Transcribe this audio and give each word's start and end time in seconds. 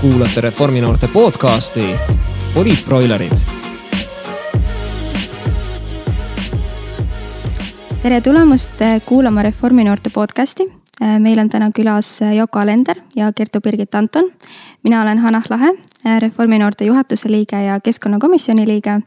kuulate 0.00 0.40
Reforminoorte 0.40 1.08
podcasti 1.12 1.94
Poliitbroilerid. 2.54 3.32
tere 8.02 8.20
tulemast 8.20 8.72
kuulama 9.06 9.42
Reforminoorte 9.42 10.10
podcasti. 10.10 10.72
meil 11.18 11.38
on 11.38 11.48
täna 11.48 11.70
külas 11.70 12.20
Yoko 12.36 12.58
Alender 12.58 12.96
ja 13.16 13.32
Kertu-Birgit 13.32 13.94
Anton. 13.94 14.24
mina 14.82 15.02
olen 15.02 15.18
Hanah 15.18 15.44
Lahe, 15.50 15.74
Reforminoorte 16.18 16.84
juhatuse 16.84 17.30
liige 17.30 17.62
ja 17.62 17.80
keskkonnakomisjoni 17.80 18.66
liige. 18.66 19.00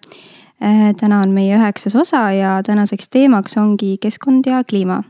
täna 0.99 1.19
on 1.19 1.29
meie 1.29 1.57
üheksas 1.57 1.95
osa 1.95 2.31
ja 2.31 2.63
tänaseks 2.63 3.09
teemaks 3.09 3.57
ongi 3.57 3.97
keskkond 3.97 4.43
ja 4.45 4.63
kliima 4.63 5.03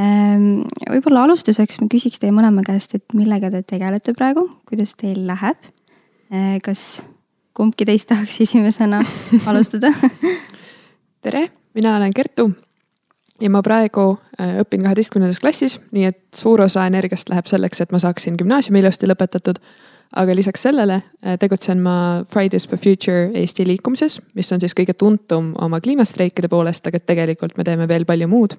võib-olla 0.00 1.26
alustuseks 1.26 1.80
ma 1.82 1.88
küsiks 1.92 2.20
teie 2.22 2.32
mõlema 2.32 2.64
käest, 2.66 2.94
et 2.96 3.16
millega 3.16 3.50
te 3.52 3.62
tegelete 3.62 4.14
praegu, 4.16 4.46
kuidas 4.68 4.94
teil 4.96 5.26
läheb? 5.28 5.70
Ehm, 6.30 6.58
kas 6.64 7.02
kumbki 7.56 7.84
teist 7.88 8.08
tahaks 8.12 8.40
esimesena 8.40 9.02
alustada 9.50 9.92
tere, 11.22 11.48
mina 11.74 11.96
olen 11.96 12.14
Kertu 12.16 12.50
ja 13.40 13.50
ma 13.52 13.62
praegu 13.64 14.14
äh, 14.40 14.58
õpin 14.62 14.84
kaheteistkümnendas 14.84 15.40
klassis, 15.42 15.78
nii 15.92 16.08
et 16.10 16.20
suur 16.36 16.62
osa 16.64 16.86
energiast 16.88 17.28
läheb 17.32 17.48
selleks, 17.50 17.80
et 17.80 17.92
ma 17.92 18.00
saaksin 18.02 18.36
gümnaasiumi 18.40 18.82
ilusti 18.82 19.08
lõpetatud. 19.08 19.60
aga 20.16 20.34
lisaks 20.34 20.62
sellele 20.62 21.02
äh, 21.02 21.38
tegutsen 21.38 21.78
ma 21.80 22.24
Fridays 22.28 22.68
for 22.68 22.78
Future 22.78 23.30
Eesti 23.34 23.66
liikumises, 23.66 24.20
mis 24.34 24.52
on 24.52 24.60
siis 24.60 24.74
kõige 24.74 24.94
tuntum 24.94 25.54
oma 25.60 25.80
kliimastreikide 25.80 26.48
poolest, 26.48 26.86
aga 26.86 26.98
tegelikult 27.00 27.56
me 27.56 27.64
teeme 27.64 27.88
veel 27.88 28.04
palju 28.04 28.28
muud 28.28 28.56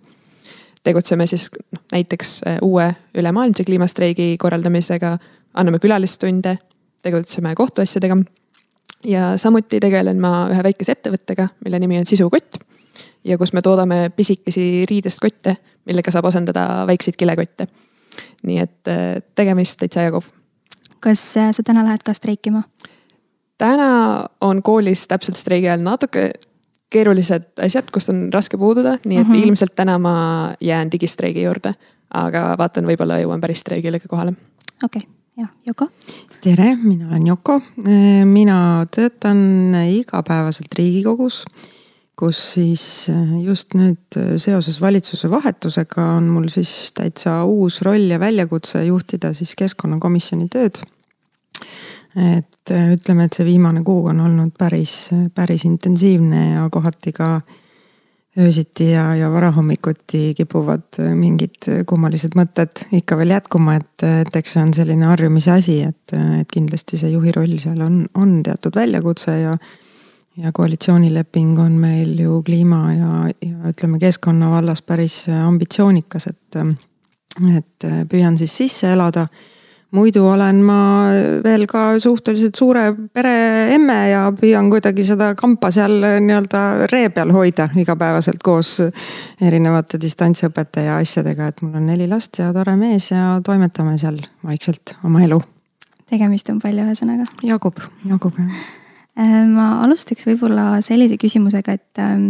tegutseme 0.83 1.27
siis 1.27 1.49
noh, 1.71 1.83
näiteks 1.91 2.41
äh, 2.47 2.57
uue 2.61 2.95
ülemaailmse 3.17 3.63
kliimastreigi 3.63 4.35
korraldamisega, 4.39 5.17
anname 5.53 5.79
külalistunde, 5.79 6.57
tegutseme 7.03 7.55
kohtuasjadega. 7.55 8.17
ja 9.03 9.37
samuti 9.37 9.79
tegelen 9.79 10.19
ma 10.21 10.47
ühe 10.51 10.63
väikese 10.63 10.91
ettevõttega, 10.97 11.47
mille 11.65 11.79
nimi 11.79 11.99
on 11.99 12.05
Sisukott. 12.05 12.57
ja 13.23 13.37
kus 13.37 13.53
me 13.53 13.61
toodame 13.61 14.11
pisikesi 14.15 14.85
riidest 14.89 15.19
kotte, 15.19 15.57
millega 15.85 16.11
saab 16.11 16.25
asendada 16.25 16.85
väikseid 16.87 17.15
kilekotte. 17.17 17.67
nii 18.43 18.59
et 18.59 18.87
äh, 18.87 19.21
tegemist 19.35 19.79
täitsa 19.79 20.01
jaguv. 20.01 20.25
kas 20.99 21.37
äh, 21.37 21.51
sa 21.51 21.63
täna 21.63 21.85
lähed 21.85 22.03
ka 22.03 22.13
streikima? 22.13 22.63
täna 23.57 24.25
on 24.41 24.63
koolis 24.63 25.07
täpselt 25.07 25.37
streigi 25.37 25.69
ajal 25.69 25.83
natuke 25.85 26.31
keerulised 26.91 27.63
asjad, 27.63 27.89
kust 27.93 28.11
on 28.13 28.27
raske 28.33 28.59
puududa, 28.59 28.97
nii 29.05 29.21
et 29.21 29.27
mm 29.27 29.33
-hmm. 29.33 29.47
ilmselt 29.47 29.75
täna 29.75 29.97
ma 29.99 30.15
jään 30.61 30.91
digistreigi 30.91 31.43
juurde. 31.43 31.73
aga 32.13 32.55
vaatan, 32.59 32.83
võib-olla 32.83 33.21
jõuan 33.21 33.39
päris 33.41 33.59
streigile 33.63 33.99
ka 33.99 34.07
kohale. 34.07 34.33
okei 34.83 34.99
okay., 34.99 35.09
jah, 35.37 35.49
Yoko. 35.67 35.87
tere, 36.43 36.75
mina 36.83 37.07
olen 37.07 37.27
Yoko. 37.27 37.61
mina 38.25 38.85
töötan 38.95 39.75
igapäevaselt 39.87 40.73
Riigikogus, 40.77 41.45
kus 42.15 42.53
siis 42.53 43.07
just 43.43 43.73
nüüd 43.73 44.19
seoses 44.37 44.81
valitsuse 44.81 45.29
vahetusega 45.29 46.05
on 46.17 46.23
mul 46.23 46.47
siis 46.47 46.91
täitsa 46.93 47.43
uus 47.45 47.81
roll 47.81 48.11
ja 48.11 48.19
väljakutse 48.19 48.85
juhtida 48.85 49.33
siis 49.33 49.55
keskkonnakomisjoni 49.55 50.49
tööd 50.49 50.83
et 52.15 52.71
äh, 52.71 52.93
ütleme, 52.95 53.25
et 53.25 53.37
see 53.37 53.47
viimane 53.47 53.83
kuu 53.87 54.05
on 54.11 54.19
olnud 54.19 54.53
päris, 54.59 55.09
päris 55.35 55.65
intensiivne 55.65 56.45
ja 56.53 56.69
kohati 56.71 57.13
ka 57.15 57.33
öösiti 58.39 58.91
ja, 58.91 59.15
ja 59.15 59.31
varahommikuti 59.31 60.33
kipuvad 60.37 60.99
mingid 61.15 61.67
kummalised 61.87 62.35
mõtted 62.39 62.85
ikka 62.95 63.17
veel 63.19 63.33
jätkuma, 63.35 63.75
et, 63.81 64.05
et 64.07 64.35
eks 64.39 64.55
see 64.55 64.63
on 64.63 64.73
selline 64.75 65.07
harjumise 65.07 65.51
asi, 65.51 65.77
et, 65.83 66.15
et 66.39 66.51
kindlasti 66.51 66.99
see 66.99 67.11
juhi 67.11 67.33
roll 67.35 67.57
seal 67.59 67.81
on, 67.83 68.05
on 68.15 68.37
teatud 68.43 68.75
väljakutse 68.79 69.35
ja. 69.35 69.55
ja 70.39 70.51
koalitsioonileping 70.55 71.59
on 71.59 71.75
meil 71.79 72.13
ju 72.19 72.39
kliima 72.47 72.81
ja, 72.95 73.23
ja 73.43 73.73
ütleme 73.73 73.99
keskkonna 73.99 74.51
vallas 74.51 74.81
päris 74.81 75.25
ambitsioonikas, 75.35 76.27
et, 76.31 76.61
et 77.57 77.89
püüan 78.11 78.39
siis 78.39 78.55
sisse 78.63 78.93
elada 78.95 79.27
muidu 79.91 80.23
olen 80.31 80.61
ma 80.63 80.79
veel 81.43 81.65
ka 81.69 81.99
suhteliselt 81.99 82.55
suure 82.55 82.83
pere 83.13 83.33
emme 83.75 83.97
ja 84.11 84.23
püüan 84.35 84.69
kuidagi 84.71 85.03
seda 85.05 85.31
kampa 85.39 85.71
seal 85.73 85.97
nii-öelda 86.23 86.61
ree 86.91 87.09
peal 87.13 87.33
hoida 87.35 87.67
igapäevaselt 87.79 88.43
koos 88.43 88.77
erinevate 89.41 89.99
distantsõpete 90.01 90.85
ja 90.87 90.99
asjadega, 91.01 91.51
et 91.51 91.63
mul 91.65 91.79
on 91.81 91.89
neli 91.91 92.07
last 92.11 92.39
ja 92.39 92.51
tore 92.55 92.75
mees 92.79 93.11
ja 93.11 93.39
toimetame 93.43 93.97
seal 94.01 94.21
vaikselt 94.47 94.95
oma 95.03 95.23
elu. 95.27 95.41
tegemist 96.11 96.49
on 96.51 96.59
palju, 96.59 96.85
ühesõnaga. 96.87 97.27
jagub, 97.43 97.83
jagub 98.07 98.39
jah. 98.39 98.63
Äh, 99.19 99.43
ma 99.51 99.81
alustaks 99.83 100.23
võib-olla 100.29 100.79
sellise 100.85 101.17
küsimusega, 101.19 101.75
et 101.75 101.99
ähm, 101.99 102.29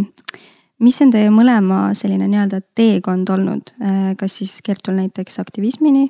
mis 0.82 0.98
on 1.04 1.12
teie 1.14 1.30
mõlema 1.30 1.92
selline 1.94 2.26
nii-öelda 2.26 2.58
teekond 2.74 3.30
olnud, 3.30 3.70
äh, 3.78 4.12
kas 4.18 4.40
siis 4.42 4.58
Kertul 4.66 4.98
näiteks 4.98 5.38
aktivismini 5.38 6.08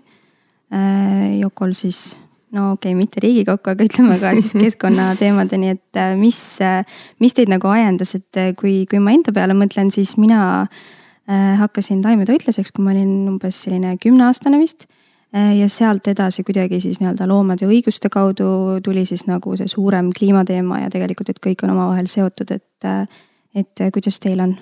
Yokol 0.72 1.74
siis 1.76 2.14
no 2.52 2.72
okei 2.72 2.92
okay,, 2.92 2.98
mitte 2.98 3.20
Riigikokku, 3.22 3.72
aga 3.72 3.86
ütleme 3.86 4.18
ka 4.20 4.32
siis 4.36 4.54
keskkonnateemadeni, 4.62 5.76
et 5.76 6.00
äh, 6.00 6.14
mis, 6.20 6.38
äh, 6.64 6.82
mis 7.22 7.36
teid 7.36 7.52
nagu 7.52 7.70
ajendas, 7.72 8.14
et 8.18 8.42
kui, 8.58 8.82
kui 8.90 9.00
ma 9.02 9.14
enda 9.16 9.34
peale 9.34 9.56
mõtlen, 9.58 9.92
siis 9.94 10.16
mina 10.20 10.66
hakkasin 11.32 12.00
taimetoitlaseks, 12.02 12.72
kui 12.74 12.82
ma 12.82 12.90
olin 12.90 13.28
umbes 13.30 13.60
selline 13.62 13.92
kümneaastane 14.02 14.58
vist. 14.58 14.88
ja 15.32 15.68
sealt 15.70 16.08
edasi 16.10 16.42
kuidagi 16.44 16.80
siis 16.82 16.98
nii-öelda 17.00 17.28
loomade 17.30 17.64
õiguste 17.64 18.10
kaudu 18.12 18.80
tuli 18.84 19.06
siis 19.08 19.22
nagu 19.30 19.54
see 19.56 19.70
suurem 19.70 20.10
kliimateema 20.12 20.82
ja 20.82 20.90
tegelikult, 20.92 21.30
et 21.30 21.38
kõik 21.46 21.62
on 21.62 21.72
omavahel 21.72 22.10
seotud, 22.10 22.50
et, 22.50 22.88
et 23.54 23.84
kuidas 23.94 24.18
teil 24.20 24.42
on? 24.44 24.56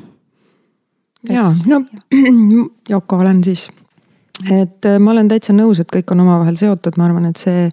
ja 1.32 1.48
no 1.66 1.80
Yoko 2.92 3.18
olen 3.24 3.42
siis 3.44 3.66
et 4.48 4.86
äh, 4.86 4.98
ma 5.02 5.12
olen 5.14 5.28
täitsa 5.30 5.54
nõus, 5.56 5.80
et 5.82 5.90
kõik 5.92 6.12
on 6.14 6.24
omavahel 6.24 6.56
seotud, 6.58 6.96
ma 6.96 7.06
arvan, 7.08 7.28
et 7.30 7.40
see, 7.40 7.68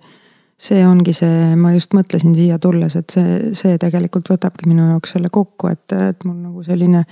see 0.60 0.84
ongi 0.88 1.14
see, 1.16 1.56
ma 1.60 1.74
just 1.76 1.96
mõtlesin 1.96 2.36
siia 2.36 2.60
tulles, 2.62 2.98
et 3.00 3.14
see, 3.14 3.54
see 3.58 3.80
tegelikult 3.82 4.32
võtabki 4.34 4.70
minu 4.70 4.90
jaoks 4.92 5.16
selle 5.16 5.32
kokku, 5.34 5.72
et, 5.72 5.86
et 5.96 6.28
mul 6.28 6.38
nagu 6.42 6.66
selline 6.66 7.06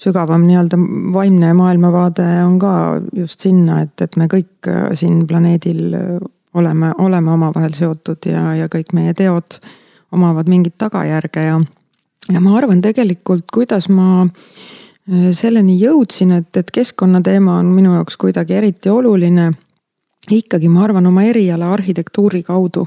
sügavam 0.00 0.42
nii-öelda 0.48 0.78
vaimne 1.14 1.52
maailmavaade 1.54 2.26
on 2.42 2.58
ka 2.62 2.74
just 3.14 3.44
sinna, 3.44 3.82
et, 3.84 3.94
et 4.02 4.16
me 4.20 4.28
kõik 4.30 4.70
äh, 4.70 4.88
siin 4.98 5.22
planeedil 5.30 5.98
äh, 5.98 6.12
oleme, 6.54 6.92
oleme 7.02 7.34
omavahel 7.34 7.74
seotud 7.76 8.30
ja, 8.30 8.52
ja 8.58 8.70
kõik 8.72 8.94
meie 8.94 9.14
teod 9.14 9.58
omavad 10.14 10.48
mingit 10.50 10.78
tagajärge 10.78 11.42
ja, 11.42 11.58
ja 12.30 12.42
ma 12.42 12.56
arvan 12.58 12.82
tegelikult, 12.82 13.46
kuidas 13.52 13.90
ma 13.90 14.24
Äh, 14.28 14.83
selleni 15.32 15.76
jõudsin, 15.80 16.32
et, 16.38 16.56
et 16.56 16.70
keskkonnateema 16.72 17.58
on 17.60 17.72
minu 17.76 17.92
jaoks 17.98 18.16
kuidagi 18.16 18.54
eriti 18.56 18.90
oluline. 18.90 19.52
ikkagi 20.30 20.68
ma 20.72 20.84
arvan 20.84 21.06
oma 21.06 21.22
eriala 21.22 21.72
arhitektuuri 21.72 22.42
kaudu. 22.42 22.86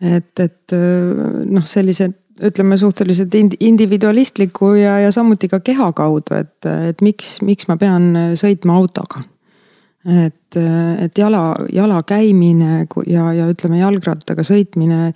et, 0.00 0.40
et 0.40 0.72
äh, 0.72 1.44
noh, 1.50 1.66
sellise 1.66 2.12
ütleme 2.38 2.78
suhteliselt 2.78 3.34
individualistliku 3.60 4.74
ja, 4.74 4.98
ja 4.98 5.12
samuti 5.12 5.48
ka 5.48 5.60
keha 5.60 5.92
kaudu, 5.92 6.36
et, 6.38 6.66
et 6.88 7.02
miks, 7.02 7.40
miks 7.42 7.66
ma 7.68 7.76
pean 7.76 8.12
sõitma 8.38 8.76
autoga. 8.78 9.24
et, 10.06 10.56
et 11.02 11.18
jala, 11.18 11.56
jala 11.72 12.02
käimine 12.06 12.86
ja, 13.06 13.32
ja 13.34 13.48
ütleme 13.50 13.80
jalgrattaga 13.80 14.44
sõitmine 14.46 15.12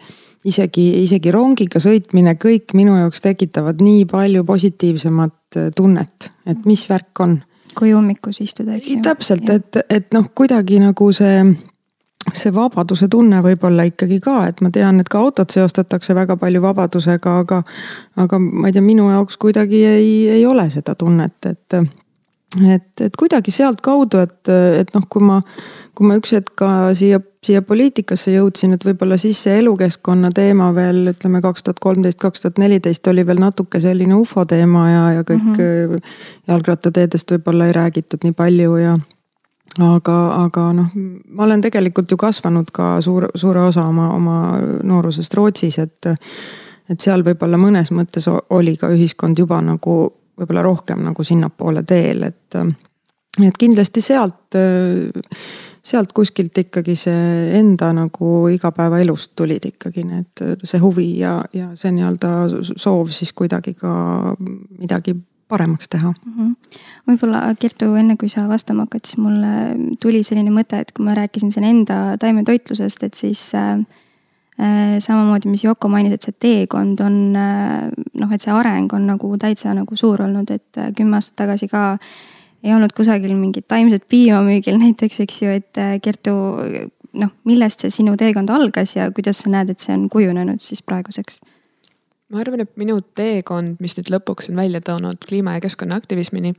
isegi, 0.49 0.87
isegi 1.03 1.33
rongiga 1.35 1.81
sõitmine, 1.83 2.35
kõik 2.41 2.75
minu 2.79 2.97
jaoks 2.99 3.25
tekitavad 3.25 3.83
nii 3.83 4.05
palju 4.11 4.45
positiivsemat 4.49 5.59
äh, 5.59 5.71
tunnet, 5.77 6.31
et 6.47 6.67
mis 6.69 6.85
värk 6.91 7.25
on. 7.25 7.41
kui 7.79 7.95
ummikus 7.97 8.41
istuda, 8.45 8.77
eks 8.77 8.91
ju. 8.91 9.03
täpselt, 9.03 9.49
et, 9.49 9.79
et 9.89 10.11
noh, 10.13 10.27
kuidagi 10.35 10.81
nagu 10.83 11.09
see, 11.17 11.45
see 12.33 12.53
vabaduse 12.53 13.09
tunne 13.09 13.41
võib-olla 13.45 13.87
ikkagi 13.89 14.21
ka, 14.21 14.43
et 14.51 14.61
ma 14.61 14.71
tean, 14.71 15.01
et 15.01 15.09
ka 15.09 15.23
autot 15.23 15.51
seostatakse 15.51 16.15
väga 16.15 16.37
palju 16.37 16.63
vabadusega, 16.63 17.39
aga. 17.45 17.63
aga 18.17 18.39
ma 18.43 18.69
ei 18.69 18.77
tea, 18.77 18.85
minu 18.85 19.09
jaoks 19.11 19.41
kuidagi 19.41 19.85
ei, 19.87 20.13
ei 20.37 20.47
ole 20.47 20.69
seda 20.71 20.95
tunnet, 20.99 21.39
et 21.49 21.83
et, 22.61 23.01
et 23.01 23.15
kuidagi 23.19 23.53
sealtkaudu, 23.55 24.19
et, 24.23 24.51
et 24.79 24.91
noh, 24.95 25.05
kui 25.09 25.25
ma, 25.25 25.39
kui 25.97 26.09
ma 26.09 26.17
üks 26.21 26.35
hetk 26.37 26.53
ka 26.59 26.69
siia, 26.97 27.21
siia 27.45 27.63
poliitikasse 27.67 28.35
jõudsin, 28.35 28.75
et 28.77 28.85
võib-olla 28.85 29.17
siis 29.21 29.41
see 29.47 29.57
elukeskkonna 29.63 30.33
teema 30.35 30.71
veel 30.77 31.15
ütleme 31.15 31.43
kaks 31.45 31.67
tuhat 31.67 31.81
kolmteist, 31.83 32.21
kaks 32.23 32.45
tuhat 32.45 32.61
neliteist 32.63 33.09
oli 33.09 33.25
veel 33.27 33.41
natuke 33.43 33.81
selline 33.81 34.19
ufo 34.19 34.45
teema 34.49 34.85
ja, 34.91 35.03
ja 35.19 35.25
kõik 35.25 35.43
mm 35.49 35.57
-hmm. 35.57 36.15
jalgrattateedest 36.53 37.37
võib-olla 37.37 37.67
ei 37.67 37.77
räägitud 37.79 38.25
nii 38.25 38.37
palju 38.37 38.77
ja 38.77 38.99
aga, 39.81 40.17
aga 40.45 40.73
noh, 40.73 40.97
ma 41.29 41.45
olen 41.45 41.61
tegelikult 41.61 42.11
ju 42.11 42.17
kasvanud 42.17 42.71
ka 42.73 43.01
suur, 43.01 43.29
suure 43.35 43.63
osa 43.63 43.85
oma, 43.85 44.11
oma 44.15 44.59
noorusest 44.83 45.35
Rootsis, 45.35 45.79
et. 45.79 46.13
et 46.91 47.01
seal 47.01 47.23
võib-olla 47.25 47.57
mõnes 47.57 47.91
mõttes 47.95 48.27
oli 48.51 48.77
ka 48.77 48.89
ühiskond 48.93 49.39
juba 49.39 49.61
nagu 49.63 50.13
võib-olla 50.39 50.63
rohkem 50.65 51.03
nagu 51.05 51.25
sinnapoole 51.25 51.83
teel, 51.87 52.23
et. 52.29 52.59
et 53.43 53.59
kindlasti 53.59 54.01
sealt, 54.05 54.57
sealt 55.83 56.13
kuskilt 56.13 56.59
ikkagi 56.59 56.95
see 56.97 57.59
enda 57.59 57.93
nagu 57.97 58.49
igapäevaelust 58.53 59.33
tulid 59.37 59.65
ikkagi 59.73 60.05
need, 60.05 60.45
see 60.65 60.81
huvi 60.83 61.09
ja, 61.19 61.39
ja 61.53 61.71
see 61.75 61.93
nii-öelda 61.97 62.33
soov 62.77 63.09
siis 63.15 63.33
kuidagi 63.33 63.75
ka 63.75 63.93
midagi 64.79 65.17
paremaks 65.53 65.89
teha 65.89 66.13
mm. 66.13 66.33
-hmm. 66.37 66.79
võib-olla 67.09 67.41
Kertu, 67.61 67.95
enne 68.01 68.17
kui 68.21 68.29
sa 68.33 68.47
vastama 68.49 68.87
hakkad, 68.87 69.05
siis 69.09 69.21
mulle 69.21 69.97
tuli 70.01 70.23
selline 70.25 70.53
mõte, 70.55 70.81
et 70.81 70.93
kui 70.97 71.05
ma 71.05 71.17
rääkisin 71.19 71.53
siin 71.53 71.69
enda 71.69 71.99
taimetoitlusest, 72.21 73.03
et 73.09 73.15
siis 73.15 73.43
äh, 73.55 73.73
äh, 73.73 73.87
samamoodi, 74.59 75.49
mis 75.49 75.65
Yoko 75.65 75.89
mainis, 75.89 76.13
et 76.17 76.27
see 76.27 76.35
teekond 76.45 77.01
on 77.01 77.15
äh, 77.39 77.89
noh, 78.21 78.35
et 78.35 78.45
see 78.45 78.53
areng 78.53 78.93
on 78.95 79.07
nagu 79.09 79.33
täitsa 79.41 79.73
nagu 79.77 79.97
suur 79.99 80.23
olnud, 80.27 80.51
et 80.53 80.81
äh, 80.81 80.93
kümme 80.97 81.19
aastat 81.19 81.39
tagasi 81.41 81.69
ka 81.71 81.97
ei 82.63 82.75
olnud 82.75 82.93
kusagil 82.95 83.33
mingit 83.39 83.67
taimset 83.71 84.05
piima 84.09 84.43
müügil 84.47 84.79
näiteks, 84.85 85.23
eks 85.25 85.43
ju, 85.43 85.57
et 85.63 85.81
äh, 85.81 85.97
Kertu, 86.05 86.35
noh, 87.19 87.33
millest 87.49 87.85
see 87.85 87.95
sinu 87.95 88.17
teekond 88.21 88.53
algas 88.53 88.97
ja 88.97 89.09
kuidas 89.15 89.43
sa 89.45 89.53
näed, 89.53 89.73
et 89.73 89.83
see 89.83 89.97
on 89.97 90.09
kujunenud 90.13 90.63
siis 90.65 90.85
praeguseks? 90.85 91.41
ma 92.33 92.41
arvan, 92.41 92.63
et 92.65 92.77
minu 92.81 92.97
teekond, 93.17 93.77
mis 93.85 93.93
nüüd 93.99 94.09
lõpuks 94.15 94.49
on 94.49 94.57
välja 94.57 94.81
toonud 94.85 95.19
kliima 95.21 95.59
ja 95.59 95.65
keskkonnaaktivismini, 95.67 96.55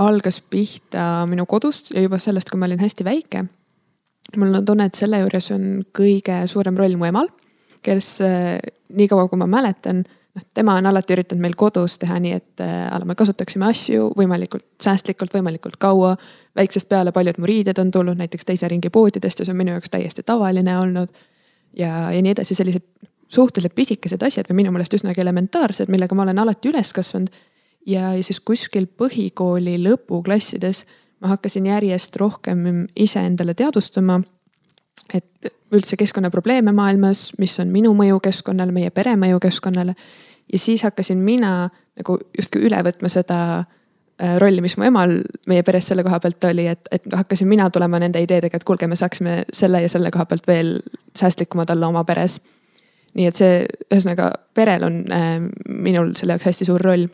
algas 0.00 0.42
pihta 0.44 1.24
minu 1.28 1.46
kodust 1.48 1.94
ja 1.94 2.02
juba 2.04 2.18
sellest, 2.20 2.52
kui 2.52 2.60
ma 2.60 2.68
olin 2.68 2.82
hästi 2.82 3.06
väike. 3.06 3.46
Mul 4.36 4.54
on 4.54 4.64
tunne, 4.64 4.86
et 4.86 4.94
selle 4.98 5.22
juures 5.22 5.50
on 5.54 5.66
kõige 5.96 6.42
suurem 6.50 6.76
roll 6.78 6.96
mu 7.00 7.08
emal, 7.08 7.28
kes 7.82 8.18
äh, 8.24 8.58
niikaua, 8.94 9.28
kui 9.28 9.40
ma 9.40 9.48
mäletan 9.50 10.04
noh, 10.34 10.44
tema 10.54 10.76
on 10.78 10.86
alati 10.86 11.14
üritanud 11.14 11.42
meil 11.42 11.56
kodus 11.58 11.98
teha 12.00 12.18
nii, 12.22 12.36
et 12.38 12.62
äh, 12.64 13.06
me 13.06 13.16
kasutaksime 13.18 13.66
asju 13.70 14.10
võimalikult 14.18 14.66
säästlikult, 14.82 15.34
võimalikult 15.34 15.78
kaua. 15.80 16.16
väiksest 16.56 16.88
peale 16.88 17.12
paljud 17.12 17.38
mu 17.38 17.46
riided 17.46 17.78
on 17.78 17.90
tulnud 17.90 18.18
näiteks 18.18 18.44
teise 18.44 18.68
ringi 18.68 18.90
poodidest 18.90 19.38
ja 19.38 19.44
see 19.44 19.54
on 19.54 19.60
minu 19.60 19.76
jaoks 19.76 19.90
täiesti 19.90 20.22
tavaline 20.22 20.78
olnud. 20.78 21.08
ja, 21.76 22.10
ja 22.10 22.22
nii 22.22 22.32
edasi, 22.36 22.54
sellised 22.54 22.86
suhteliselt 23.30 23.74
pisikesed 23.74 24.22
asjad 24.22 24.48
või 24.50 24.62
minu 24.62 24.72
meelest 24.74 24.94
üsnagi 24.94 25.22
elementaarsed, 25.22 25.90
millega 25.90 26.14
ma 26.14 26.26
olen 26.26 26.38
alati 26.38 26.70
üles 26.72 26.92
kasvanud. 26.92 27.30
ja, 27.86 28.14
ja 28.14 28.24
siis 28.24 28.40
kuskil 28.40 28.86
põhikooli 28.86 29.78
lõpuklassides 29.82 30.84
ma 31.20 31.34
hakkasin 31.34 31.66
järjest 31.66 32.16
rohkem 32.16 32.86
iseendale 32.96 33.54
teadvustama 33.54 34.20
et 35.14 35.52
üldse 35.74 35.98
keskkonnaprobleeme 35.98 36.72
maailmas, 36.74 37.30
mis 37.38 37.56
on 37.62 37.70
minu 37.72 37.92
mõju 37.96 38.20
keskkonnale, 38.24 38.74
meie 38.74 38.90
pere 38.94 39.16
mõju 39.18 39.40
keskkonnale. 39.42 39.94
ja 40.52 40.58
siis 40.58 40.82
hakkasin 40.82 41.18
mina 41.18 41.70
nagu 41.96 42.18
justkui 42.36 42.64
üle 42.66 42.80
võtma 42.82 43.10
seda 43.12 43.38
äh, 43.58 44.36
rolli, 44.42 44.60
mis 44.60 44.76
mu 44.76 44.86
emal 44.88 45.20
meie 45.50 45.62
peres 45.62 45.90
selle 45.90 46.04
koha 46.06 46.20
pealt 46.20 46.44
oli, 46.50 46.66
et, 46.66 46.88
et 46.90 47.06
hakkasin 47.14 47.48
mina 47.48 47.70
tulema 47.70 47.98
nende 47.98 48.22
ideedega, 48.22 48.56
et 48.56 48.64
kuulge, 48.64 48.86
me 48.86 48.96
saaksime 48.96 49.44
selle 49.52 49.82
ja 49.82 49.88
selle 49.88 50.10
koha 50.10 50.26
pealt 50.26 50.48
veel 50.48 50.78
säästlikumad 51.18 51.70
olla 51.70 51.92
oma 51.92 52.04
peres. 52.04 52.40
nii 53.14 53.26
et 53.26 53.36
see, 53.36 53.66
ühesõnaga 53.90 54.32
perel 54.54 54.86
on 54.86 55.02
äh, 55.12 55.38
minul 55.68 56.14
selle 56.16 56.36
jaoks 56.36 56.50
hästi 56.50 56.70
suur 56.70 56.80
roll. 56.80 57.06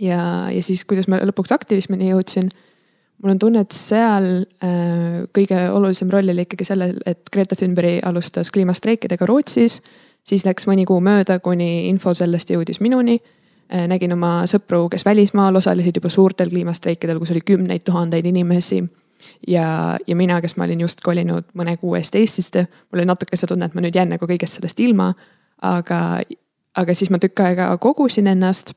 ja, 0.00 0.50
ja 0.50 0.62
siis, 0.62 0.84
kuidas 0.84 1.08
ma 1.08 1.20
lõpuks 1.24 1.52
aktivismini 1.54 2.12
jõudsin 2.12 2.52
mul 3.22 3.30
on 3.30 3.38
tunne, 3.38 3.62
et 3.62 3.74
seal 3.74 4.28
äh, 4.64 5.22
kõige 5.34 5.58
olulisem 5.70 6.10
roll 6.10 6.32
oli 6.32 6.46
ikkagi 6.46 6.66
sellel, 6.66 6.96
et 7.06 7.30
Greta 7.32 7.56
Thunberg 7.58 8.02
alustas 8.06 8.50
kliimastreikidega 8.50 9.26
Rootsis. 9.26 9.80
siis 10.24 10.44
läks 10.46 10.66
mõni 10.66 10.84
kuu 10.86 11.00
mööda, 11.00 11.38
kuni 11.40 11.88
info 11.88 12.14
sellest 12.14 12.50
jõudis 12.50 12.80
minuni 12.80 13.20
äh,. 13.74 13.86
nägin 13.88 14.12
oma 14.12 14.42
sõpru, 14.46 14.88
kes 14.90 15.04
välismaal 15.04 15.56
osalesid 15.56 15.96
juba 15.96 16.08
suurtel 16.08 16.50
kliimastreikidel, 16.50 17.18
kus 17.18 17.30
oli 17.30 17.40
kümneid 17.40 17.84
tuhandeid 17.84 18.26
inimesi. 18.26 18.84
ja, 19.48 19.98
ja 20.06 20.16
mina, 20.16 20.40
kes 20.40 20.56
ma 20.56 20.64
olin 20.64 20.80
just 20.80 21.00
kolinud 21.00 21.44
mõne 21.54 21.76
kuu 21.76 21.94
eest 21.94 22.14
Eestisse, 22.14 22.66
mul 22.90 23.00
oli 23.00 23.06
natuke 23.06 23.36
see 23.36 23.46
tunne, 23.46 23.66
et 23.66 23.74
ma 23.74 23.80
nüüd 23.80 23.94
jään 23.94 24.16
nagu 24.16 24.26
kõigest 24.26 24.58
sellest 24.58 24.80
ilma. 24.80 25.14
aga, 25.62 26.20
aga 26.74 26.94
siis 26.94 27.10
ma 27.10 27.18
tükk 27.18 27.40
aega 27.40 27.76
kogusin 27.78 28.26
ennast. 28.26 28.74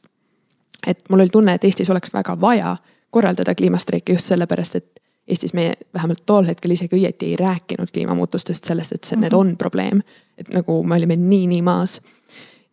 et 0.88 1.10
mul 1.10 1.20
oli 1.20 1.30
tunne, 1.30 1.54
et 1.54 1.64
Eestis 1.64 1.90
oleks 1.90 2.14
väga 2.14 2.42
vaja 2.42 2.78
korraldada 3.16 3.56
kliimastreike 3.56 4.16
just 4.16 4.32
sellepärast, 4.32 4.82
et 4.82 5.02
Eestis 5.26 5.56
me 5.58 5.72
vähemalt 5.94 6.22
tol 6.30 6.46
hetkel 6.46 6.76
isegi 6.76 7.00
õieti 7.00 7.32
ei 7.32 7.38
rääkinud 7.40 7.90
kliimamuutustest, 7.90 8.68
sellest, 8.70 8.94
et 8.94 9.08
see, 9.08 9.18
need 9.18 9.34
mhm. 9.34 9.40
on 9.40 9.56
probleem. 9.58 10.04
et 10.38 10.52
nagu 10.54 10.76
me 10.84 11.00
olime 11.00 11.16
nii-nii 11.18 11.62
maas. 11.66 12.02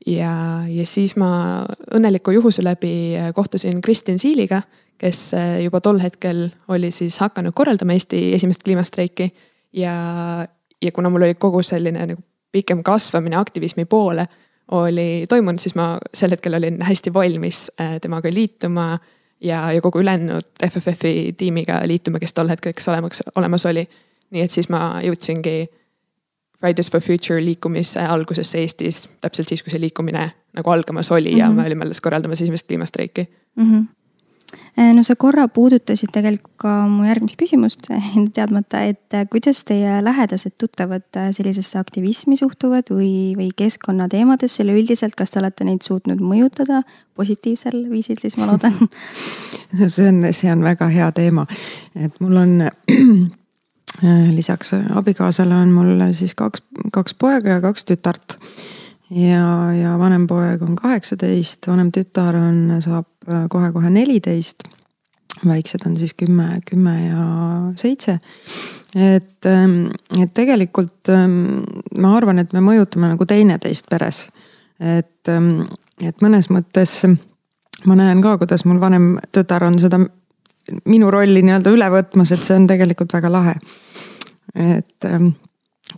ja, 0.07 0.35
ja 0.69 0.87
siis 0.87 1.17
ma 1.17 1.31
õnneliku 1.95 2.35
juhuse 2.35 2.65
läbi 2.65 3.15
kohtusin 3.35 3.81
Kristin 3.81 4.19
Siiliga, 4.19 4.63
kes 4.99 5.31
juba 5.63 5.81
tol 5.81 6.03
hetkel 6.03 6.51
oli 6.69 6.91
siis 6.93 7.17
hakanud 7.19 7.55
korraldama 7.55 7.97
Eesti 7.97 8.35
esimest 8.35 8.63
kliimastreiki. 8.63 9.33
ja, 9.73 9.97
ja 10.83 10.93
kuna 10.93 11.09
mul 11.09 11.23
oli 11.23 11.35
kogu 11.35 11.63
selline 11.63 12.07
nagu 12.07 12.23
pikem 12.53 12.83
kasvamine 12.83 13.37
aktivismi 13.37 13.85
poole 13.85 14.29
oli 14.73 15.25
toimunud, 15.29 15.59
siis 15.59 15.75
ma 15.75 15.97
sel 16.15 16.31
hetkel 16.33 16.55
olin 16.55 16.83
hästi 16.83 17.13
valmis 17.15 17.71
äh, 17.81 17.97
temaga 18.01 18.31
liituma 18.33 18.99
ja, 19.43 19.73
ja 19.73 19.81
kogu 19.81 20.01
ülejäänud 20.01 20.49
FFF-i 20.69 21.33
tiimiga 21.37 21.81
liituma, 21.85 22.19
kes 22.19 22.35
tol 22.35 22.49
hetkeks 22.49 22.89
olemas, 22.89 23.23
olemas 23.35 23.67
oli. 23.67 23.89
nii 24.31 24.43
et 24.43 24.51
siis 24.51 24.69
ma 24.73 25.01
jõudsingi 25.05 25.69
Fridays 26.61 26.91
for 26.91 27.01
Future 27.01 27.45
liikumise 27.45 28.01
algusesse 28.01 28.59
Eestis 28.59 29.09
täpselt 29.21 29.49
siis, 29.49 29.63
kui 29.63 29.73
see 29.75 29.81
liikumine 29.81 30.31
nagu 30.57 30.71
algamas 30.71 31.11
oli 31.13 31.31
mm 31.31 31.35
-hmm. 31.35 31.39
ja 31.39 31.49
mhm. 31.49 31.57
me 31.57 31.67
olime 31.67 31.85
alles 31.85 32.01
korraldamas 32.01 32.41
esimest 32.41 32.67
kliimastreiki 32.67 33.29
mm. 33.57 33.73
-hmm 33.73 34.02
no 34.77 35.03
sa 35.05 35.17
korra 35.17 35.47
puudutasid 35.53 36.13
tegelikult 36.15 36.55
ka 36.63 36.73
mu 36.91 37.05
järgmist 37.07 37.39
küsimust 37.41 37.87
enda 37.91 38.31
teadmata, 38.39 38.83
et 38.89 39.17
äh, 39.17 39.27
kuidas 39.31 39.63
teie 39.69 39.99
lähedased 40.05 40.57
tuttavad 40.61 41.05
äh, 41.17 41.31
sellisesse 41.35 41.79
aktivismi 41.81 42.37
suhtuvad 42.41 42.93
või, 42.95 43.35
või 43.39 43.51
keskkonnateemadesse 43.57 44.65
üleüldiselt, 44.65 45.17
kas 45.19 45.35
te 45.35 45.43
olete 45.43 45.67
neid 45.69 45.85
suutnud 45.87 46.23
mõjutada 46.25 46.83
positiivsel 47.19 47.85
viisil, 47.91 48.21
siis 48.23 48.39
ma 48.41 48.49
loodan? 48.51 48.77
No 49.79 49.89
see 49.95 50.09
on, 50.09 50.25
see 50.33 50.53
on 50.53 50.65
väga 50.65 50.89
hea 50.93 51.11
teema, 51.17 51.47
et 51.97 52.21
mul 52.25 52.43
on 52.45 52.59
lisaks 54.39 54.73
abikaasale 54.97 55.55
on 55.55 55.75
mul 55.75 56.07
siis 56.17 56.35
kaks, 56.39 56.65
kaks 56.93 57.15
poega 57.15 57.59
ja 57.59 57.65
kaks 57.65 57.85
tütart 57.89 58.39
ja, 59.17 59.47
ja 59.77 59.97
vanem 59.99 60.27
poeg 60.27 60.63
on 60.63 60.77
kaheksateist, 60.77 61.69
vanem 61.69 61.93
tütar 61.95 62.37
on, 62.39 62.79
saab 62.85 63.07
Äh, 63.29 63.49
kohe-kohe 63.49 63.91
neliteist. 63.91 64.65
väiksed 65.47 65.87
on 65.87 65.97
siis 65.97 66.15
kümme, 66.15 66.61
kümme 66.71 67.07
ja 67.07 67.25
seitse. 67.77 68.19
et, 68.97 69.47
ähm, 69.47 69.87
et 70.23 70.35
tegelikult 70.35 71.09
ähm, 71.09 71.63
ma 71.99 72.17
arvan, 72.17 72.39
et 72.39 72.53
me 72.53 72.61
mõjutame 72.61 73.09
nagu 73.09 73.27
teineteist 73.27 73.87
peres. 73.91 74.29
et, 74.81 75.29
ähm, 75.29 75.61
et 76.01 76.17
mõnes 76.21 76.51
mõttes 76.51 77.17
ma 77.87 77.95
näen 77.95 78.23
ka, 78.23 78.39
kuidas 78.39 78.65
mul 78.65 78.81
vanem 78.81 79.19
tütar 79.33 79.63
on 79.63 79.79
seda 79.79 80.01
minu 80.85 81.11
rolli 81.11 81.43
nii-öelda 81.43 81.71
üle 81.71 81.91
võtmas, 81.91 82.33
et 82.33 82.43
see 82.43 82.57
on 82.57 82.67
tegelikult 82.67 83.13
väga 83.13 83.31
lahe. 83.31 83.55
et 84.55 85.05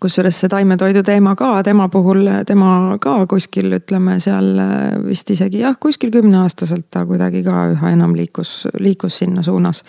kusjuures 0.05 0.37
see 0.43 0.53
taimetoidu 0.53 1.03
teema 1.07 1.33
ka 1.39 1.63
tema 1.65 1.89
puhul, 1.89 2.29
tema 2.47 2.99
ka 3.01 3.17
kuskil 3.31 3.73
ütleme 3.79 4.19
seal 4.21 4.53
äh, 4.61 4.85
vist 5.07 5.31
isegi 5.33 5.63
jah, 5.63 5.79
kuskil 5.81 6.13
kümneaastaselt 6.13 6.91
ta 6.93 7.07
kuidagi 7.09 7.45
ka 7.47 7.69
üha 7.73 7.95
enam 7.95 8.13
liikus, 8.17 8.67
liikus 8.85 9.23
sinna 9.23 9.43
suunas. 9.47 9.83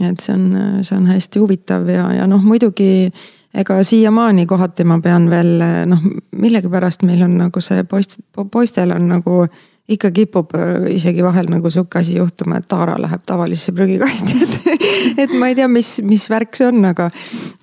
et 0.00 0.18
see 0.18 0.34
on, 0.34 0.46
see 0.82 0.96
on 0.96 1.06
hästi 1.06 1.42
huvitav 1.42 1.88
ja, 1.90 2.06
ja 2.16 2.26
noh, 2.26 2.42
muidugi 2.42 3.10
ega 3.54 3.82
siiamaani 3.84 4.46
kohati 4.48 4.86
ma 4.88 5.00
pean 5.04 5.28
veel 5.30 5.60
noh, 5.86 6.06
millegipärast 6.32 7.04
meil 7.06 7.26
on 7.26 7.36
nagu 7.42 7.60
see 7.60 7.84
poist, 7.84 8.18
poistel 8.50 8.94
on 8.94 9.10
nagu 9.10 9.44
ikka 9.88 10.10
kipub 10.14 10.54
äh, 10.54 10.90
isegi 10.94 11.24
vahel 11.24 11.48
nagu 11.50 11.70
sihuke 11.70 11.98
asi 11.98 12.16
juhtuma, 12.16 12.60
et 12.60 12.68
Taara 12.70 12.94
läheb 13.02 13.24
tavalisse 13.26 13.72
prügikasti, 13.74 14.36
et, 14.44 14.84
et 15.24 15.34
ma 15.38 15.50
ei 15.50 15.56
tea, 15.58 15.68
mis, 15.68 15.96
mis 16.06 16.26
värk 16.30 16.54
see 16.56 16.68
on, 16.70 16.84
aga, 16.86 17.08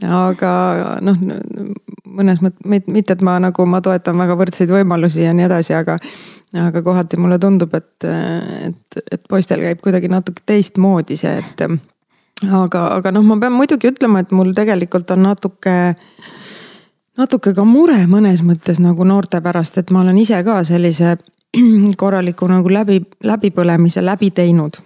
aga 0.09 0.51
noh, 1.05 1.21
mõnes 2.05 2.41
mõttes, 2.43 2.65
mitte 2.91 3.15
et 3.15 3.23
ma 3.25 3.37
nagu, 3.43 3.65
ma 3.69 3.81
toetan 3.85 4.19
väga 4.19 4.35
võrdseid 4.39 4.73
võimalusi 4.73 5.23
ja 5.23 5.35
nii 5.35 5.47
edasi, 5.47 5.75
aga, 5.79 5.95
aga 6.65 6.83
kohati 6.83 7.19
mulle 7.21 7.39
tundub, 7.39 7.73
et, 7.79 8.09
et, 8.67 8.99
et 8.99 9.23
poistel 9.29 9.63
käib 9.63 9.79
kuidagi 9.85 10.11
natuke 10.11 10.43
teistmoodi 10.45 11.17
see, 11.19 11.37
et 11.39 11.65
aga, 12.49 12.83
aga 12.99 13.15
noh, 13.15 13.23
ma 13.25 13.39
pean 13.39 13.55
muidugi 13.55 13.93
ütlema, 13.93 14.25
et 14.25 14.35
mul 14.35 14.51
tegelikult 14.57 15.15
on 15.15 15.23
natuke 15.29 15.79
natuke 17.19 17.51
ka 17.55 17.65
mure 17.67 17.99
mõnes 18.07 18.43
mõttes 18.47 18.79
nagu 18.79 19.07
noorte 19.07 19.41
pärast, 19.43 19.79
et 19.79 19.91
ma 19.91 20.03
olen 20.03 20.19
ise 20.19 20.39
ka 20.43 20.61
sellise 20.67 21.17
korraliku 22.01 22.47
nagu 22.49 22.69
läbi, 22.73 23.01
läbipõlemise 23.23 24.05
läbi 24.05 24.31
teinud. 24.31 24.81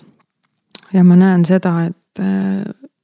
ja 0.94 1.04
ma 1.04 1.16
näen 1.16 1.46
seda, 1.46 1.74
et, 1.90 2.22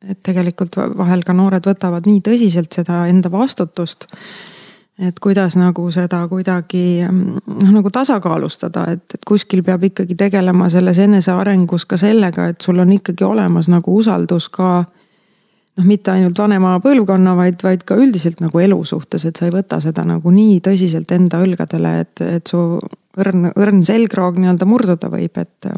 et 0.10 0.20
tegelikult 0.24 0.78
vahel 0.98 1.24
ka 1.26 1.34
noored 1.34 1.66
võtavad 1.66 2.06
nii 2.06 2.22
tõsiselt 2.22 2.74
seda 2.74 3.06
enda 3.08 3.32
vastutust. 3.32 4.06
et 5.00 5.20
kuidas 5.20 5.56
nagu 5.56 5.92
seda 5.92 6.28
kuidagi 6.28 7.04
noh, 7.08 7.72
nagu 7.72 7.90
tasakaalustada, 7.90 8.86
et, 8.92 9.04
et 9.14 9.26
kuskil 9.28 9.64
peab 9.64 9.84
ikkagi 9.84 10.16
tegelema 10.16 10.70
selles 10.70 11.00
enesearengus 11.00 11.86
ka 11.86 11.98
sellega, 11.98 12.48
et 12.48 12.62
sul 12.62 12.80
on 12.80 12.92
ikkagi 12.92 13.24
olemas 13.24 13.70
nagu 13.70 13.96
usaldus 13.96 14.50
ka 14.50 14.86
noh, 15.80 15.86
mitte 15.88 16.12
ainult 16.12 16.40
vanema 16.40 16.78
põlvkonna, 16.84 17.36
vaid, 17.40 17.60
vaid 17.64 17.84
ka 17.88 17.98
üldiselt 18.00 18.42
nagu 18.44 18.60
elu 18.60 18.80
suhtes, 18.86 19.26
et 19.26 19.40
sa 19.40 19.48
ei 19.48 19.54
võta 19.56 19.80
seda 19.84 20.04
nagu 20.08 20.32
nii 20.32 20.60
tõsiselt 20.66 21.12
enda 21.16 21.42
õlgadele, 21.44 21.94
et, 22.04 22.26
et 22.40 22.52
su 22.52 22.80
õrn, 23.20 23.52
õrn 23.56 23.84
selgroog 23.86 24.40
nii-öelda 24.40 24.68
murduda 24.70 25.12
võib, 25.12 25.38
et. 25.42 25.70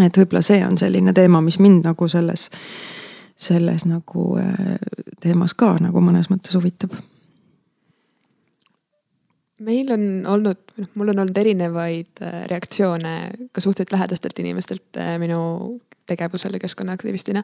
et 0.00 0.18
võib-olla 0.18 0.42
see 0.44 0.62
on 0.66 0.78
selline 0.80 1.12
teema, 1.16 1.42
mis 1.44 1.58
mind 1.60 1.88
nagu 1.90 2.08
selles, 2.08 2.48
selles 3.36 3.86
nagu 3.88 4.28
äh, 4.40 4.76
teemas 5.20 5.54
ka 5.54 5.74
nagu 5.82 6.04
mõnes 6.04 6.30
mõttes 6.32 6.56
huvitab 6.56 6.96
meil 9.62 9.92
on 9.94 10.26
olnud, 10.26 10.58
noh, 10.76 10.88
mul 10.98 11.12
on 11.12 11.22
olnud 11.22 11.38
erinevaid 11.38 12.22
äh, 12.22 12.42
reaktsioone 12.50 13.14
ka 13.52 13.62
suhteliselt 13.62 13.94
lähedastelt 13.94 14.38
inimestelt 14.42 14.98
äh, 14.98 15.14
minu 15.22 15.78
tegevusele 16.06 16.58
keskkonnaaktivistina. 16.58 17.42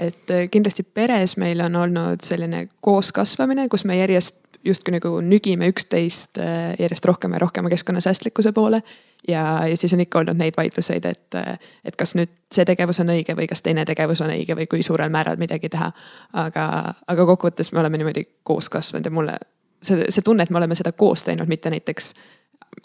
et 0.00 0.32
kindlasti 0.50 0.82
peres 0.82 1.36
meil 1.36 1.60
on 1.60 1.76
olnud 1.76 2.24
selline 2.24 2.68
kooskasvamine, 2.80 3.68
kus 3.68 3.84
me 3.84 3.98
järjest 3.98 4.39
justkui 4.64 4.92
nagu 4.92 5.12
nügime 5.24 5.70
üksteist 5.72 6.40
järjest 6.78 7.06
rohkem 7.08 7.32
ja 7.32 7.38
rohkem 7.42 7.68
keskkonnasäästlikkuse 7.70 8.52
poole. 8.52 8.82
ja, 9.28 9.66
ja 9.68 9.76
siis 9.76 9.92
on 9.92 10.00
ikka 10.00 10.18
olnud 10.18 10.36
neid 10.36 10.56
vaidluseid, 10.56 11.04
et, 11.04 11.38
et 11.84 11.96
kas 11.96 12.14
nüüd 12.14 12.32
see 12.52 12.64
tegevus 12.64 13.00
on 13.00 13.12
õige 13.12 13.36
või 13.36 13.48
kas 13.48 13.62
teine 13.62 13.84
tegevus 13.84 14.20
on 14.20 14.32
õige 14.32 14.56
või 14.56 14.66
kui 14.66 14.82
suurel 14.82 15.10
määral 15.10 15.36
midagi 15.36 15.68
teha. 15.68 15.92
aga, 16.32 16.94
aga 17.06 17.26
kokkuvõttes 17.26 17.72
me 17.72 17.80
oleme 17.80 17.98
niimoodi 18.00 18.24
koos 18.42 18.68
kasvanud 18.68 19.04
ja 19.04 19.10
mulle 19.10 19.38
see, 19.82 20.04
see 20.08 20.22
tunne, 20.24 20.42
et 20.42 20.50
me 20.50 20.58
oleme 20.60 20.74
seda 20.74 20.92
koos 20.92 21.24
teinud, 21.24 21.48
mitte 21.48 21.70
näiteks 21.70 22.14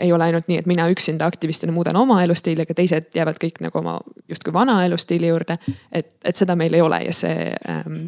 ei 0.02 0.12
ole 0.14 0.24
ainult 0.24 0.48
nii, 0.48 0.58
et 0.60 0.66
mina 0.66 0.88
üksinda 0.90 1.26
aktivistina 1.26 1.72
muudan 1.72 1.96
oma 1.96 2.22
elustiili, 2.24 2.66
aga 2.66 2.74
teised 2.74 3.12
jäävad 3.16 3.38
kõik 3.42 3.62
nagu 3.64 3.80
oma 3.80 4.00
justkui 4.30 4.54
vana 4.54 4.80
elustiili 4.86 5.28
juurde. 5.28 5.58
et, 5.92 6.16
et 6.24 6.36
seda 6.36 6.56
meil 6.56 6.74
ei 6.74 6.82
ole 6.82 7.04
ja 7.06 7.14
see 7.14 7.52
ähm,, 7.70 8.06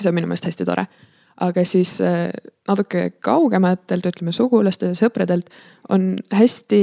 see 0.00 0.10
on 0.10 0.14
minu 0.14 0.26
meelest 0.26 0.50
hästi 0.50 0.64
tore. 0.64 0.86
Aga 1.40 1.64
siis 1.68 1.98
äh, 2.00 2.30
natuke 2.68 3.10
kaugematelt, 3.20 4.06
ütleme 4.08 4.32
sugulastelt 4.32 4.94
ja 4.94 5.06
sõpradelt 5.06 5.50
on 5.92 6.14
hästi, 6.32 6.80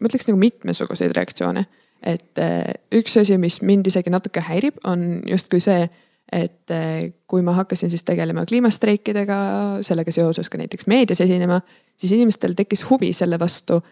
ma 0.00 0.08
ütleks 0.08 0.28
nagu 0.30 0.40
mitmesuguseid 0.40 1.16
reaktsioone. 1.16 1.66
et 2.02 2.38
äh, 2.38 2.72
üks 2.94 3.16
asi, 3.20 3.38
mis 3.38 3.60
mind 3.62 3.86
isegi 3.86 4.10
natuke 4.10 4.40
häirib, 4.40 4.80
on 4.84 5.22
justkui 5.28 5.60
see 5.60 5.84
et 6.32 6.72
eh, 6.72 7.12
kui 7.28 7.42
ma 7.44 7.52
hakkasin 7.52 7.90
siis 7.92 8.04
tegelema 8.08 8.46
kliimastreikidega, 8.48 9.38
sellega 9.84 10.12
seoses 10.14 10.48
ka 10.48 10.58
näiteks 10.58 10.86
meedias 10.88 11.20
esinema, 11.20 11.60
siis 11.96 12.14
inimestel 12.16 12.56
tekkis 12.56 12.86
huvi 12.90 13.12
selle 13.12 13.38
vastu. 13.38 13.82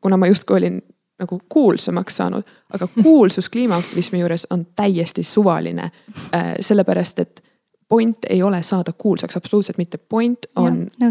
kuna 0.00 0.16
ma 0.16 0.26
justkui 0.26 0.56
olin 0.56 0.82
nagu 1.20 1.40
kuulsamaks 1.48 2.16
saanud, 2.16 2.44
aga 2.72 2.88
kuulsus 3.02 3.48
kliimaaktivismi 3.48 4.20
juures 4.20 4.46
on 4.50 4.66
täiesti 4.76 5.22
suvaline. 5.24 5.90
Sellepärast, 6.60 7.18
et 7.18 7.42
point 7.90 8.26
ei 8.30 8.42
ole 8.42 8.62
saada 8.62 8.92
kuulsaks, 8.92 9.36
absoluutselt 9.36 9.78
mitte, 9.78 9.98
point 9.98 10.46
on 10.56 10.86
ja, 11.00 11.10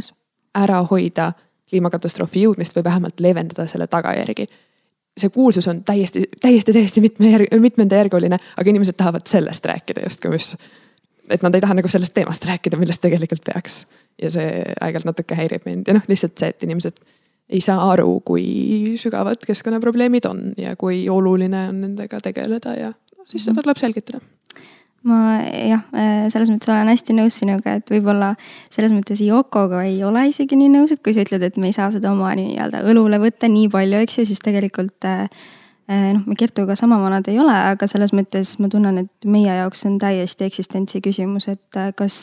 ära 0.55 0.79
hoida 0.91 1.33
kliimakatastroofi 1.69 2.47
jõudmist 2.47 2.77
või 2.77 2.87
vähemalt 2.87 3.19
leevendada 3.19 3.67
selle 3.67 3.87
tagajärgi 3.87 4.47
see 5.19 5.29
kuulsus 5.29 5.67
on 5.67 5.83
täiesti, 5.83 6.23
täiesti, 6.41 6.73
täiesti 6.73 7.01
mitme 7.01 7.31
järg, 7.31 7.53
mitmendajärguline, 7.59 8.39
aga 8.57 8.69
inimesed 8.69 8.97
tahavad 8.97 9.27
sellest 9.27 9.65
rääkida 9.65 10.05
justkui, 10.05 10.31
mis. 10.31 10.53
et 11.29 11.43
nad 11.43 11.55
ei 11.55 11.61
taha 11.61 11.75
nagu 11.77 11.91
sellest 11.91 12.13
teemast 12.13 12.45
rääkida, 12.45 12.77
millest 12.77 13.01
tegelikult 13.01 13.43
peaks. 13.45 13.85
ja 14.21 14.31
see 14.31 14.47
aeg-ajalt 14.81 15.07
natuke 15.07 15.35
häirib 15.35 15.67
mind 15.67 15.87
ja 15.87 15.95
noh, 15.95 16.07
lihtsalt 16.07 16.37
see, 16.39 16.51
et 16.51 16.63
inimesed 16.63 16.97
ei 17.49 17.61
saa 17.65 17.91
aru, 17.91 18.19
kui 18.25 18.95
sügavad 19.01 19.45
keskkonnaprobleemid 19.47 20.25
on 20.29 20.41
ja 20.57 20.75
kui 20.75 21.05
oluline 21.09 21.67
on 21.69 21.81
nendega 21.81 22.19
tegeleda 22.23 22.75
ja 22.77 22.91
no, 22.91 23.25
siis 23.25 23.47
seda 23.47 23.63
tuleb 23.63 23.79
selgitada 23.79 24.21
ma 25.07 25.19
jah, 25.45 25.83
äh, 25.95 26.25
selles 26.31 26.51
mõttes 26.51 26.71
olen 26.71 26.91
hästi 26.91 27.15
nõus 27.15 27.39
sinuga, 27.39 27.77
et 27.79 27.93
võib-olla 27.93 28.33
selles 28.71 28.91
mõttes 28.95 29.21
Yokoga 29.23 29.85
ei 29.87 30.01
ole 30.03 30.27
isegi 30.31 30.59
nii 30.59 30.73
nõus, 30.73 30.93
et 30.95 31.03
kui 31.03 31.15
sa 31.15 31.23
ütled, 31.23 31.45
et 31.45 31.59
me 31.61 31.71
ei 31.71 31.75
saa 31.75 31.87
seda 31.93 32.11
oma 32.11 32.33
nii-öelda 32.37 32.83
õlule 32.89 33.21
võtta 33.21 33.49
nii 33.51 33.69
palju, 33.71 34.03
eks 34.03 34.19
ju, 34.19 34.27
siis 34.27 34.43
tegelikult 34.43 35.07
äh, 35.07 35.25
äh, 35.87 36.05
noh, 36.17 36.25
me 36.27 36.35
Kertuga 36.39 36.75
sama 36.79 36.99
vanad 36.99 37.31
ei 37.31 37.39
ole, 37.39 37.55
aga 37.71 37.87
selles 37.91 38.11
mõttes 38.17 38.57
ma 38.59 38.67
tunnen, 38.71 39.05
et 39.05 39.29
meie 39.29 39.55
jaoks 39.61 39.85
on 39.87 39.95
täiesti 40.01 40.49
eksistentsi 40.49 41.03
küsimus, 41.05 41.47
et 41.53 41.83
kas. 41.95 42.19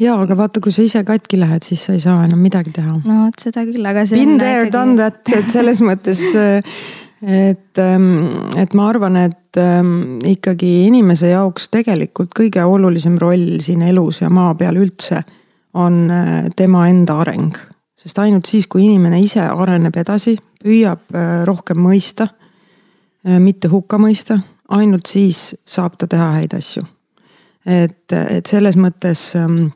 ja, 0.00 0.16
aga 0.16 0.38
vaata, 0.38 0.64
kui 0.64 0.72
sa 0.72 0.86
ise 0.86 1.04
katki 1.04 1.40
lähed, 1.42 1.66
siis 1.66 1.84
sa 1.88 1.96
ei 1.96 2.04
saa 2.04 2.22
enam 2.24 2.40
midagi 2.40 2.72
teha. 2.78 3.00
no 3.04 3.24
vot 3.26 3.48
seda 3.48 3.66
küll, 3.68 3.84
aga. 3.84 4.08
Been 4.16 4.38
there, 4.40 4.70
done 4.72 4.96
that, 5.00 5.20
et 5.36 5.52
selles 5.52 5.84
mõttes 5.84 6.24
et, 7.22 7.78
ähm, 7.78 8.08
et 8.56 8.74
ma 8.76 8.90
arvan, 8.90 9.16
et 9.26 9.36
ähm, 9.60 10.18
ikkagi 10.26 10.86
inimese 10.86 11.30
jaoks 11.32 11.68
tegelikult 11.72 12.34
kõige 12.36 12.64
olulisem 12.64 13.18
roll 13.20 13.58
siin 13.64 13.82
elus 13.86 14.20
ja 14.22 14.30
maa 14.32 14.54
peal 14.58 14.78
üldse 14.80 15.22
on 15.76 16.10
äh, 16.10 16.46
tema 16.56 16.86
enda 16.88 17.20
areng. 17.20 17.56
sest 17.96 18.18
ainult 18.22 18.46
siis, 18.46 18.66
kui 18.70 18.84
inimene 18.84 19.18
ise 19.20 19.42
areneb 19.42 19.96
edasi, 19.96 20.36
püüab 20.62 21.14
äh, 21.16 21.42
rohkem 21.48 21.80
mõista, 21.82 22.28
äh, 23.26 23.40
mitte 23.42 23.68
hukka 23.72 23.98
mõista, 23.98 24.38
ainult 24.68 25.08
siis 25.10 25.54
saab 25.66 25.96
ta 25.98 26.06
teha 26.06 26.30
häid 26.38 26.54
asju. 26.56 26.84
et, 27.66 28.12
et 28.12 28.46
selles 28.46 28.76
mõttes 28.78 29.32
ähm, 29.34 29.66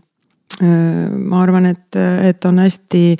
ma 0.60 1.40
arvan, 1.42 1.66
et, 1.66 1.96
et 1.96 2.44
on 2.44 2.58
hästi 2.58 3.16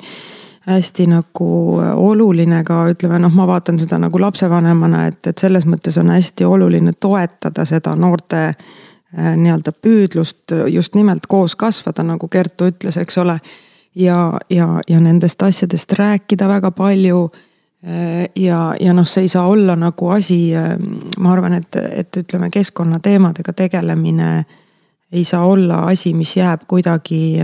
hästi 0.67 1.07
nagu 1.07 1.79
äh, 1.81 1.97
oluline 1.97 2.63
ka 2.63 2.83
ütleme 2.91 3.19
noh, 3.19 3.33
ma 3.33 3.47
vaatan 3.49 3.79
seda 3.81 3.97
nagu 4.01 4.21
lapsevanemana, 4.21 5.05
et, 5.09 5.27
et 5.27 5.41
selles 5.41 5.65
mõttes 5.65 5.97
on 5.97 6.11
hästi 6.13 6.45
oluline 6.45 6.93
toetada 6.93 7.65
seda 7.65 7.95
noorte 7.97 8.43
äh, 8.47 9.33
nii-öelda 9.37 9.73
püüdlust 9.73 10.53
just 10.69 10.95
nimelt 10.95 11.25
koos 11.27 11.55
kasvada, 11.55 12.05
nagu 12.05 12.27
Kertu 12.27 12.69
ütles, 12.69 12.99
eks 13.01 13.17
ole. 13.17 13.39
ja, 13.95 14.33
ja, 14.49 14.67
ja 14.87 14.99
nendest 14.99 15.41
asjadest 15.43 15.97
rääkida 15.97 16.47
väga 16.47 16.71
palju. 16.71 17.31
Äh, 17.87 18.29
ja, 18.35 18.75
ja 18.79 18.93
noh, 18.93 19.07
see 19.09 19.25
ei 19.25 19.33
saa 19.33 19.47
olla 19.49 19.75
nagu 19.75 20.13
asi, 20.13 20.53
ma 21.17 21.33
arvan, 21.33 21.57
et, 21.57 21.75
et 21.75 22.21
ütleme, 22.21 22.49
keskkonnateemadega 22.53 23.53
tegelemine 23.53 24.45
ei 25.11 25.23
saa 25.25 25.45
olla 25.45 25.81
asi, 25.89 26.13
mis 26.13 26.37
jääb 26.37 26.69
kuidagi 26.69 27.41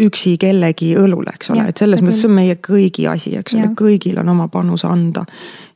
üksi 0.00 0.36
kellegi 0.40 0.92
õlule, 0.98 1.34
eks 1.34 1.50
ole, 1.54 1.66
et 1.70 1.80
selles 1.80 2.02
mõttes 2.02 2.20
see 2.22 2.30
on 2.30 2.36
meie 2.36 2.56
kõigi 2.62 3.06
asi, 3.10 3.34
eks 3.38 3.56
ole, 3.56 3.70
kõigil 3.78 4.20
on 4.22 4.32
oma 4.32 4.48
panus 4.52 4.84
anda. 4.88 5.24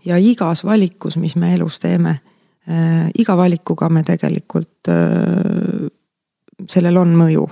ja 0.04 0.19
igas 0.21 0.64
valikus, 0.64 1.16
mis 1.21 1.37
me 1.37 1.54
elus 1.54 1.78
teeme 1.83 2.16
äh,, 2.69 3.11
iga 3.19 3.37
valikuga 3.37 3.88
me 3.88 4.02
tegelikult 4.07 4.90
äh,, 4.93 5.87
sellel 6.71 7.00
on 7.00 7.14
mõju. 7.19 7.49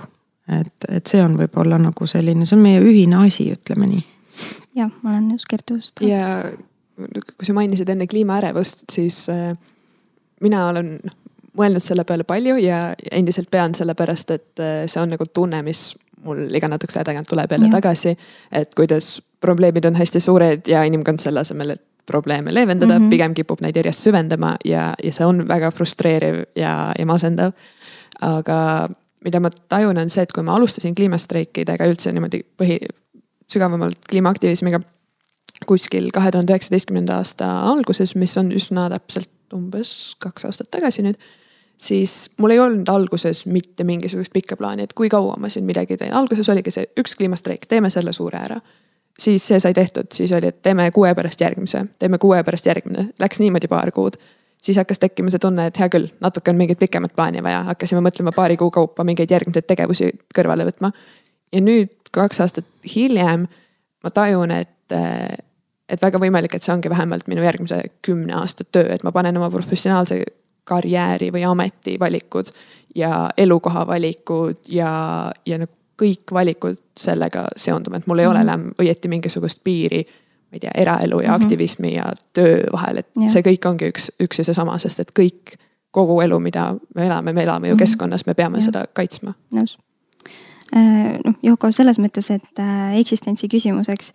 et, 0.59 0.89
et 0.89 1.07
see 1.07 1.23
on 1.23 1.37
võib-olla 1.39 1.79
nagu 1.79 2.07
selline, 2.07 2.45
see 2.45 2.57
on 2.57 2.63
meie 2.63 2.83
ühine 2.83 3.21
asi, 3.25 3.51
ütleme 3.53 3.89
nii. 3.89 4.05
jah, 4.81 4.91
ma 5.01 5.15
olen 5.15 5.33
nõus 5.33 5.49
Kertu 5.49 5.79
just. 5.79 6.01
ja 6.01 6.51
kui 6.93 7.45
sa 7.45 7.53
mainisid 7.57 7.89
enne 7.89 8.07
kliimaärevust, 8.07 8.85
siis 8.91 9.25
äh, 9.33 9.51
mina 10.41 10.67
olen 10.69 10.97
noh 11.01 11.19
mõelnud 11.57 11.83
selle 11.85 12.05
peale 12.07 12.25
palju 12.27 12.57
ja 12.61 12.79
endiselt 13.11 13.49
pean, 13.53 13.75
sellepärast 13.77 14.33
et 14.33 14.61
äh, 14.61 14.83
see 14.89 15.01
on 15.01 15.13
nagu 15.13 15.27
tunne, 15.29 15.61
mis 15.65 15.91
mul 16.23 16.45
iga 16.55 16.69
natukese 16.71 17.01
aja 17.01 17.11
tagant 17.11 17.29
tuleb 17.29 17.51
jälle 17.51 17.69
ja. 17.69 17.77
tagasi. 17.77 18.15
et 18.51 18.75
kuidas 18.75 19.21
probleemid 19.41 19.85
on 19.85 19.95
hästi 19.99 20.19
suured 20.19 20.67
ja 20.67 20.83
inimkond 20.83 21.19
selle 21.19 21.43
asemel, 21.43 21.75
et 21.75 21.83
probleeme 22.05 22.53
leevendada 22.53 22.99
mm, 22.99 23.05
-hmm. 23.05 23.09
pigem 23.09 23.33
kipub 23.33 23.61
neid 23.61 23.75
järjest 23.75 24.03
süvendama 24.03 24.55
ja, 24.65 24.93
ja 25.03 25.13
see 25.13 25.25
on 25.25 25.47
väga 25.47 25.71
frustreeriv 25.71 26.43
ja, 26.55 26.91
ja 26.99 27.05
masendav. 27.05 27.51
aga 28.21 28.89
mida 29.23 29.39
ma 29.39 29.49
tajun, 29.49 29.97
on 29.97 30.09
see, 30.09 30.23
et 30.23 30.31
kui 30.31 30.43
ma 30.43 30.55
alustasin 30.55 30.95
kliimastreikidega 30.95 31.85
üldse 31.87 32.11
niimoodi 32.11 32.43
põhi, 32.59 32.79
sügavamalt 33.51 34.09
kliimaaktivismiga 34.09 34.79
kuskil 35.67 36.09
kahe 36.11 36.31
tuhande 36.31 36.53
üheksateistkümnenda 36.53 37.15
aasta 37.21 37.47
alguses, 37.69 38.15
mis 38.19 38.35
on 38.37 38.51
üsna 38.51 38.89
täpselt 38.89 39.31
umbes 39.55 40.15
kaks 40.19 40.45
aastat 40.49 40.71
tagasi 40.73 41.05
nüüd 41.05 41.19
siis 41.77 42.31
mul 42.37 42.53
ei 42.55 42.59
olnud 42.59 42.87
alguses 42.89 43.45
mitte 43.45 43.83
mingisugust 43.83 44.33
pikka 44.33 44.57
plaani, 44.57 44.83
et 44.83 44.93
kui 44.93 45.09
kaua 45.09 45.35
ma 45.39 45.49
siin 45.49 45.65
midagi 45.65 45.97
teen, 45.97 46.13
alguses 46.13 46.49
oligi 46.49 46.71
see 46.71 46.87
üks 46.99 47.15
kliimastreik, 47.19 47.67
teeme 47.69 47.89
selle 47.93 48.13
suure 48.13 48.39
ära. 48.39 48.61
siis 49.19 49.47
see 49.47 49.59
sai 49.59 49.73
tehtud, 49.73 50.09
siis 50.13 50.31
oli, 50.31 50.47
et 50.49 50.61
teeme 50.61 50.91
kuu 50.91 51.03
aja 51.03 51.15
pärast 51.15 51.41
järgmise, 51.41 51.85
teeme 51.99 52.17
kuu 52.17 52.31
aja 52.31 52.43
pärast 52.43 52.65
järgmine, 52.65 53.09
läks 53.19 53.39
niimoodi 53.39 53.67
paar 53.67 53.91
kuud. 53.91 54.17
siis 54.61 54.77
hakkas 54.77 54.99
tekkima 54.99 55.29
see 55.29 55.39
tunne, 55.39 55.67
et 55.67 55.79
hea 55.79 55.89
küll, 55.89 56.07
natuke 56.19 56.51
on 56.51 56.57
mingit 56.57 56.79
pikemat 56.79 57.15
plaani 57.15 57.43
vaja, 57.43 57.63
hakkasime 57.63 58.01
mõtlema 58.01 58.31
paari 58.35 58.57
kuu 58.57 58.71
kaupa 58.71 59.03
mingeid 59.03 59.31
järgmiseid 59.31 59.67
tegevusi 59.67 60.11
kõrvale 60.35 60.65
võtma. 60.69 60.91
ja 61.51 61.61
nüüd 61.61 61.91
kaks 62.11 62.39
aastat 62.39 62.65
hiljem 62.95 63.47
ma 64.03 64.09
tajun, 64.09 64.51
et 64.51 64.69
et 65.89 66.01
väga 66.01 66.19
võimalik, 66.21 66.55
et 66.55 66.63
see 66.63 66.73
ongi 66.73 66.89
vähemalt 66.89 67.27
minu 67.27 67.43
järgmise 67.43 67.81
kümne 68.05 68.33
aasta 68.39 68.63
töö, 68.63 68.87
et 68.93 69.03
ma 69.03 69.11
panen 69.11 69.37
oma 69.37 69.49
professionaalse 69.51 70.23
karjääri 70.63 71.31
või 71.33 71.43
ameti 71.45 71.97
valikud 71.99 72.51
ja 72.95 73.29
elukoha 73.37 73.87
valikud 73.87 74.69
ja, 74.69 75.31
ja 75.45 75.57
nagu 75.57 75.71
kõik 76.03 76.33
valikud 76.33 76.79
sellega 76.97 77.47
seonduvad, 77.55 78.01
et 78.01 78.07
mul 78.07 78.19
ei 78.19 78.25
mm 78.25 78.31
-hmm. 78.31 78.35
ole 78.35 78.43
mhm. 78.43 78.49
enam 78.49 78.73
õieti 78.81 79.07
mingisugust 79.07 79.63
piiri. 79.63 80.05
ma 80.51 80.55
ei 80.55 80.59
tea, 80.59 80.71
eraelu 80.75 81.19
ja 81.19 81.29
mm 81.29 81.33
-hmm. 81.33 81.43
aktivismi 81.43 81.95
ja 81.95 82.13
töö 82.33 82.63
vahel, 82.71 82.97
et 82.97 83.07
ja. 83.21 83.29
see 83.29 83.41
kõik 83.41 83.69
ongi 83.69 83.89
üks, 83.89 84.11
üks 84.23 84.37
ja 84.37 84.43
seesama, 84.43 84.77
sest 84.77 84.99
et 84.99 85.11
kõik 85.19 85.57
kogu 85.91 86.21
elu, 86.21 86.39
mida 86.39 86.75
me 86.95 87.05
elame, 87.05 87.33
me 87.33 87.43
elame 87.43 87.67
ju 87.67 87.75
Mhm. 87.75 87.79
keskkonnas, 87.79 88.25
me 88.25 88.33
peame 88.33 88.57
Jah. 88.57 88.65
seda 88.65 88.85
kaitsma. 88.93 89.33
nõus. 89.55 89.77
Noh, 90.73 91.35
Yoko 91.45 91.69
selles 91.73 91.99
mõttes, 92.01 92.29
et 92.33 92.61
äh, 92.61 92.95
eksistentsi 92.97 93.49
küsimuseks, 93.51 94.11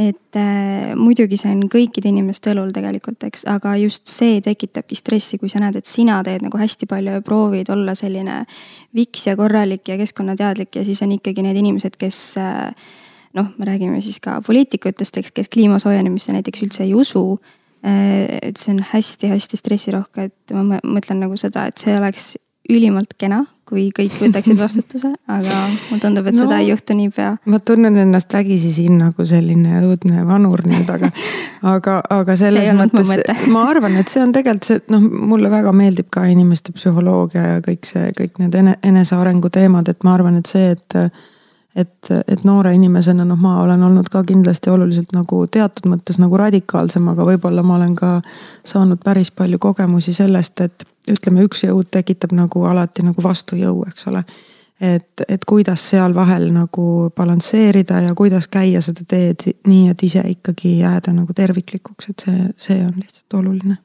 et 0.00 0.38
äh, 0.38 0.92
muidugi 0.98 1.38
see 1.38 1.52
on 1.54 1.68
kõikide 1.70 2.10
inimeste 2.10 2.50
õlul 2.54 2.72
tegelikult, 2.74 3.22
eks, 3.28 3.44
aga 3.50 3.76
just 3.78 4.10
see 4.10 4.40
tekitabki 4.44 4.98
stressi, 4.98 5.38
kui 5.38 5.52
sa 5.52 5.62
näed, 5.62 5.78
et 5.78 5.86
sina 5.86 6.20
teed 6.26 6.42
nagu 6.46 6.58
hästi 6.58 6.88
palju 6.90 7.18
ja 7.18 7.22
proovid 7.26 7.70
olla 7.70 7.94
selline 7.98 8.42
viks 8.96 9.28
ja 9.28 9.36
korralik 9.38 9.86
ja 9.92 9.98
keskkonnateadlik 10.00 10.80
ja 10.80 10.84
siis 10.86 11.02
on 11.06 11.14
ikkagi 11.14 11.46
need 11.46 11.62
inimesed, 11.62 11.94
kes 12.00 12.20
äh, 12.42 12.90
noh, 13.38 13.54
me 13.58 13.70
räägime 13.70 14.02
siis 14.02 14.18
ka 14.22 14.40
poliitikutest, 14.46 15.22
eks, 15.22 15.34
kes 15.36 15.52
kliima 15.52 15.78
soojenemisse 15.78 16.34
näiteks 16.34 16.66
üldse 16.66 16.86
ei 16.88 16.94
usu. 16.94 17.40
et 17.80 18.58
see 18.60 18.74
on 18.74 18.82
hästi-hästi 18.84 19.56
stressirohke, 19.56 20.26
et 20.28 20.52
ma 20.52 20.66
mõ- 20.68 20.82
mõtlen 20.98 21.22
nagu 21.22 21.36
seda, 21.40 21.62
et 21.70 21.80
see 21.80 21.94
oleks 21.96 22.34
ülimalt 22.70 23.14
kena, 23.18 23.44
kui 23.68 23.88
kõik 23.94 24.14
võtaksid 24.20 24.58
vastutuse, 24.64 25.12
aga 25.30 25.62
mulle 25.88 26.02
tundub, 26.02 26.28
et 26.30 26.36
no. 26.36 26.44
seda 26.44 26.60
ei 26.62 26.70
juhtu 26.70 26.96
niipea. 26.98 27.32
ma 27.50 27.60
tunnen 27.62 27.96
ennast 28.02 28.32
vägisi 28.34 28.72
siin 28.74 28.98
nagu 29.00 29.26
selline 29.26 29.82
õudne 29.84 30.24
vanur 30.28 30.62
nüüd, 30.66 30.90
aga, 30.90 31.10
aga, 31.74 31.96
aga 32.20 32.38
selles 32.38 32.70
mõttes 32.76 33.12
ma 33.54 33.66
arvan, 33.70 33.98
et 34.00 34.12
see 34.12 34.22
on 34.24 34.34
tegelikult 34.36 34.70
see, 34.70 34.84
noh, 34.92 35.02
mulle 35.32 35.50
väga 35.52 35.74
meeldib 35.76 36.10
ka 36.12 36.26
inimeste 36.30 36.74
psühholoogia 36.76 37.56
ja 37.56 37.66
kõik 37.66 37.88
see, 37.88 38.14
kõik 38.16 38.40
need 38.42 38.56
ene, 38.62 38.78
enesearengu 38.86 39.52
teemad, 39.54 39.90
et 39.92 40.06
ma 40.06 40.16
arvan, 40.18 40.40
et 40.40 40.50
see, 40.50 40.72
et 40.76 40.98
et, 41.76 42.08
et 42.26 42.40
noore 42.44 42.72
inimesena, 42.74 43.24
noh, 43.24 43.38
ma 43.38 43.60
olen 43.62 43.82
olnud 43.86 44.08
ka 44.10 44.24
kindlasti 44.26 44.72
oluliselt 44.72 45.12
nagu 45.14 45.44
teatud 45.46 45.86
mõttes 45.92 46.18
nagu 46.18 46.38
radikaalsem, 46.40 47.06
aga 47.12 47.26
võib-olla 47.28 47.62
ma 47.62 47.76
olen 47.76 47.94
ka 47.98 48.16
saanud 48.66 48.98
päris 49.04 49.30
palju 49.30 49.60
kogemusi 49.62 50.14
sellest, 50.16 50.60
et 50.66 50.86
ütleme, 51.08 51.44
üks 51.48 51.64
jõud 51.64 51.90
tekitab 51.90 52.34
nagu 52.36 52.64
alati 52.68 53.04
nagu 53.06 53.22
vastujõu, 53.24 53.84
eks 53.88 54.08
ole. 54.10 54.24
et, 54.80 55.24
et 55.28 55.44
kuidas 55.48 55.82
seal 55.92 56.14
vahel 56.14 56.50
nagu 56.52 57.10
balansseerida 57.16 58.00
ja 58.08 58.14
kuidas 58.14 58.48
käia 58.48 58.80
seda 58.84 59.04
teed 59.08 59.46
nii, 59.66 59.88
et 59.92 60.02
ise 60.02 60.24
ikkagi 60.34 60.78
jääda 60.80 61.12
nagu 61.16 61.36
terviklikuks, 61.36 62.10
et 62.10 62.26
see, 62.26 62.50
see 62.56 62.82
on 62.84 62.96
lihtsalt 62.96 63.40
oluline 63.40 63.80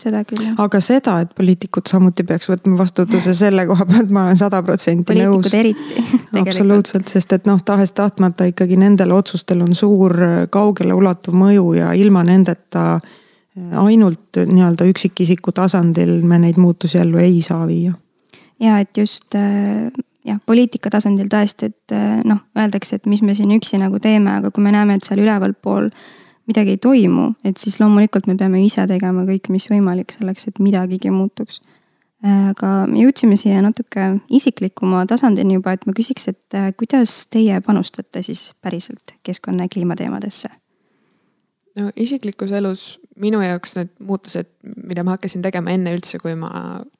seda 0.00 0.22
küll 0.26 0.42
jah. 0.42 0.54
aga 0.60 0.80
seda, 0.82 1.18
et 1.24 1.32
poliitikud 1.36 1.86
samuti 1.88 2.24
peaks 2.26 2.50
võtma 2.50 2.78
vastutuse 2.80 3.34
selle 3.36 3.66
koha 3.68 3.86
pealt, 3.88 4.10
ma 4.14 4.24
olen 4.26 4.38
sada 4.38 4.62
protsenti 4.66 5.16
nõus. 5.18 5.52
eriti. 5.54 6.02
absoluutselt, 6.42 7.08
sest 7.12 7.36
et 7.36 7.46
noh, 7.48 7.60
tahes-tahtmata 7.64 8.48
ikkagi 8.52 8.78
nendel 8.80 9.14
otsustel 9.16 9.62
on 9.64 9.74
suur 9.78 10.16
kaugeleulatuv 10.50 11.36
mõju 11.38 11.70
ja 11.78 11.92
ilma 11.98 12.24
nendeta 12.26 12.98
ainult 13.56 14.36
nii-öelda 14.36 14.84
üksikisiku 14.90 15.52
tasandil 15.56 16.20
me 16.28 16.38
neid 16.42 16.58
muutusi 16.60 16.98
ellu 17.00 17.18
ei 17.22 17.40
saa 17.42 17.66
viia. 17.66 17.94
ja 18.60 18.78
et 18.80 18.96
just 18.98 19.34
äh, 19.34 19.88
jah, 20.26 20.40
poliitika 20.46 20.90
tasandil 20.92 21.30
tõesti, 21.32 21.70
et 21.70 21.94
äh, 21.94 22.20
noh, 22.26 22.42
öeldakse, 22.58 22.98
et 22.98 23.06
mis 23.10 23.22
me 23.22 23.34
siin 23.36 23.52
üksi 23.56 23.80
nagu 23.80 24.00
teeme, 24.02 24.38
aga 24.40 24.50
kui 24.50 24.64
me 24.64 24.72
näeme, 24.74 24.96
et 24.96 25.06
seal 25.06 25.22
ülevalpool 25.22 25.90
midagi 26.46 26.76
ei 26.76 26.82
toimu, 26.82 27.30
et 27.46 27.58
siis 27.58 27.78
loomulikult 27.80 28.28
me 28.30 28.36
peame 28.38 28.60
ise 28.64 28.86
tegema 28.86 29.24
kõik, 29.28 29.50
mis 29.54 29.66
võimalik 29.70 30.14
selleks, 30.14 30.48
et 30.50 30.60
midagigi 30.62 31.10
muutuks. 31.10 31.60
aga 32.26 32.68
me 32.88 33.02
jõudsime 33.04 33.36
siia 33.36 33.60
natuke 33.62 34.06
isiklikuma 34.32 35.04
tasandini 35.06 35.58
juba, 35.58 35.74
et 35.76 35.84
ma 35.86 35.92
küsiks, 35.96 36.28
et 36.32 36.54
äh, 36.56 36.70
kuidas 36.76 37.26
teie 37.30 37.60
panustate 37.60 38.22
siis 38.22 38.52
päriselt 38.60 39.16
keskkonna 39.22 39.66
ja 39.66 39.72
kliimateemadesse? 39.72 40.48
no 41.76 41.90
isiklikus 41.96 42.52
elus 42.56 42.98
minu 43.20 43.40
jaoks 43.40 43.76
need 43.78 43.92
muutused, 44.04 44.48
mida 44.86 45.04
ma 45.04 45.16
hakkasin 45.16 45.42
tegema 45.44 45.72
enne 45.74 45.94
üldse, 45.96 46.20
kui 46.22 46.34
ma 46.38 46.50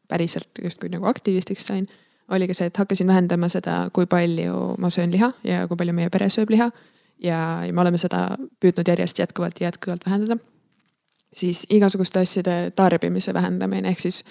päriselt 0.09 0.63
justkui 0.63 0.91
nagu 0.93 1.09
aktivistiks 1.11 1.67
sain, 1.69 1.87
oligi 2.33 2.57
see, 2.57 2.71
et 2.71 2.81
hakkasin 2.81 3.09
vähendama 3.11 3.49
seda, 3.53 3.79
kui 3.95 4.09
palju 4.11 4.75
ma 4.83 4.91
söön 4.91 5.13
liha 5.15 5.31
ja 5.47 5.67
kui 5.69 5.79
palju 5.79 5.95
meie 5.97 6.11
pere 6.11 6.31
sööb 6.33 6.51
liha. 6.51 6.71
ja, 7.23 7.39
ja 7.67 7.73
me 7.73 7.81
oleme 7.81 7.99
seda 7.99 8.37
püüdnud 8.61 8.89
järjest 8.89 9.19
jätkuvalt 9.19 9.61
ja 9.61 9.71
jätkuvalt 9.71 10.07
vähendada. 10.07 10.37
siis 11.33 11.67
igasuguste 11.71 12.19
asjade 12.21 12.73
tarbimise 12.77 13.35
vähendamine, 13.35 13.89
ehk 13.89 14.01
siis 14.01 14.25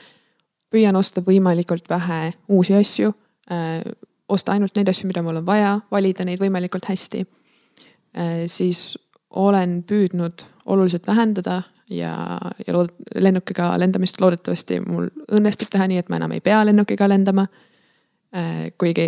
püüan 0.73 0.95
osta 0.95 1.21
võimalikult 1.21 1.89
vähe 1.89 2.33
uusi 2.49 2.73
asju 2.73 3.13
äh,. 3.51 3.81
osta 4.29 4.51
ainult 4.51 4.75
neid 4.75 4.89
asju, 4.89 5.07
mida 5.07 5.21
mul 5.21 5.38
on 5.38 5.45
vaja, 5.45 5.79
valida 5.91 6.25
neid 6.25 6.41
võimalikult 6.41 6.89
hästi 6.89 7.25
äh,. 8.17 8.45
siis 8.47 8.97
olen 9.29 9.83
püüdnud 9.83 10.45
oluliselt 10.65 11.07
vähendada 11.07 11.62
ja, 11.89 12.37
ja 12.67 12.73
lood-, 12.73 12.95
lennukiga 13.15 13.73
lendamist 13.79 14.21
loodetavasti 14.21 14.79
mul 14.85 15.09
õnnestub 15.31 15.71
teha 15.71 15.87
nii, 15.87 16.01
et 16.01 16.09
ma 16.09 16.19
enam 16.19 16.35
ei 16.35 16.43
pea 16.45 16.63
lennukiga 16.65 17.09
lendama. 17.09 17.47
kuigi 18.77 19.05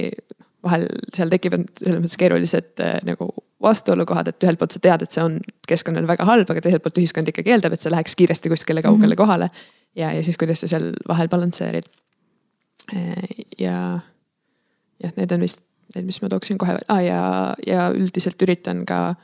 vahel 0.64 0.86
seal 1.16 1.32
tekivad 1.32 1.66
selles 1.78 2.00
mõttes 2.00 2.20
keerulised 2.20 2.82
äh, 2.84 2.98
nagu 3.08 3.28
vastuolukohad, 3.64 4.30
et 4.32 4.46
ühelt 4.46 4.60
poolt 4.62 4.76
sa 4.76 4.82
tead, 4.82 5.04
et 5.04 5.14
see 5.14 5.24
on 5.24 5.40
keskkonnale 5.68 6.08
väga 6.10 6.28
halb, 6.30 6.50
aga 6.54 6.62
teiselt 6.64 6.84
poolt 6.86 7.00
ühiskond 7.02 7.30
ikkagi 7.32 7.56
eeldab, 7.56 7.76
et 7.76 7.84
sa 7.84 7.92
läheks 7.94 8.16
kiiresti 8.18 8.52
kuskile 8.54 8.84
kaugele 8.86 9.08
mm 9.08 9.12
-hmm. 9.12 9.18
kohale. 9.18 9.50
ja, 9.96 10.14
ja 10.14 10.24
siis, 10.24 10.38
kuidas 10.38 10.62
sa 10.62 10.68
seal 10.68 10.94
vahel 11.08 11.28
balansseerid. 11.28 11.90
ja 13.60 14.00
jah, 15.04 15.14
need 15.18 15.32
on 15.32 15.42
vist 15.42 15.64
need, 15.96 16.06
mis 16.06 16.22
ma 16.22 16.30
tooksin 16.30 16.58
kohe 16.58 16.78
ah,, 16.88 17.04
ja, 17.04 17.56
ja 17.68 17.90
üldiselt 17.92 18.42
üritan 18.42 18.86
ka 18.86 19.10
äh, 19.10 19.16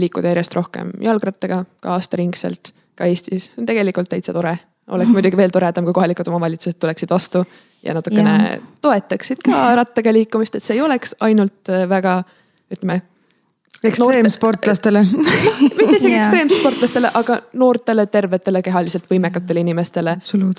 liikuda 0.00 0.30
järjest 0.32 0.54
rohkem 0.56 0.92
jalgrattaga, 1.04 1.64
ka 1.84 1.94
aastaringselt, 1.96 2.72
ka 2.96 3.08
Eestis, 3.10 3.50
on 3.58 3.66
tegelikult 3.68 4.08
täitsa 4.08 4.32
tore. 4.32 4.56
oleks 4.88 5.10
muidugi 5.14 5.36
veel 5.36 5.52
toredam, 5.52 5.84
kui 5.84 5.96
kohalikud 5.96 6.28
omavalitsused 6.28 6.78
tuleksid 6.80 7.10
vastu 7.10 7.44
ja 7.82 7.94
natukene 7.94 8.36
ja. 8.48 8.58
toetaksid 8.80 9.44
ka 9.44 9.74
rattaga 9.76 10.12
liikumist, 10.12 10.56
et 10.56 10.64
see 10.64 10.78
ei 10.78 10.84
oleks 10.84 11.14
ainult 11.20 11.68
äh, 11.68 11.88
väga 11.88 12.22
ütleme 12.70 13.02
ekstreemsportlastele 13.84 15.04
mitte 15.90 15.96
isegi 15.96 16.14
ekstreemsportlastele, 16.14 17.10
aga 17.14 17.38
noortele, 17.60 18.06
tervetele, 18.12 18.62
kehaliselt 18.62 19.06
võimekatele 19.10 19.62
inimestele. 19.64 20.16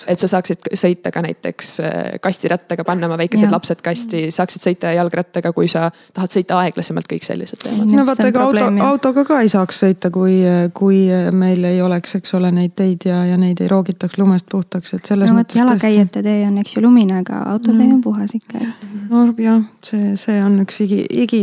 et 0.07 0.19
sa 0.19 0.29
saaksid 0.31 0.71
sõita 0.73 1.11
ka 1.13 1.21
näiteks 1.25 1.69
äh, 1.79 1.99
kastirattaga, 2.21 2.83
panna 2.87 3.07
oma 3.09 3.19
väikesed 3.21 3.47
ja. 3.47 3.51
lapsed 3.53 3.83
kasti, 3.85 4.23
saaksid 4.33 4.65
sõita 4.65 4.93
jalgrattaga, 4.95 5.53
kui 5.53 5.69
sa 5.71 5.89
tahad 6.13 6.33
sõita 6.33 6.57
aeglasemalt, 6.63 7.09
kõik 7.11 7.27
sellised 7.27 7.61
teemad. 7.63 7.91
no 7.91 8.05
vaata, 8.07 8.27
ega 8.31 8.45
auto, 8.47 8.65
autoga 8.87 9.25
ka 9.27 9.41
ei 9.45 9.51
saaks 9.53 9.83
sõita, 9.85 10.11
kui, 10.13 10.41
kui 10.73 11.03
meil 11.35 11.63
ei 11.69 11.81
oleks, 11.81 12.17
eks 12.21 12.33
ole, 12.39 12.51
neid 12.55 12.73
teid 12.77 13.05
ja, 13.05 13.21
ja 13.29 13.37
neid 13.37 13.61
ei 13.61 13.69
roogitaks 13.71 14.17
lumest 14.21 14.49
puhtaks, 14.51 14.95
et 14.97 15.05
selles 15.13 15.29
no, 15.29 15.37
mõttes. 15.39 15.61
jalakäijate 15.61 16.25
tee 16.25 16.41
on, 16.47 16.57
eks 16.63 16.75
ju, 16.75 16.85
lumine, 16.85 17.21
aga 17.21 17.43
autotee 17.53 17.85
mm. 17.85 17.93
on 17.99 18.01
puhas 18.01 18.35
ikka, 18.37 18.65
et. 18.65 18.89
no 19.11 19.27
jah, 19.37 19.61
see, 19.85 20.15
see 20.19 20.41
on 20.43 20.59
üks 20.65 20.81
igi, 20.87 21.03
igi, 21.25 21.41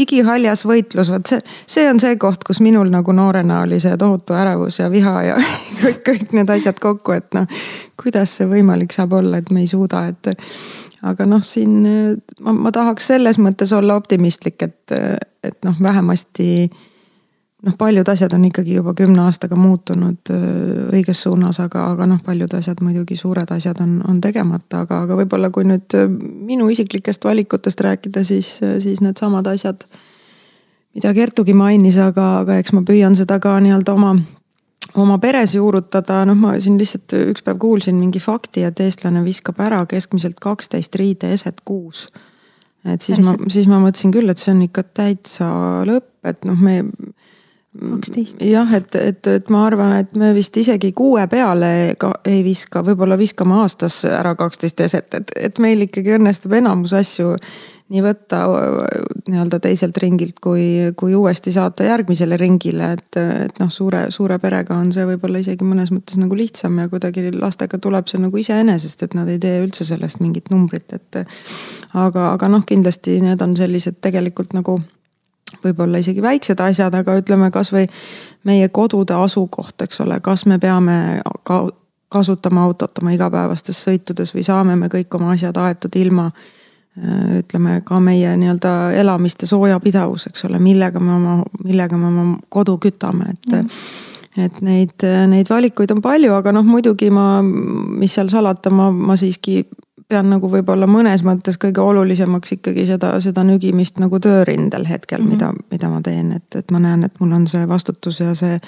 igihaljas 0.00 0.64
võitlus 0.68 1.09
vot 1.12 1.26
see, 1.26 1.40
see 1.66 1.86
on 1.90 2.00
see 2.02 2.16
koht, 2.20 2.44
kus 2.46 2.60
minul 2.64 2.90
nagu 2.92 3.12
noorena 3.16 3.62
oli 3.64 3.80
see 3.82 3.96
tohutu 4.00 4.36
ärevus 4.38 4.80
ja 4.80 4.90
viha 4.90 5.14
ja 5.26 5.38
kõik, 5.82 6.02
kõik 6.06 6.36
need 6.36 6.52
asjad 6.52 6.78
kokku, 6.82 7.16
et 7.16 7.32
noh. 7.36 7.48
kuidas 8.00 8.36
see 8.38 8.48
võimalik 8.50 8.94
saab 8.96 9.16
olla, 9.18 9.40
et 9.40 9.50
me 9.50 9.64
ei 9.64 9.70
suuda, 9.70 10.06
et. 10.10 10.32
aga 11.06 11.26
noh, 11.26 11.42
siin 11.44 11.80
ma, 12.40 12.52
ma 12.52 12.72
tahaks 12.72 13.10
selles 13.12 13.40
mõttes 13.40 13.72
olla 13.76 13.96
optimistlik, 13.96 14.62
et, 14.62 14.94
et 15.44 15.58
noh, 15.64 15.76
vähemasti. 15.82 16.70
noh, 17.66 17.76
paljud 17.78 18.08
asjad 18.08 18.32
on 18.36 18.44
ikkagi 18.48 18.74
juba 18.74 18.94
kümne 18.96 19.22
aastaga 19.26 19.56
muutunud 19.56 20.32
õiges 20.92 21.22
suunas, 21.22 21.60
aga, 21.60 21.90
aga 21.92 22.06
noh, 22.06 22.20
paljud 22.24 22.54
asjad 22.56 22.80
muidugi, 22.80 23.16
suured 23.16 23.50
asjad 23.52 23.80
on, 23.80 23.98
on 24.08 24.20
tegemata, 24.20 24.84
aga, 24.86 25.02
aga 25.04 25.18
võib-olla 25.22 25.50
kui 25.50 25.64
nüüd 25.68 25.98
minu 26.46 26.68
isiklikest 26.72 27.24
valikutest 27.24 27.80
rääkida, 27.80 28.24
siis, 28.24 28.58
siis 28.80 29.00
needsamad 29.04 29.46
asjad 29.52 29.84
mida 30.94 31.12
Kertugi 31.14 31.54
mainis, 31.56 31.98
aga, 32.02 32.40
aga 32.42 32.58
eks 32.60 32.74
ma 32.76 32.82
püüan 32.86 33.16
seda 33.18 33.38
ka 33.42 33.56
nii-öelda 33.62 33.94
oma, 33.94 34.14
oma 34.98 35.18
peres 35.22 35.54
juurutada, 35.54 36.22
noh, 36.28 36.38
ma 36.38 36.56
siin 36.62 36.78
lihtsalt 36.80 37.14
üks 37.30 37.46
päev 37.46 37.60
kuulsin 37.62 37.98
mingi 38.00 38.22
fakti, 38.22 38.64
et 38.66 38.82
eestlane 38.82 39.22
viskab 39.26 39.60
ära 39.62 39.84
keskmiselt 39.90 40.40
kaksteist 40.42 40.98
riideeset 40.98 41.62
kuus. 41.64 42.08
et 42.84 43.00
siis 43.00 43.18
Päriselt? 43.18 43.40
ma, 43.40 43.54
siis 43.54 43.70
ma 43.70 43.80
mõtlesin 43.82 44.14
küll, 44.14 44.30
et 44.32 44.42
see 44.42 44.54
on 44.54 44.62
ikka 44.66 44.86
täitsa 44.96 45.50
lõpp, 45.88 46.12
et 46.26 46.44
noh, 46.48 46.58
me. 46.58 46.80
jah, 48.42 48.72
et, 48.74 48.94
et, 48.98 49.26
et 49.30 49.50
ma 49.54 49.66
arvan, 49.68 49.92
et 50.00 50.16
me 50.18 50.32
vist 50.34 50.56
isegi 50.58 50.90
kuue 50.96 51.22
peale 51.30 51.94
ka 52.00 52.16
ei 52.26 52.40
viska, 52.42 52.82
võib-olla 52.82 53.18
viskame 53.20 53.60
aastas 53.62 54.02
ära 54.10 54.34
kaksteist 54.34 54.80
eset, 54.88 55.14
et, 55.14 55.30
et 55.38 55.60
meil 55.62 55.86
ikkagi 55.86 56.16
õnnestub 56.18 56.56
enamus 56.58 56.96
asju 56.98 57.36
nii 57.90 58.02
võtta 58.04 58.44
nii-öelda 59.26 59.58
teiselt 59.62 59.96
ringilt, 59.98 60.38
kui, 60.42 60.92
kui 60.96 61.14
uuesti 61.18 61.50
saata 61.52 61.88
järgmisele 61.88 62.36
ringile, 62.38 62.92
et, 62.94 63.18
et 63.18 63.58
noh, 63.58 63.70
suure, 63.72 64.04
suure 64.14 64.38
perega 64.42 64.76
on 64.78 64.92
see 64.94 65.06
võib-olla 65.08 65.42
isegi 65.42 65.66
mõnes 65.66 65.90
mõttes 65.94 66.20
nagu 66.20 66.38
lihtsam 66.38 66.78
ja 66.78 66.86
kuidagi 66.92 67.32
lastega 67.34 67.80
tuleb 67.82 68.06
see 68.10 68.22
nagu 68.22 68.38
iseenesest, 68.38 69.02
et 69.06 69.16
nad 69.18 69.30
ei 69.30 69.40
tee 69.42 69.58
üldse 69.64 69.86
sellest 69.88 70.22
mingit 70.22 70.52
numbrit, 70.54 70.86
et. 70.94 71.20
aga, 71.94 72.30
aga 72.36 72.52
noh, 72.52 72.62
kindlasti 72.66 73.18
need 73.24 73.42
on 73.42 73.56
sellised 73.58 73.98
tegelikult 74.06 74.54
nagu 74.54 74.78
võib-olla 75.64 75.98
isegi 75.98 76.22
väiksed 76.22 76.62
asjad, 76.62 76.94
aga 76.94 77.18
ütleme 77.18 77.50
kasvõi 77.50 77.88
meie 78.46 78.70
kodude 78.70 79.18
asukoht, 79.18 79.82
eks 79.82 80.04
ole, 80.06 80.20
kas 80.22 80.46
me 80.46 80.60
peame 80.62 81.20
ka 81.42 81.64
kasutama 82.10 82.62
autot 82.66 83.02
oma 83.02 83.12
igapäevastes 83.14 83.82
sõitudes 83.82 84.30
või 84.34 84.46
saame 84.46 84.78
me 84.78 84.86
kõik 84.90 85.14
oma 85.14 85.34
asjad 85.34 85.58
aetud 85.62 85.94
ilma 85.98 86.30
äh, 86.30 86.48
ütleme 87.38 87.80
ka 87.86 88.00
meie 88.02 88.34
nii-öelda 88.36 88.92
elamiste 88.98 89.46
soojapidavus, 89.46 90.26
eks 90.26 90.44
ole, 90.48 90.58
millega 90.58 91.00
me 91.00 91.12
oma, 91.14 91.36
millega 91.64 91.96
me 91.96 92.06
oma 92.06 92.38
kodu 92.48 92.78
kütame, 92.82 93.34
et 93.34 93.52
mm 93.56 94.06
et 94.38 94.60
neid, 94.62 95.04
neid 95.30 95.48
valikuid 95.50 95.90
on 95.90 96.00
palju, 96.04 96.32
aga 96.36 96.52
noh, 96.54 96.66
muidugi 96.66 97.10
ma, 97.10 97.40
mis 97.42 98.14
seal 98.14 98.30
salata, 98.30 98.70
ma, 98.70 98.90
ma 98.94 99.16
siiski 99.18 99.64
pean 100.10 100.30
nagu 100.30 100.50
võib-olla 100.50 100.88
mõnes 100.90 101.22
mõttes 101.26 101.58
kõige 101.60 101.82
olulisemaks 101.82 102.56
ikkagi 102.58 102.86
seda, 102.88 103.12
seda 103.22 103.44
nügimist 103.46 104.00
nagu 104.02 104.18
töörindel 104.22 104.86
hetkel 104.88 105.22
mm, 105.22 105.26
-hmm. 105.26 105.34
mida, 105.34 105.68
mida 105.70 105.90
ma 105.92 106.02
teen, 106.02 106.32
et, 106.38 106.48
et 106.58 106.70
ma 106.74 106.82
näen, 106.82 107.04
et 107.06 107.20
mul 107.20 107.36
on 107.38 107.46
see 107.50 107.68
vastutus 107.68 108.20
ja 108.20 108.34
see 108.34 108.58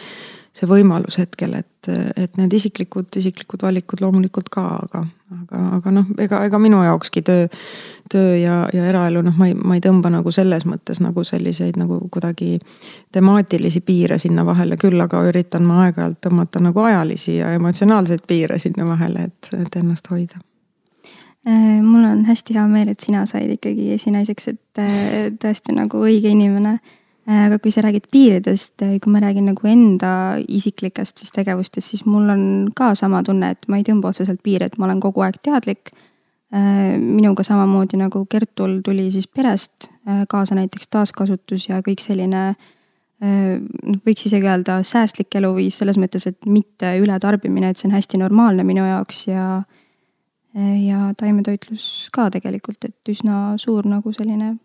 see 0.52 0.68
võimalus 0.68 1.16
hetkel, 1.20 1.54
et, 1.56 1.88
et 2.16 2.36
need 2.36 2.52
isiklikud, 2.52 3.08
isiklikud 3.16 3.64
valikud 3.64 4.02
loomulikult 4.04 4.50
ka, 4.52 4.64
aga, 4.84 5.00
aga, 5.38 5.62
aga 5.78 5.94
noh, 5.96 6.10
ega, 6.20 6.42
ega 6.48 6.60
minu 6.60 6.82
jaokski 6.84 7.22
töö, 7.24 7.46
töö 8.12 8.36
ja, 8.36 8.58
ja 8.74 8.84
eraelu 8.90 9.22
noh, 9.24 9.38
ma 9.40 9.48
ei, 9.48 9.56
ma 9.56 9.78
ei 9.78 9.84
tõmba 9.84 10.12
nagu 10.12 10.32
selles 10.34 10.66
mõttes 10.68 11.00
nagu 11.00 11.24
selliseid 11.24 11.80
nagu 11.80 12.02
kuidagi 12.12 12.58
temaatilisi 13.16 13.80
piire 13.86 14.20
sinna 14.20 14.44
vahele, 14.44 14.76
küll 14.80 15.00
aga 15.00 15.24
üritan 15.30 15.64
ma 15.68 15.86
aeg-ajalt 15.86 16.20
tõmmata 16.28 16.60
nagu 16.60 16.84
ajalisi 16.84 17.38
ja 17.40 17.54
emotsionaalseid 17.56 18.26
piire 18.28 18.60
sinna 18.60 18.86
vahele, 18.88 19.30
et, 19.32 19.52
et 19.56 19.80
ennast 19.80 20.12
hoida. 20.12 20.44
Äh, 21.48 21.80
mul 21.82 22.04
on 22.06 22.26
hästi 22.28 22.54
hea 22.54 22.68
meel, 22.70 22.92
et 22.92 23.00
sina 23.00 23.24
said 23.26 23.50
ikkagi 23.56 23.88
esinaiseks, 23.96 24.52
et 24.52 24.82
äh, 24.84 25.30
tõesti 25.42 25.72
nagu 25.74 26.04
õige 26.04 26.30
inimene 26.30 26.76
aga 27.30 27.58
kui 27.62 27.70
sa 27.70 27.84
räägid 27.84 28.08
piiridest, 28.10 28.82
äh, 28.82 28.96
kui 29.02 29.12
ma 29.12 29.20
räägin 29.22 29.46
nagu 29.46 29.68
enda 29.68 30.12
isiklikest 30.48 31.22
siis 31.22 31.30
tegevustest, 31.34 31.92
siis 31.92 32.04
mul 32.06 32.28
on 32.32 32.44
ka 32.74 32.94
sama 32.98 33.22
tunne, 33.22 33.52
et 33.54 33.68
ma 33.68 33.78
ei 33.78 33.86
tõmba 33.86 34.10
otseselt 34.10 34.42
piire, 34.42 34.66
et 34.66 34.78
ma 34.78 34.88
olen 34.88 35.00
kogu 35.00 35.22
aeg 35.22 35.38
teadlik. 35.42 35.92
Äh, 36.52 36.98
minuga 36.98 37.44
samamoodi 37.46 38.00
nagu 38.00 38.24
Kertul 38.26 38.80
tuli 38.84 39.10
siis 39.10 39.28
perest 39.28 39.88
kaasa 40.28 40.56
näiteks 40.58 40.88
taaskasutus 40.90 41.68
ja 41.68 41.78
kõik 41.78 42.00
selline 42.02 42.40
noh, 43.22 43.98
võiks 44.02 44.26
isegi 44.26 44.48
öelda 44.50 44.80
säästlik 44.82 45.30
eluviis 45.38 45.76
selles 45.78 45.94
mõttes, 45.94 46.26
et 46.26 46.40
mitte 46.50 46.90
ületarbimine, 46.98 47.70
et 47.70 47.78
see 47.78 47.86
on 47.86 47.94
hästi 47.94 48.18
normaalne 48.18 48.64
minu 48.66 48.82
jaoks 48.82 49.28
ja 49.28 49.62
ja 50.58 51.12
taimetoitlus 51.16 52.10
ka 52.12 52.26
tegelikult, 52.34 52.82
et 52.84 53.14
üsna 53.14 53.54
suur 53.62 53.86
nagu 53.88 54.10
selline 54.12 54.56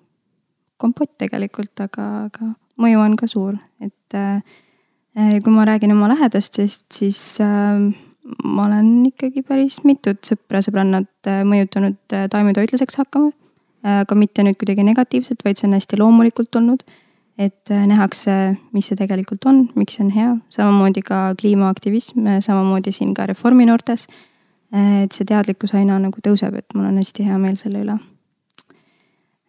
kompott 0.77 1.15
tegelikult, 1.17 1.73
aga, 1.83 2.07
aga 2.27 2.53
mõju 2.81 3.01
on 3.03 3.15
ka 3.19 3.29
suur, 3.29 3.57
et 3.81 4.17
äh, 4.17 4.41
kui 5.43 5.53
ma 5.53 5.65
räägin 5.65 5.95
oma 5.95 6.11
lähedastest, 6.13 6.85
siis 6.93 7.19
äh, 7.41 7.81
ma 8.43 8.67
olen 8.67 9.05
ikkagi 9.09 9.43
päris 9.47 9.81
mitut 9.87 10.21
sõpra, 10.27 10.61
sõbrannat 10.65 11.29
äh, 11.31 11.43
mõjutanud 11.47 12.17
taimetoitlaseks 12.33 13.01
hakkama 13.01 13.33
aga 13.87 14.15
mitte 14.17 14.45
nüüd 14.45 14.57
kuidagi 14.59 14.85
negatiivselt, 14.85 15.43
vaid 15.45 15.59
see 15.59 15.67
on 15.69 15.75
hästi 15.77 15.99
loomulikult 16.01 16.51
tulnud. 16.51 16.83
et 17.37 17.69
äh, 17.69 17.83
nähakse, 17.85 18.57
mis 18.73 18.87
see 18.89 18.97
tegelikult 18.97 19.45
on, 19.45 19.67
miks 19.77 19.93
see 19.93 20.01
on 20.01 20.09
hea, 20.09 20.31
samamoodi 20.49 21.03
ka 21.05 21.35
kliimaaktivism, 21.37 22.25
samamoodi 22.41 22.89
siin 22.91 23.11
ka 23.13 23.27
Reformi 23.29 23.67
noortes. 23.69 24.07
Et 24.73 25.13
see 25.13 25.27
teadlikkus 25.29 25.75
aina 25.77 25.99
nagu 26.01 26.17
tõuseb, 26.25 26.57
et 26.57 26.73
mul 26.73 26.89
on 26.89 26.97
hästi 26.97 27.27
hea 27.29 27.37
meel 27.37 27.53
selle 27.61 27.85
üle 27.85 27.99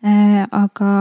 aga 0.02 0.92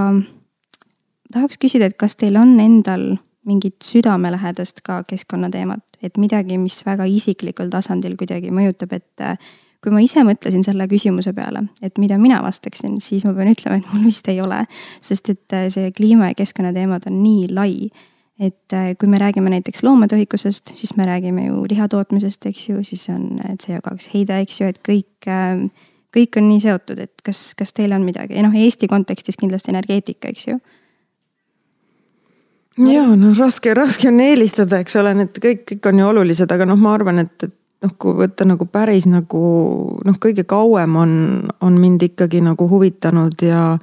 tahaks 1.33 1.59
küsida, 1.61 1.89
et 1.89 1.97
kas 1.99 2.15
teil 2.15 2.37
on 2.39 2.55
endal 2.59 3.17
mingit 3.47 3.79
südamelähedast 3.83 4.81
ka 4.83 5.01
keskkonnateemat, 5.07 5.83
et 6.03 6.19
midagi, 6.19 6.57
mis 6.59 6.81
väga 6.85 7.07
isiklikul 7.07 7.71
tasandil 7.71 8.17
kuidagi 8.19 8.51
mõjutab, 8.53 8.97
et 8.97 9.23
äh, 9.23 9.39
kui 9.83 9.93
ma 9.93 10.01
ise 10.03 10.23
mõtlesin 10.27 10.65
selle 10.65 10.87
küsimuse 10.91 11.31
peale, 11.37 11.63
et 11.85 11.99
mida 12.01 12.17
mina 12.19 12.41
vastaksin, 12.43 12.97
siis 13.03 13.23
ma 13.27 13.33
pean 13.37 13.53
ütlema, 13.53 13.79
et 13.79 13.89
mul 13.93 14.07
vist 14.09 14.27
ei 14.31 14.41
ole. 14.43 14.65
sest 15.01 15.31
et 15.31 15.55
äh, 15.55 15.67
see 15.73 15.91
kliima 15.95 16.33
ja 16.33 16.37
keskkonnateemad 16.37 17.07
on 17.11 17.21
nii 17.23 17.51
lai. 17.53 17.89
et 18.37 18.73
kui 19.01 19.09
me 19.09 19.17
räägime 19.17 19.49
näiteks 19.49 19.81
loomatoitlustest, 19.81 20.75
siis 20.77 20.91
me 20.95 21.07
räägime 21.09 21.47
ju 21.47 21.63
liha 21.69 21.87
tootmisest, 21.89 22.45
eks 22.45 22.67
ju, 22.69 22.83
siis 22.85 23.07
on 23.09 23.39
CO2 23.63 24.11
heide, 24.13 24.37
eks 24.43 24.59
ju, 24.61 24.67
et 24.69 24.77
kõik 24.85 25.29
kõik 26.17 26.39
on 26.41 26.49
nii 26.49 26.63
seotud, 26.63 27.03
et 27.05 27.23
kas, 27.25 27.51
kas 27.57 27.73
teil 27.77 27.93
on 27.95 28.05
midagi, 28.07 28.41
noh 28.43 28.55
Eesti 28.57 28.89
kontekstis 28.91 29.39
kindlasti 29.39 29.73
energeetika, 29.73 30.33
eks 30.33 30.47
ju. 30.49 30.57
ja 32.87 33.05
no 33.15 33.33
raske, 33.37 33.73
raske 33.77 34.09
on 34.11 34.19
eelistada, 34.23 34.81
eks 34.83 34.97
ole, 35.01 35.13
need 35.21 35.39
kõik, 35.43 35.63
kõik 35.71 35.91
on 35.91 36.03
ju 36.03 36.11
olulised, 36.13 36.51
aga 36.53 36.67
noh, 36.69 36.79
ma 36.81 36.95
arvan, 36.97 37.23
et, 37.25 37.49
et 37.49 37.55
noh, 37.85 37.93
kui 37.99 38.17
võtta 38.17 38.47
nagu 38.47 38.67
päris 38.69 39.07
nagu 39.09 39.43
noh, 40.05 40.17
kõige 40.21 40.47
kauem 40.49 40.97
on, 40.97 41.13
on 41.61 41.79
mind 41.81 42.09
ikkagi 42.09 42.41
nagu 42.45 42.69
huvitanud 42.69 43.45
ja 43.45 43.77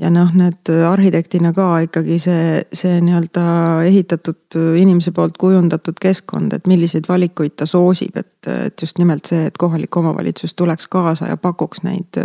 ja 0.00 0.10
noh, 0.12 0.30
need 0.34 0.70
arhitektina 0.88 1.52
ka 1.56 1.66
ikkagi 1.84 2.18
see, 2.22 2.62
see 2.72 2.98
nii-öelda 3.04 3.44
ehitatud 3.88 4.58
inimese 4.80 5.12
poolt 5.16 5.36
kujundatud 5.40 6.00
keskkond, 6.00 6.56
et 6.56 6.66
milliseid 6.70 7.08
valikuid 7.08 7.58
ta 7.60 7.68
soosib, 7.68 8.16
et, 8.16 8.50
et 8.50 8.82
just 8.82 8.98
nimelt 8.98 9.28
see, 9.28 9.44
et 9.50 9.60
kohalik 9.60 9.96
omavalitsus 10.00 10.56
tuleks 10.56 10.88
kaasa 10.90 11.30
ja 11.30 11.36
pakuks 11.36 11.84
neid 11.84 12.20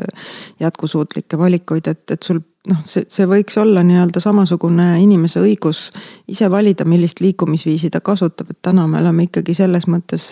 jätkusuutlikke 0.63 1.39
valikuid, 1.39 1.91
et, 1.91 2.05
et 2.11 2.23
sul 2.23 2.39
noh, 2.69 2.81
see, 2.87 3.05
see 3.11 3.27
võiks 3.29 3.57
olla 3.61 3.83
nii-öelda 3.85 4.21
samasugune 4.23 4.87
inimese 5.03 5.41
õigus 5.43 5.89
ise 6.31 6.49
valida, 6.51 6.87
millist 6.87 7.21
liikumisviisi 7.21 7.91
ta 7.93 8.01
kasutab, 8.01 8.51
et 8.53 8.61
täna 8.65 8.87
me 8.89 9.01
oleme 9.03 9.27
ikkagi 9.29 9.57
selles 9.57 9.89
mõttes 9.91 10.31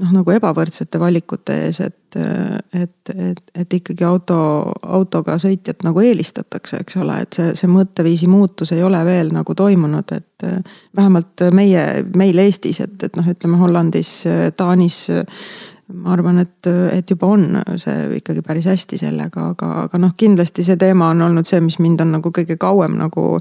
noh, 0.00 0.12
nagu 0.12 0.32
ebavõrdsete 0.34 1.00
valikute 1.00 1.56
ees, 1.66 1.80
et, 1.84 2.18
et, 2.76 3.12
et, 3.14 3.42
et 3.54 3.76
ikkagi 3.78 4.04
auto, 4.06 4.38
autoga 4.82 5.38
sõitjat 5.42 5.84
nagu 5.86 6.02
eelistatakse, 6.04 6.82
eks 6.84 6.98
ole, 7.02 7.20
et 7.24 7.38
see, 7.38 7.54
see 7.58 7.70
mõtteviisi 7.70 8.28
muutus 8.30 8.74
ei 8.76 8.82
ole 8.86 9.00
veel 9.08 9.32
nagu 9.34 9.56
toimunud, 9.56 10.16
et 10.16 10.50
vähemalt 10.96 11.46
meie, 11.56 11.86
meil 12.16 12.44
Eestis, 12.44 12.82
et, 12.84 12.98
et 13.08 13.16
noh, 13.16 13.32
ütleme 13.32 13.60
Hollandis, 13.60 14.18
Taanis 14.56 15.00
ma 15.94 16.12
arvan, 16.16 16.40
et, 16.42 16.66
et 16.92 17.10
juba 17.10 17.28
on 17.30 17.60
see 17.78 18.18
ikkagi 18.18 18.42
päris 18.46 18.66
hästi 18.66 18.98
sellega, 19.00 19.50
aga, 19.52 19.72
aga 19.86 20.00
noh, 20.02 20.14
kindlasti 20.18 20.64
see 20.66 20.78
teema 20.80 21.12
on 21.14 21.22
olnud 21.28 21.46
see, 21.46 21.60
mis 21.62 21.78
mind 21.82 22.02
on 22.02 22.16
nagu 22.18 22.32
kõige 22.34 22.58
kauem 22.60 22.98
nagu 22.98 23.36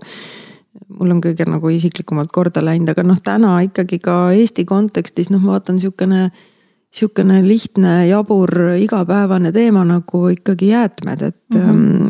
mul 0.90 1.16
on 1.16 1.22
kõige 1.24 1.48
nagu 1.50 1.70
isiklikumalt 1.72 2.32
korda 2.36 2.64
läinud, 2.66 2.92
aga 2.92 3.04
noh, 3.04 3.20
täna 3.24 3.56
ikkagi 3.66 4.00
ka 4.04 4.18
Eesti 4.36 4.66
kontekstis 4.68 5.32
noh, 5.32 5.44
ma 5.44 5.56
vaatan 5.56 5.80
sihukene 5.80 6.30
sihukene 6.96 7.42
lihtne, 7.48 8.08
jabur, 8.08 8.52
igapäevane 8.80 9.52
teema 9.52 9.84
nagu 9.88 10.28
ikkagi 10.32 10.70
jäätmed, 10.72 11.22
et 11.22 11.56
mm. 11.56 12.08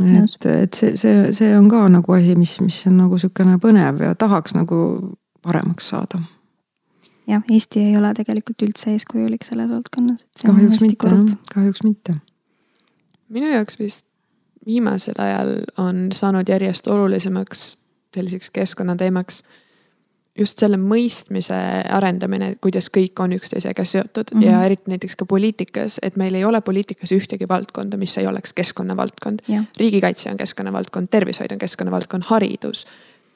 -hmm. 0.00 0.24
et, 0.24 0.46
et 0.46 0.74
see, 0.74 0.96
see, 0.96 1.32
see 1.32 1.56
on 1.58 1.68
ka 1.68 1.88
nagu 1.88 2.12
asi, 2.12 2.36
mis, 2.36 2.60
mis 2.60 2.82
on 2.86 2.96
nagu 2.96 3.18
sihukene 3.18 3.58
põnev 3.62 4.04
ja 4.04 4.14
tahaks 4.14 4.54
nagu 4.54 4.76
paremaks 5.42 5.88
saada. 5.88 6.22
jah, 7.26 7.42
Eesti 7.50 7.80
ei 7.80 7.96
ole 7.96 8.14
tegelikult 8.14 8.62
üldse 8.62 8.90
eeskujulik 8.90 9.44
selles 9.44 9.70
valdkonnas. 9.70 10.26
kahjuks 10.46 10.80
mitte 10.82 11.08
jah, 11.08 11.34
kahjuks 11.54 11.82
mitte. 11.84 12.14
minu 13.28 13.50
jaoks 13.50 13.78
vist 13.78 14.06
viimasel 14.66 15.18
ajal 15.18 15.54
on 15.78 16.08
saanud 16.12 16.48
järjest 16.48 16.86
olulisemaks 16.86 17.79
selliseks 18.14 18.50
keskkonnateemaks. 18.50 19.42
Just 20.38 20.62
selle 20.62 20.78
mõistmise 20.78 21.56
arendamine, 21.90 22.52
kuidas 22.62 22.86
kõik 22.94 23.18
on 23.20 23.34
üksteisega 23.34 23.84
seotud 23.84 24.30
mm 24.32 24.40
-hmm. 24.40 24.46
ja 24.46 24.62
eriti 24.64 24.92
näiteks 24.92 25.16
ka 25.16 25.26
poliitikas, 25.26 25.98
et 26.02 26.16
meil 26.16 26.34
ei 26.34 26.44
ole 26.44 26.60
poliitikas 26.60 27.12
ühtegi 27.12 27.48
valdkonda, 27.48 27.96
mis 27.96 28.18
ei 28.18 28.26
oleks 28.26 28.52
keskkonna 28.52 28.96
valdkond. 28.96 29.40
riigikaitse 29.76 30.30
on 30.30 30.36
keskkonna 30.36 30.72
valdkond, 30.72 31.08
tervishoid 31.10 31.52
on 31.52 31.58
keskkonna 31.58 31.90
valdkond, 31.90 32.22
haridus, 32.26 32.86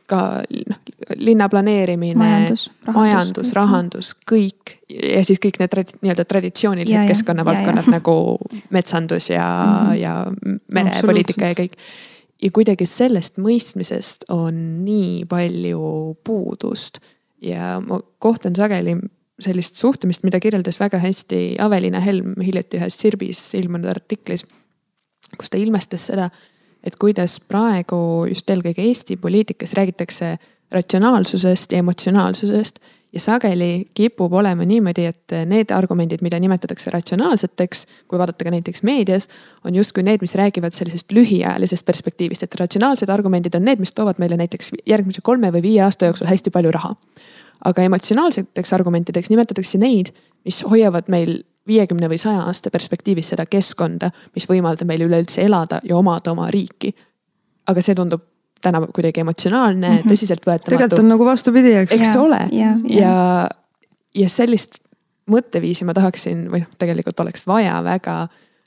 ka 0.07 0.43
noh, 0.69 0.79
linna 1.17 1.49
planeerimine, 1.49 2.15
majandus, 2.19 2.71
rahandus, 2.87 3.53
rahandus, 3.57 4.15
kõik. 4.33 4.79
Ja 4.89 5.25
siis 5.25 5.41
kõik 5.41 5.59
need 5.59 5.77
nii-öelda 6.03 6.25
traditsioonilised 6.29 7.09
keskkonnavaldkonnad 7.09 7.89
nagu 7.93 8.39
metsandus 8.71 9.31
ja 9.31 9.47
mm, 9.67 9.87
-hmm. 9.87 9.95
ja 9.95 10.27
merepoliitika 10.69 11.53
ja 11.53 11.55
kõik 11.55 11.79
ja 12.43 12.51
kuidagi 12.55 12.87
sellest 12.89 13.39
mõistmisest 13.43 14.29
on 14.33 14.85
nii 14.85 15.25
palju 15.29 16.17
puudust. 16.25 17.01
ja 17.45 17.81
ma 17.85 18.01
kohtan 18.19 18.57
sageli 18.57 18.97
sellist 19.43 19.77
suhtumist, 19.77 20.23
mida 20.25 20.41
kirjeldas 20.41 20.79
väga 20.81 20.99
hästi 21.03 21.57
Aveliina 21.61 22.01
Helm 22.01 22.35
hiljuti 22.41 22.79
ühes 22.79 22.99
Sirbis 23.01 23.43
ilmunud 23.59 23.91
artiklis. 23.91 24.47
kus 25.39 25.51
ta 25.51 25.59
ilmestas 25.59 26.07
seda, 26.07 26.31
et 26.85 26.97
kuidas 27.01 27.41
praegu 27.41 28.27
just 28.29 28.51
eelkõige 28.51 28.83
Eesti 28.85 29.17
poliitikas 29.17 29.73
räägitakse 29.73 30.37
ratsionaalsusest 30.75 31.73
ja 31.73 31.79
emotsionaalsusest 31.79 32.81
ja 33.15 33.21
sageli 33.21 33.89
kipub 33.95 34.33
olema 34.33 34.65
niimoodi, 34.67 35.05
et 35.07 35.35
need 35.47 35.71
argumendid, 35.71 36.23
mida 36.23 36.39
nimetatakse 36.43 36.91
ratsionaalseteks, 36.91 37.85
kui 38.11 38.19
vaadata 38.19 38.47
ka 38.47 38.51
näiteks 38.51 38.83
meedias, 38.83 39.29
on 39.65 39.75
justkui 39.79 40.03
need, 40.03 40.23
mis 40.25 40.35
räägivad 40.35 40.75
sellisest 40.75 41.15
lühiajalisest 41.15 41.87
perspektiivist, 41.87 42.43
et 42.43 42.59
ratsionaalsed 42.61 43.09
argumendid 43.15 43.55
on 43.55 43.65
need, 43.65 43.79
mis 43.79 43.95
toovad 43.95 44.19
meile 44.19 44.39
näiteks 44.41 44.73
järgmise 44.87 45.23
kolme 45.23 45.53
või 45.55 45.63
viie 45.69 45.85
aasta 45.87 46.11
jooksul 46.11 46.31
hästi 46.31 46.51
palju 46.51 46.75
raha. 46.75 46.95
aga 47.65 47.83
emotsionaalseteks 47.83 48.73
argumentideks 48.77 49.31
nimetatakse 49.31 49.79
neid, 49.79 50.11
mis 50.45 50.59
hoiavad 50.69 51.07
meil 51.09 51.39
viiekümne 51.67 52.11
või 52.11 52.19
saja 52.19 52.43
aasta 52.45 52.71
perspektiivis 52.71 53.31
seda 53.33 53.47
keskkonda, 53.47 54.11
mis 54.35 54.49
võimaldab 54.51 54.91
meil 54.91 55.07
üleüldse 55.07 55.43
elada 55.43 55.81
ja 55.85 55.97
omada 55.97 56.33
oma 56.33 56.51
riiki. 56.51 56.95
aga 57.67 57.83
see 57.83 57.95
tundub 57.95 58.21
täna 58.65 58.81
kuidagi 58.87 59.23
emotsionaalne 59.23 59.89
mm, 59.89 59.99
-hmm. 59.99 60.13
tõsiseltvõetamatu. 60.13 60.73
tegelikult 60.73 61.05
on 61.05 61.13
nagu 61.13 61.27
vastupidi, 61.29 61.75
eks. 61.83 61.93
eks 61.99 62.17
ole 62.21 62.41
ja, 62.53 62.73
ja, 62.89 63.01
ja, 63.01 63.49
ja 64.25 64.29
sellist 64.33 64.81
mõtteviisi 65.31 65.87
ma 65.89 65.95
tahaksin 65.97 66.47
või 66.53 66.65
noh, 66.65 66.73
tegelikult 66.79 67.21
oleks 67.25 67.47
vaja 67.47 67.79
väga, 67.85 68.17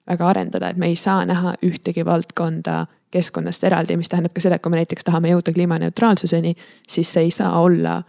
väga 0.09 0.27
arendada, 0.27 0.69
et 0.69 0.77
me 0.77 0.89
ei 0.91 0.95
saa 0.95 1.25
näha 1.25 1.55
ühtegi 1.65 2.05
valdkonda 2.05 2.85
keskkonnast 3.11 3.63
eraldi, 3.63 3.97
mis 3.97 4.09
tähendab 4.09 4.33
ka 4.35 4.43
seda, 4.43 4.57
et 4.57 4.63
kui 4.63 4.73
me 4.73 4.81
näiteks 4.81 5.05
tahame 5.07 5.31
jõuda 5.31 5.53
kliimaneutraalsuseni, 5.55 6.55
siis 6.87 7.13
see 7.13 7.29
ei 7.29 7.31
saa 7.31 7.53
olla 7.61 8.01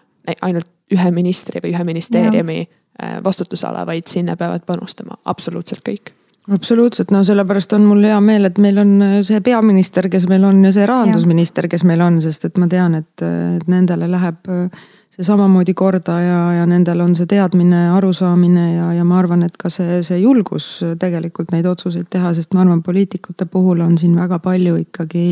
ainult 0.43 0.69
ühe 0.93 1.11
ministri 1.15 1.61
või 1.63 1.75
ühe 1.77 1.85
ministeeriumi 1.85 2.59
ja. 2.59 2.75
Äh, 2.99 3.19
vastutusala, 3.23 3.85
vaid 3.87 4.09
sinna 4.11 4.35
peavad 4.37 4.65
panustama 4.67 5.21
absoluutselt 5.31 5.85
kõik 5.87 6.11
absoluutselt, 6.53 7.11
no 7.11 7.23
sellepärast 7.25 7.73
on 7.77 7.85
mul 7.89 8.05
hea 8.09 8.19
meel, 8.25 8.49
et 8.49 8.59
meil 8.63 8.79
on 8.81 8.95
äh, 9.05 9.17
see 9.27 9.41
peaminister, 9.45 10.09
kes 10.11 10.29
meil 10.31 10.47
on 10.49 10.63
ja 10.65 10.73
see 10.75 10.87
rahandusminister, 10.89 11.69
kes 11.69 11.85
meil 11.89 12.03
on, 12.05 12.21
sest 12.25 12.49
et 12.49 12.59
ma 12.61 12.69
tean, 12.71 12.97
et, 12.99 13.25
et 13.25 13.69
nendele 13.69 14.09
läheb 14.11 14.51
äh, 14.53 14.87
see 15.13 15.27
samamoodi 15.27 15.75
korda 15.79 16.19
ja, 16.23 16.41
ja 16.61 16.67
nendel 16.69 17.05
on 17.05 17.15
see 17.19 17.29
teadmine, 17.29 17.89
arusaamine 17.97 18.67
ja, 18.73 18.91
ja 18.99 19.07
ma 19.09 19.19
arvan, 19.21 19.45
et 19.45 19.57
ka 19.61 19.71
see, 19.73 20.03
see 20.07 20.21
julgus 20.23 20.69
tegelikult 21.01 21.53
neid 21.53 21.69
otsuseid 21.69 22.09
teha, 22.11 22.33
sest 22.37 22.55
ma 22.57 22.65
arvan, 22.65 22.83
poliitikute 22.87 23.49
puhul 23.51 23.85
on 23.85 23.99
siin 24.01 24.17
väga 24.17 24.41
palju 24.45 24.77
ikkagi 24.85 25.27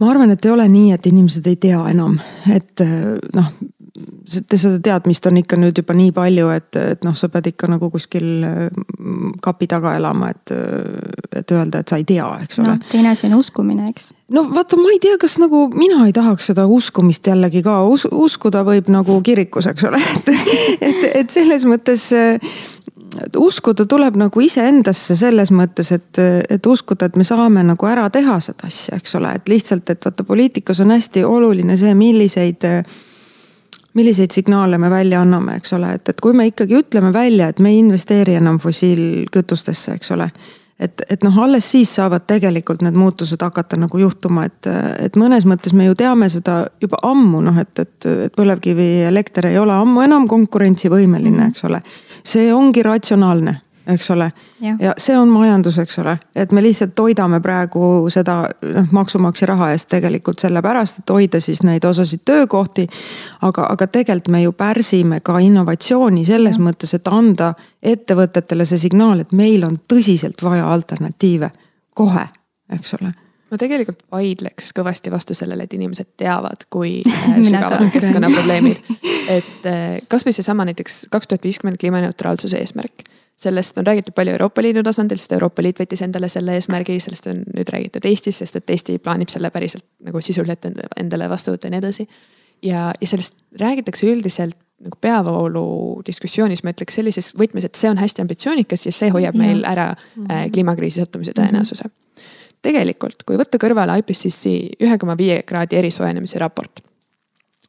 ma 0.00 0.10
arvan, 0.10 0.32
et 0.32 0.44
ei 0.44 0.54
ole 0.54 0.66
nii, 0.68 0.94
et 0.96 1.06
inimesed 1.06 1.46
ei 1.46 1.60
tea 1.60 1.82
enam, 1.92 2.16
et 2.50 2.82
noh, 3.36 3.52
seda 4.30 4.78
teadmist 4.82 5.26
on 5.26 5.40
ikka 5.40 5.58
nüüd 5.60 5.80
juba 5.80 5.94
nii 5.96 6.12
palju, 6.14 6.48
et, 6.54 6.78
et 6.78 7.04
noh, 7.06 7.16
sa 7.18 7.28
pead 7.32 7.50
ikka 7.52 7.68
nagu 7.70 7.90
kuskil 7.92 8.26
mm, 8.44 9.36
kapi 9.42 9.68
taga 9.70 9.94
elama, 9.98 10.30
et, 10.32 10.54
et 11.42 11.54
öelda, 11.56 11.82
et 11.82 11.90
sa 11.90 11.98
ei 12.00 12.06
tea, 12.08 12.26
eks 12.44 12.62
ole 12.62 12.74
no,. 12.74 12.78
teine 12.90 13.12
asi 13.12 13.28
on 13.30 13.38
uskumine, 13.40 13.90
eks. 13.90 14.10
no 14.36 14.46
vaata, 14.54 14.78
ma 14.80 14.92
ei 14.94 15.00
tea, 15.02 15.18
kas 15.20 15.38
nagu 15.42 15.66
mina 15.74 16.04
ei 16.06 16.14
tahaks 16.16 16.52
seda 16.52 16.66
uskumist 16.70 17.26
jällegi 17.32 17.64
ka 17.66 17.80
Us, 17.90 18.06
uskuda 18.10 18.62
võib 18.66 18.90
nagu 18.92 19.20
kirikus, 19.26 19.70
eks 19.70 19.88
ole, 19.90 20.02
et, 20.18 20.32
et, 20.80 21.08
et 21.24 21.38
selles 21.38 21.66
mõttes 21.68 22.10
uskuda 23.36 23.86
tuleb 23.90 24.16
nagu 24.20 24.40
iseendasse 24.40 25.16
selles 25.18 25.50
mõttes, 25.54 25.90
et, 25.94 26.22
et 26.50 26.66
uskuda, 26.66 27.10
et 27.10 27.18
me 27.18 27.26
saame 27.26 27.64
nagu 27.66 27.90
ära 27.90 28.06
teha 28.12 28.38
seda 28.44 28.68
asja, 28.70 28.98
eks 29.00 29.18
ole, 29.18 29.34
et 29.40 29.50
lihtsalt, 29.50 29.90
et 29.90 30.04
vaata 30.06 30.26
poliitikas 30.26 30.82
on 30.84 30.94
hästi 30.94 31.24
oluline 31.26 31.76
see, 31.80 31.94
milliseid 31.98 32.66
milliseid 33.94 34.30
signaale 34.30 34.78
me 34.78 34.90
välja 34.90 35.20
anname, 35.20 35.56
eks 35.60 35.72
ole, 35.72 35.92
et, 35.98 36.08
et 36.08 36.20
kui 36.20 36.32
me 36.36 36.46
ikkagi 36.50 36.78
ütleme 36.78 37.12
välja, 37.12 37.50
et 37.50 37.58
me 37.58 37.72
ei 37.72 37.78
investeeri 37.82 38.36
enam 38.38 38.58
fossiilkütustesse, 38.62 39.96
eks 39.98 40.12
ole. 40.16 40.30
et, 40.78 41.02
et 41.10 41.24
noh, 41.26 41.38
alles 41.42 41.70
siis 41.70 41.94
saavad 41.94 42.24
tegelikult 42.26 42.82
need 42.82 42.96
muutused 42.96 43.42
hakata 43.42 43.76
nagu 43.76 43.98
juhtuma, 43.98 44.46
et, 44.46 44.70
et 44.98 45.16
mõnes 45.20 45.44
mõttes 45.46 45.74
me 45.76 45.88
ju 45.88 45.94
teame 45.98 46.28
seda 46.30 46.62
juba 46.80 47.02
ammu 47.02 47.42
noh, 47.44 47.58
et, 47.60 47.72
et, 47.78 48.06
et 48.26 48.36
põlevkivielekter 48.36 49.50
ei 49.50 49.58
ole 49.58 49.74
ammu 49.74 50.06
enam 50.06 50.28
konkurentsivõimeline, 50.28 51.50
eks 51.50 51.66
ole. 51.68 51.82
see 52.24 52.52
ongi 52.54 52.82
ratsionaalne 52.82 53.58
eks 53.86 54.10
ole. 54.10 54.32
ja 54.80 54.94
see 54.98 55.18
on 55.18 55.28
majandus, 55.28 55.78
eks 55.78 55.98
ole, 55.98 56.16
et 56.36 56.52
me 56.52 56.62
lihtsalt 56.62 56.94
toidame 56.94 57.40
praegu 57.40 58.08
seda 58.12 58.42
noh, 58.74 58.90
maksumaksja 58.92 59.48
raha 59.52 59.70
eest 59.74 59.88
tegelikult 59.92 60.42
sellepärast, 60.42 61.02
et 61.02 61.14
hoida 61.14 61.40
siis 61.40 61.62
neid 61.62 61.84
osasid 61.84 62.24
töökohti. 62.24 62.86
aga, 63.42 63.66
aga 63.70 63.86
tegelikult 63.86 64.28
me 64.28 64.42
ju 64.42 64.52
pärsime 64.52 65.20
ka 65.20 65.38
innovatsiooni 65.38 66.24
selles 66.24 66.58
ja. 66.58 66.66
mõttes, 66.68 66.94
et 66.94 67.08
anda 67.08 67.54
ettevõtetele 67.82 68.66
see 68.66 68.78
signaal, 68.78 69.20
et 69.20 69.32
meil 69.32 69.64
on 69.64 69.78
tõsiselt 69.88 70.42
vaja 70.42 70.68
alternatiive 70.72 71.50
kohe, 71.94 72.28
eks 72.72 72.94
ole 73.00 73.12
ma 73.50 73.58
tegelikult 73.58 74.04
vaidleks 74.12 74.70
kõvasti 74.76 75.10
vastu 75.10 75.34
sellele, 75.34 75.66
et 75.66 75.72
inimesed 75.74 76.12
teavad, 76.20 76.68
kui 76.70 77.00
äh, 77.06 77.40
sügavad 77.42 77.82
on 77.82 77.90
keskkonnaprobleemid. 77.90 78.92
et 79.28 79.66
äh, 79.66 79.96
kasvõi 80.08 80.34
seesama 80.36 80.68
näiteks 80.68 81.06
kaks 81.10 81.30
tuhat 81.30 81.48
viiskümmend 81.48 81.80
kliimaneutraalsuse 81.82 82.60
eesmärk 82.62 83.08
sellest 83.40 83.78
on 83.78 83.86
räägitud 83.86 84.14
palju 84.14 84.32
Euroopa 84.32 84.62
Liidu 84.62 84.82
tasandil, 84.84 85.18
sest 85.18 85.32
Euroopa 85.32 85.62
Liit 85.64 85.80
võttis 85.80 86.02
endale 86.04 86.28
selle 86.28 86.58
eesmärgi, 86.58 86.98
sellest 87.00 87.28
on 87.30 87.44
nüüd 87.54 87.70
räägitud 87.72 88.04
Eestis, 88.08 88.40
sest 88.42 88.58
et 88.60 88.70
Eesti 88.70 88.98
plaanib 89.00 89.32
selle 89.32 89.50
päriselt 89.54 89.86
nagu 90.04 90.20
sisuliselt 90.20 90.68
endale 91.00 91.28
vastu 91.30 91.54
võtta 91.54 91.70
ja 91.70 91.74
nii 91.74 91.80
edasi. 91.80 92.08
ja, 92.62 92.90
ja 93.00 93.06
sellest 93.08 93.38
räägitakse 93.60 94.06
üldiselt 94.06 94.58
nagu 94.80 94.96
peavoolu 95.00 95.64
diskussioonis, 96.06 96.62
ma 96.64 96.72
ütleks 96.74 96.96
sellises 96.96 97.32
võtmes, 97.36 97.64
et 97.68 97.76
see 97.76 97.90
on 97.90 98.00
hästi 98.00 98.24
ambitsioonikas 98.24 98.86
ja 98.86 98.92
see 98.96 99.10
hoiab 99.12 99.36
ja. 99.36 99.40
meil 99.42 99.64
ära 99.68 99.90
äh, 99.92 100.46
kliimakriisi 100.52 101.02
sattumise 101.02 101.34
tõenäosuse 101.36 101.84
mm. 101.84 101.90
-hmm. 101.90 102.28
tegelikult, 102.68 103.24
kui 103.28 103.40
võtta 103.40 103.60
kõrvale 103.60 103.98
IPCC 104.00 104.54
ühe 104.80 104.98
koma 104.98 105.16
viie 105.16 105.42
kraadi 105.42 105.76
erisoojenemise 105.80 106.40
raport, 106.40 106.80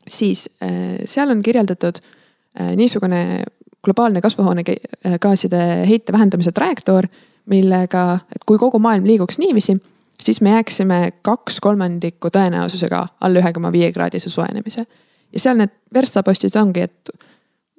siis 0.07 0.49
äh, 0.63 1.03
seal 1.05 1.31
on 1.31 1.43
kirjeldatud 1.43 1.99
äh, 1.99 2.75
niisugune 2.75 3.43
globaalne 3.83 4.21
kasvuhoonegaaside 4.21 5.61
heite 5.89 6.13
vähendamise 6.13 6.51
trajektoor, 6.51 7.07
millega, 7.49 8.19
et 8.35 8.43
kui 8.45 8.59
kogu 8.61 8.79
maailm 8.79 9.07
liiguks 9.09 9.39
niiviisi, 9.41 9.77
siis 10.21 10.41
me 10.41 10.53
jääksime 10.55 10.99
kaks 11.21 11.59
kolmandikku 11.59 12.29
tõenäosusega 12.29 13.07
alla 13.21 13.41
ühe 13.41 13.53
koma 13.53 13.71
viie 13.71 13.91
kraadise 13.91 14.29
soojenemise. 14.29 14.85
ja 15.33 15.39
seal 15.39 15.57
need 15.57 15.71
verstapostid 15.93 16.55
ongi, 16.59 16.81
et 16.81 17.09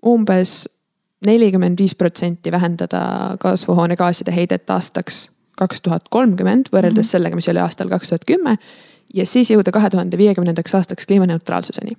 umbes 0.07 0.69
nelikümmend 1.27 1.79
viis 1.79 1.95
protsenti 1.95 2.53
vähendada 2.53 3.37
kasvuhoonegaaside 3.41 4.35
heidet 4.35 4.71
aastaks 4.71 5.29
kaks 5.59 5.83
tuhat 5.83 6.09
kolmkümmend 6.11 6.73
võrreldes 6.73 7.07
-hmm. 7.07 7.11
sellega, 7.11 7.37
mis 7.37 7.49
oli 7.49 7.61
aastal 7.63 7.89
kaks 7.89 8.09
tuhat 8.09 8.25
kümme. 8.25 8.57
ja 9.15 9.27
siis 9.27 9.51
jõuda 9.51 9.71
kahe 9.71 9.91
tuhande 9.91 10.19
viiekümnendaks 10.19 10.75
aastaks 10.75 11.07
kliimaneutraalsuseni. 11.07 11.93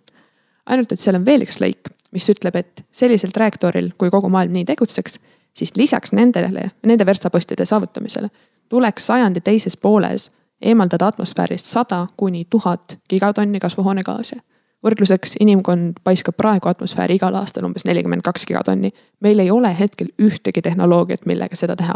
Ainult, 0.65 0.91
et 0.91 0.99
seal 0.99 1.15
on 1.19 1.25
veel 1.25 1.43
üks 1.45 1.59
lõik, 1.61 1.91
mis 2.11 2.29
ütleb, 2.29 2.55
et 2.55 2.85
sellisel 2.91 3.33
trajektooril, 3.33 3.91
kui 3.97 4.09
kogu 4.13 4.29
maailm 4.29 4.53
nii 4.53 4.65
tegutseks, 4.65 5.19
siis 5.53 5.75
lisaks 5.75 6.13
nendele, 6.13 6.71
nende 6.83 7.05
verstapostide 7.05 7.65
saavutamisele 7.65 8.29
tuleks 8.73 9.07
sajandi 9.07 9.41
teises 9.41 9.77
pooles 9.77 10.31
eemaldada 10.61 11.07
atmosfäärist 11.07 11.65
sada 11.65 12.07
kuni 12.17 12.45
tuhat 12.49 12.99
gigatonni 13.09 13.59
kasvuhoonegaase. 13.59 14.35
võrdluseks 14.83 15.35
inimkond 15.39 15.99
paiskab 16.03 16.35
praegu 16.37 16.69
atmosfääri 16.69 17.15
igal 17.15 17.35
aastal 17.35 17.67
umbes 17.67 17.85
nelikümmend 17.85 18.21
kaks 18.21 18.45
gigatonni. 18.45 18.89
meil 19.19 19.39
ei 19.39 19.51
ole 19.51 19.75
hetkel 19.79 20.07
ühtegi 20.21 20.61
tehnoloogiat, 20.61 21.25
millega 21.25 21.55
seda 21.55 21.75
teha. 21.75 21.95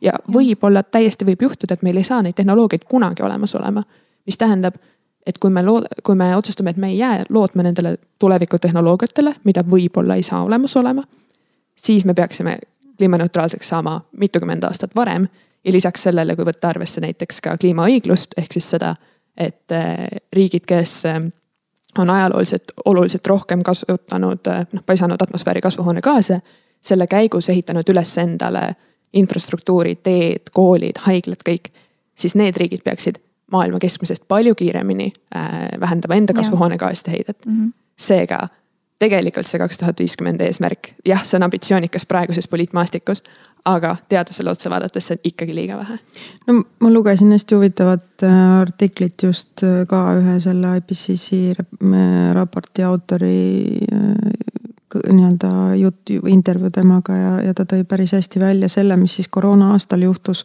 ja 0.00 0.12
võib-olla 0.32 0.82
täiesti 0.82 1.24
võib 1.24 1.42
juhtuda, 1.42 1.74
et 1.74 1.82
meil 1.82 1.96
ei 1.96 2.04
saa 2.04 2.22
neid 2.22 2.34
tehnoloogiaid 2.34 2.84
kunagi 2.84 3.22
olemas 3.22 3.54
olema. 3.54 3.82
mis 4.26 4.38
tähendab, 4.38 4.74
et 5.28 5.38
kui 5.38 5.50
me 5.52 5.62
lood-, 5.62 5.86
kui 6.02 6.16
me 6.16 6.30
otsustame, 6.36 6.72
et 6.72 6.80
me 6.80 6.88
ei 6.88 6.98
jää 6.98 7.24
lootma 7.28 7.62
nendele 7.66 7.98
tulevikutehnoloogiatele, 8.18 9.34
mida 9.44 9.64
võib-olla 9.64 10.16
ei 10.16 10.24
saa 10.26 10.42
olemas 10.44 10.76
olema. 10.76 11.04
siis 11.76 12.04
me 12.04 12.14
peaksime 12.14 12.58
kliimaneutraalseks 12.96 13.68
saama 13.68 14.00
mitukümmend 14.16 14.62
aastat 14.62 14.96
varem 14.96 15.28
ja 15.64 15.72
lisaks 15.72 16.02
sellele, 16.02 16.36
kui 16.36 16.46
võtta 16.48 16.72
arvesse 16.72 17.00
näiteks 17.00 17.40
ka 17.44 17.56
kliimaõiglust, 17.60 18.34
ehk 18.38 18.56
siis 18.56 18.70
seda, 18.74 18.94
et 19.36 19.74
eh, 19.74 20.06
riigid, 20.32 20.66
kes 20.66 20.94
eh, 21.06 21.20
on 21.98 22.10
ajalooliselt 22.10 22.72
oluliselt 22.84 23.26
rohkem 23.26 23.62
kasutanud, 23.62 24.50
eh, 24.50 24.64
noh 24.72 24.86
paisanud 24.86 25.22
atmosfääri 25.22 25.60
kasvuhoonegaase, 25.60 26.40
selle 26.80 27.06
käigus 27.06 27.48
ehitanud 27.48 27.88
üles 27.90 28.16
endale 28.18 28.64
infrastruktuuri, 29.12 29.96
teed, 30.02 30.50
koolid, 30.52 30.98
haiglad, 31.06 31.42
kõik, 31.46 31.70
siis 32.18 32.34
need 32.34 32.56
riigid 32.56 32.82
peaksid 32.84 33.22
maailma 33.52 33.78
keskmisest 33.78 34.28
palju 34.28 34.54
kiiremini 34.54 35.12
äh, 35.36 35.68
vähendama 35.80 36.14
enda 36.14 36.32
kasvuhoonegaaside 36.32 37.10
heidet 37.10 37.46
mm. 37.46 37.52
-hmm. 37.52 37.72
seega 37.96 38.48
tegelikult 38.98 39.46
see 39.46 39.60
kaks 39.62 39.78
tuhat 39.78 40.00
viiskümmend 40.00 40.40
eesmärk, 40.42 40.92
jah, 41.06 41.22
see 41.24 41.38
on 41.38 41.46
ambitsioonikas 41.46 42.06
praeguses 42.06 42.48
poliitmaastikus, 42.48 43.22
aga 43.64 43.96
teadusele 44.08 44.50
otsa 44.50 44.70
vaadates 44.70 45.06
see 45.06 45.14
on 45.14 45.30
ikkagi 45.30 45.54
liiga 45.54 45.78
vähe. 45.78 45.98
no 46.46 46.62
ma 46.80 46.90
lugesin 46.92 47.32
hästi 47.32 47.54
huvitavat 47.54 48.22
äh, 48.22 48.60
artiklit 48.60 49.22
just 49.22 49.62
äh, 49.62 49.86
ka 49.86 50.02
ühe 50.18 50.40
selle 50.40 50.76
IPCC 50.76 51.54
raporti 52.34 52.82
autori 52.82 53.78
nii-öelda 55.12 55.74
jutt, 55.76 56.10
intervjuu 56.26 56.70
temaga 56.70 57.16
ja, 57.16 57.32
ja 57.48 57.54
ta 57.54 57.66
tõi 57.68 57.84
päris 57.84 58.14
hästi 58.16 58.40
välja 58.40 58.68
selle, 58.72 58.96
mis 58.96 59.18
siis 59.18 59.28
koroona 59.28 59.72
aastal 59.74 60.02
juhtus. 60.02 60.44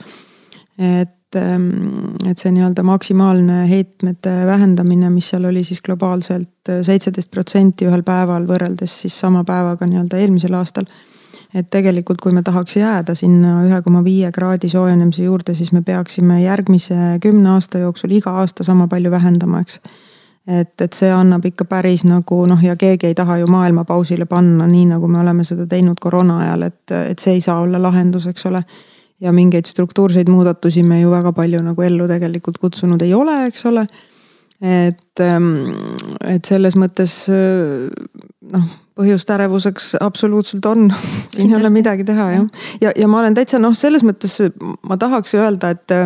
et 0.78 1.23
et, 1.34 1.42
ähm, 1.42 2.16
et 2.30 2.38
see 2.38 2.52
nii-öelda 2.54 2.84
maksimaalne 2.84 3.70
heitmete 3.70 4.32
vähendamine, 4.46 5.10
mis 5.10 5.30
seal 5.30 5.46
oli 5.50 5.64
siis 5.64 5.82
globaalselt 5.82 6.70
äh, 6.70 6.82
seitseteist 6.82 7.32
protsenti 7.32 7.88
ühel 7.90 8.04
päeval 8.04 8.48
võrreldes 8.48 9.02
siis 9.02 9.20
sama 9.20 9.44
päevaga 9.44 9.88
nii-öelda 9.90 10.22
eelmisel 10.22 10.54
aastal. 10.54 10.86
et 11.54 11.68
tegelikult, 11.70 12.22
kui 12.22 12.32
me 12.34 12.42
tahaks 12.42 12.76
jääda 12.76 13.14
sinna 13.16 13.60
ühe 13.68 13.82
koma 13.86 14.04
viie 14.04 14.32
kraadi 14.32 14.70
soojenemise 14.70 15.24
juurde, 15.24 15.54
siis 15.54 15.72
me 15.72 15.82
peaksime 15.82 16.42
järgmise 16.42 17.20
kümne 17.22 17.50
aasta 17.50 17.78
jooksul 17.78 18.12
iga 18.12 18.32
aasta 18.42 18.64
sama 18.64 18.88
palju 18.88 19.12
vähendama, 19.12 19.60
eks 19.62 19.80
et, 20.48 20.82
et 20.82 20.94
see 20.94 21.12
annab 21.14 21.46
ikka 21.46 21.66
päris 21.66 22.04
nagu 22.10 22.46
noh, 22.50 22.64
ja 22.64 22.76
keegi 22.76 23.12
ei 23.12 23.16
taha 23.16 23.38
ju 23.38 23.48
maailma 23.48 23.86
pausile 23.86 24.26
panna, 24.26 24.68
nii 24.68 24.88
nagu 24.96 25.08
me 25.08 25.20
oleme 25.20 25.44
seda 25.44 25.68
teinud 25.70 26.02
koroona 26.02 26.40
ajal, 26.40 26.68
et, 26.72 26.96
et 27.12 27.20
see 27.20 27.38
ei 27.38 27.42
saa 27.42 27.62
olla 27.62 27.82
lahendus, 27.82 28.28
eks 28.28 28.50
ole. 28.50 28.64
Ja 29.24 29.32
mingeid 29.32 29.68
struktuurseid 29.70 30.28
muudatusi 30.32 30.84
me 30.84 31.00
ju 31.02 31.12
väga 31.12 31.32
palju 31.36 31.62
nagu 31.64 31.86
ellu 31.86 32.08
tegelikult 32.10 32.60
kutsunud 32.62 33.02
ei 33.06 33.14
ole, 33.16 33.46
eks 33.48 33.66
ole. 33.72 33.88
et, 34.64 35.20
ähm, 35.20 35.54
et 36.28 36.46
selles 36.46 36.76
mõttes 36.80 37.16
noh, 37.30 38.68
põhjust 38.96 39.32
ärevuseks 39.34 39.90
absoluutselt 40.02 40.66
on. 40.70 40.88
Siin 41.34 41.50
ei 41.52 41.58
ole 41.58 41.72
midagi 41.74 42.06
teha 42.08 42.30
jah. 42.32 42.46
ja, 42.82 42.94
ja 42.96 43.08
ma 43.08 43.24
olen 43.24 43.36
täitsa 43.38 43.60
noh, 43.60 43.76
selles 43.78 44.06
mõttes 44.06 44.40
ma 44.88 45.00
tahaks 45.02 45.36
öelda, 45.40 45.74
et 45.74 45.98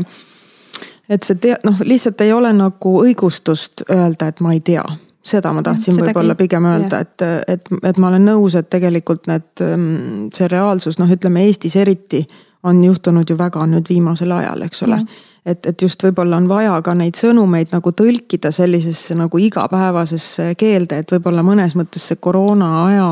et 1.09 1.23
see 1.23 1.39
tea-, 1.41 1.59
noh, 1.63 1.83
lihtsalt 1.87 2.21
ei 2.25 2.33
ole 2.35 2.51
nagu 2.55 2.95
õigustust 3.03 3.85
öelda, 3.91 4.27
et 4.27 4.41
ma 4.43 4.55
ei 4.55 4.63
tea. 4.65 4.83
Seda 5.27 5.51
ma 5.51 5.61
tahtsin 5.63 5.97
võib-olla 5.99 6.37
pigem 6.39 6.65
öelda, 6.69 7.01
et, 7.03 7.23
et, 7.51 7.69
et 7.83 7.97
ma 7.99 8.07
olen 8.11 8.29
nõus, 8.29 8.55
et 8.55 8.69
tegelikult 8.71 9.25
need, 9.27 9.47
mm, 9.59 10.27
see 10.35 10.47
reaalsus, 10.51 10.99
noh, 11.01 11.09
ütleme 11.11 11.43
Eestis 11.47 11.75
eriti 11.79 12.21
on 12.67 12.83
juhtunud 12.83 13.29
ju 13.29 13.37
väga 13.39 13.65
nüüd 13.71 13.89
viimasel 13.89 14.31
ajal, 14.35 14.61
eks 14.67 14.83
ole. 14.87 14.99
et, 15.45 15.65
et 15.65 15.81
just 15.81 16.03
võib-olla 16.03 16.37
on 16.37 16.49
vaja 16.49 16.75
ka 16.83 16.93
neid 16.97 17.15
sõnumeid 17.15 17.71
nagu 17.71 17.91
tõlkida 17.91 18.51
sellisesse 18.51 19.15
nagu 19.15 19.41
igapäevasesse 19.41 20.53
keelde, 20.59 21.01
et 21.03 21.11
võib-olla 21.15 21.43
mõnes 21.47 21.75
mõttes 21.79 22.07
see 22.11 22.19
koroona 22.19 22.71
aja 22.85 23.09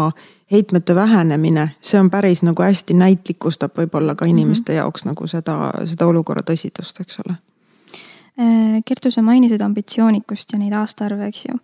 heitmete 0.51 0.95
vähenemine, 0.95 1.69
see 1.81 1.99
on 1.99 2.11
päris 2.13 2.43
nagu 2.45 2.61
hästi 2.61 2.93
näitlikustab 2.93 3.77
võib-olla 3.77 4.15
ka 4.15 4.25
inimeste 4.25 4.71
mm 4.71 4.75
-hmm. 4.75 4.83
jaoks 4.83 5.05
nagu 5.05 5.27
seda, 5.27 5.71
seda 5.85 6.07
olukorra 6.07 6.43
tõsidust, 6.45 7.01
eks 7.01 7.19
ole 7.25 7.39
Äh, 8.39 8.81
Kertu, 8.85 9.11
sa 9.11 9.21
mainisid 9.23 9.61
ambitsioonikust 9.63 10.51
ja 10.51 10.59
neid 10.59 10.73
aastaarve, 10.75 11.29
eks 11.31 11.45
ju. 11.47 11.55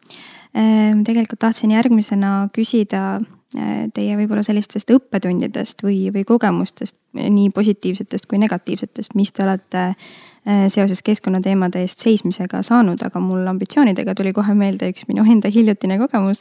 Äh, 0.56 0.96
tegelikult 1.04 1.42
tahtsin 1.44 1.72
järgmisena 1.76 2.48
küsida 2.56 3.20
teie 3.52 4.16
võib-olla 4.16 4.44
sellistest 4.48 4.92
õppetundidest 4.94 5.84
või, 5.84 6.06
või 6.14 6.24
kogemustest, 6.28 6.96
nii 7.14 7.50
positiivsetest 7.52 8.30
kui 8.32 8.40
negatiivsetest, 8.40 9.16
mis 9.20 9.34
te 9.36 9.44
olete 9.44 9.82
seoses 10.72 11.04
keskkonnateemade 11.04 11.82
eest 11.84 12.02
seismisega 12.02 12.62
saanud, 12.64 13.04
aga 13.04 13.20
mul 13.22 13.44
ambitsioonidega 13.52 14.16
tuli 14.16 14.32
kohe 14.34 14.56
meelde 14.58 14.88
üks 14.94 15.04
minu 15.10 15.26
enda 15.28 15.52
hiljutine 15.52 16.00
kogemus. 16.00 16.40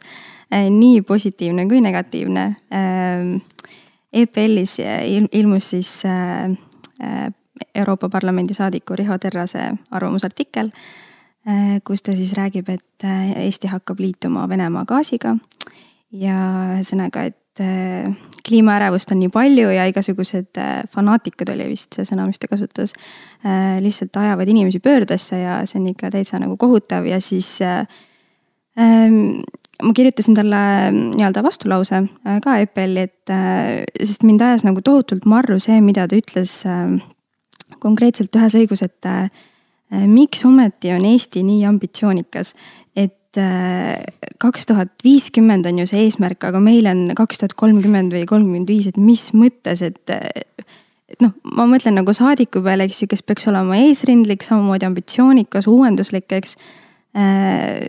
nii 0.50 1.02
positiivne 1.02 1.66
kui 1.68 1.82
negatiivne. 1.82 2.46
EPL-is 4.22 4.78
ilmus 5.32 5.70
siis 5.74 5.92
Euroopa 7.74 8.08
Parlamendi 8.08 8.54
saadiku 8.54 8.96
Riho 8.96 9.18
Terrase 9.18 9.72
arvamusartikkel, 9.90 10.70
äh, 11.48 11.80
kus 11.84 12.02
ta 12.02 12.12
siis 12.12 12.32
räägib, 12.32 12.68
et 12.68 13.04
äh, 13.04 13.32
Eesti 13.44 13.68
hakkab 13.68 14.00
liituma 14.00 14.48
Venemaa 14.48 14.84
gaasiga. 14.84 15.36
Ja 16.12 16.38
ühesõnaga, 16.76 17.26
et 17.30 17.62
äh, 17.62 18.10
kliimaärevust 18.46 19.12
on 19.14 19.20
nii 19.22 19.30
palju 19.34 19.70
ja 19.74 19.86
igasugused 19.90 20.58
fanaatikud 20.90 21.52
oli 21.54 21.68
vist 21.70 21.94
see 21.96 22.08
sõna, 22.08 22.26
mis 22.26 22.40
ta 22.40 22.48
kasutas. 22.50 22.94
lihtsalt 23.80 24.16
ajavad 24.16 24.48
inimesi 24.48 24.80
pöördesse 24.80 25.38
ja 25.38 25.60
see 25.66 25.80
on 25.80 25.86
ikka 25.92 26.10
täitsa 26.10 26.40
nagu 26.40 26.56
kohutav 26.56 27.06
ja 27.06 27.20
siis 27.20 27.60
ähm, 27.62 29.40
ma 29.82 29.92
kirjutasin 29.94 30.34
talle 30.34 30.62
nii-öelda 30.96 31.42
vastulause 31.44 32.02
ka 32.42 32.56
EPL-i, 32.64 33.06
et 33.06 33.34
sest 34.02 34.24
mind 34.24 34.42
ajas 34.44 34.64
nagu 34.64 34.82
tohutult 34.82 35.28
marru 35.28 35.60
see, 35.60 35.80
mida 35.84 36.08
ta 36.08 36.16
ütles 36.16 36.64
konkreetselt 37.80 38.36
ühes 38.36 38.56
lõigus, 38.56 38.82
et 38.84 39.08
äh, 39.08 39.30
miks 40.08 40.44
ometi 40.46 40.92
on 40.94 41.06
Eesti 41.08 41.42
nii 41.46 41.64
ambitsioonikas, 41.68 42.54
et 42.96 43.16
äh, 43.38 44.00
kaks 44.42 44.66
tuhat 44.66 44.92
viiskümmend 45.04 45.68
on 45.70 45.78
ju 45.82 45.86
see 45.90 46.06
eesmärk, 46.06 46.42
aga 46.48 46.60
meil 46.62 46.88
on 46.90 47.10
kaks 47.18 47.42
tuhat 47.42 47.54
kolmkümmend 47.60 48.14
või 48.16 48.26
kolmkümmend 48.28 48.70
viis, 48.70 48.88
et 48.90 48.98
mis 48.98 49.28
mõttes, 49.36 49.84
et 49.86 50.16
et 51.10 51.24
noh, 51.24 51.32
ma 51.56 51.66
mõtlen 51.66 51.96
nagu 51.98 52.12
saadiku 52.14 52.62
peale, 52.62 52.86
eks 52.86 53.02
ju, 53.02 53.08
kes 53.10 53.24
peaks 53.26 53.48
olema 53.50 53.78
eesrindlik, 53.82 54.44
samamoodi 54.46 54.86
ambitsioonikas, 54.86 55.66
uuenduslik, 55.70 56.30
eks 56.38 56.54
äh, 57.18 57.88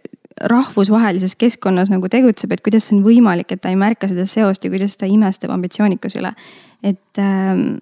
rahvusvahelises 0.50 1.36
keskkonnas 1.38 1.92
nagu 1.94 2.10
tegutseb, 2.10 2.54
et 2.56 2.64
kuidas 2.66 2.88
see 2.88 2.98
on 2.98 3.06
võimalik, 3.06 3.54
et 3.54 3.62
ta 3.62 3.70
ei 3.70 3.78
märka 3.80 4.10
seda 4.10 4.26
seost 4.30 4.66
ja 4.66 4.72
kuidas 4.74 4.98
ta 4.98 5.10
imestab 5.10 5.54
ambitsioonikuse 5.54 6.22
üle. 6.22 6.34
et 6.82 7.22
ähm, 7.22 7.78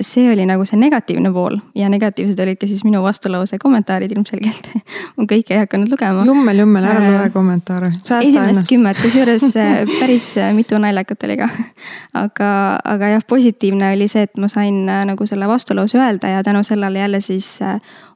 see 0.00 0.32
oli 0.32 0.44
nagu 0.48 0.64
see 0.68 0.78
negatiivne 0.80 1.32
pool 1.32 1.56
ja 1.74 1.88
negatiivsed 1.92 2.40
olid 2.42 2.58
ka 2.60 2.66
siis 2.66 2.82
minu 2.84 3.02
vastulause 3.02 3.58
kommentaarid 3.58 4.12
ilmselgelt 4.14 4.70
ma 5.16 5.26
kõike 5.28 5.54
ei 5.54 5.62
hakanud 5.62 5.90
lugema. 5.92 6.24
jummel, 6.26 6.62
jummel, 6.62 6.86
ära 6.88 7.02
äh, 7.02 7.10
loe 7.16 7.30
kommentaare. 7.34 7.92
esimest 8.20 8.64
kümmet, 8.68 9.00
kusjuures 9.02 9.46
äh, 9.56 9.82
päris 10.00 10.32
äh, 10.38 10.52
mitu 10.56 10.78
naljakat 10.80 11.26
oli 11.28 11.36
ka. 11.40 11.50
aga, 12.22 12.52
aga 12.94 13.12
jah, 13.14 13.26
positiivne 13.28 13.92
oli 13.96 14.08
see, 14.08 14.24
et 14.28 14.40
ma 14.40 14.48
sain 14.52 14.82
nagu 14.86 15.26
selle 15.26 15.48
vastulause 15.48 16.00
öelda 16.00 16.34
ja 16.36 16.42
tänu 16.46 16.62
sellele 16.66 16.98
jälle 16.98 17.20
siis 17.20 17.58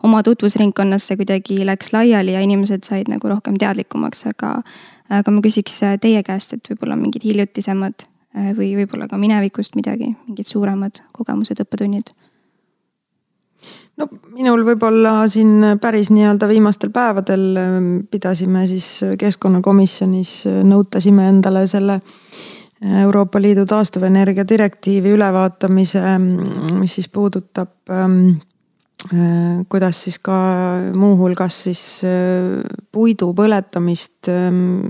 oma 0.02 0.22
tutvusringkonnas 0.22 1.10
see 1.10 1.20
kuidagi 1.20 1.60
läks 1.66 1.92
laiali 1.92 2.34
ja 2.34 2.40
inimesed 2.40 2.84
said 2.84 3.12
nagu 3.12 3.28
rohkem 3.28 3.58
teadlikumaks, 3.60 4.26
aga 4.32 4.56
aga 5.12 5.30
ma 5.30 5.44
küsiks 5.44 5.82
teie 6.00 6.22
käest, 6.24 6.56
et 6.56 6.70
võib-olla 6.70 6.96
mingid 6.96 7.24
hiljutisemad 7.24 8.06
või 8.34 8.72
võib-olla 8.80 9.06
ka 9.06 9.18
minevikust 9.20 9.76
midagi, 9.78 10.10
mingid 10.26 10.48
suuremad 10.48 11.02
kogemused, 11.14 11.60
õppetunnid? 11.62 12.10
no 14.00 14.08
minul 14.34 14.64
võib-olla 14.66 15.22
siin 15.30 15.78
päris 15.80 16.10
nii-öelda 16.10 16.48
viimastel 16.50 16.90
päevadel 16.94 17.44
ähm, 17.60 17.92
pidasime 18.10 18.66
siis 18.70 18.88
keskkonnakomisjonis, 19.18 20.32
äh, 20.50 20.62
nõutasime 20.66 21.28
endale 21.30 21.66
selle 21.70 22.00
äh, 22.00 23.02
Euroopa 23.04 23.40
Liidu 23.40 23.66
taastuvenergia 23.70 24.44
direktiivi 24.48 25.14
ülevaatamise, 25.14 26.02
mm, 26.18 26.74
mis 26.80 26.98
siis 26.98 27.08
puudutab 27.08 27.94
ähm, 27.94 28.34
kuidas 29.68 29.98
siis 30.06 30.16
ka 30.18 30.34
muuhulgas 30.96 31.58
siis 31.66 31.80
puidu 32.92 33.34
põletamist 33.36 34.30
ähm, 34.32 34.80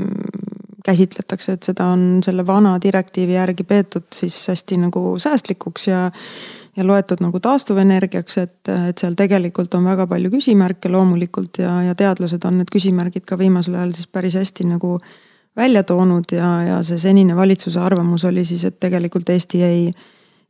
käsitletakse, 0.84 1.56
et 1.56 1.66
seda 1.70 1.86
on 1.94 2.20
selle 2.24 2.44
vana 2.46 2.76
direktiivi 2.82 3.38
järgi 3.38 3.64
peetud 3.64 4.06
siis 4.14 4.36
hästi 4.48 4.82
nagu 4.84 5.14
säästlikuks 5.18 5.88
ja 5.88 6.10
ja 6.76 6.86
loetud 6.86 7.20
nagu 7.22 7.38
taastuvenergiaks, 7.38 8.38
et, 8.42 8.70
et 8.88 8.98
seal 8.98 9.14
tegelikult 9.14 9.74
on 9.78 9.84
väga 9.86 10.08
palju 10.10 10.32
küsimärke 10.32 10.90
loomulikult 10.90 11.60
ja, 11.62 11.76
ja 11.86 11.94
teadlased 11.94 12.42
on 12.48 12.58
need 12.58 12.72
küsimärgid 12.74 13.22
ka 13.28 13.38
viimasel 13.38 13.76
ajal 13.78 13.92
siis 13.94 14.08
päris 14.10 14.34
hästi 14.40 14.66
nagu 14.72 14.96
välja 15.56 15.84
toonud 15.86 16.34
ja, 16.34 16.48
ja 16.66 16.80
see 16.82 16.98
senine 16.98 17.36
valitsuse 17.38 17.78
arvamus 17.80 18.26
oli 18.26 18.42
siis, 18.44 18.64
et 18.66 18.80
tegelikult 18.82 19.30
Eesti 19.30 19.62
ei 19.62 19.86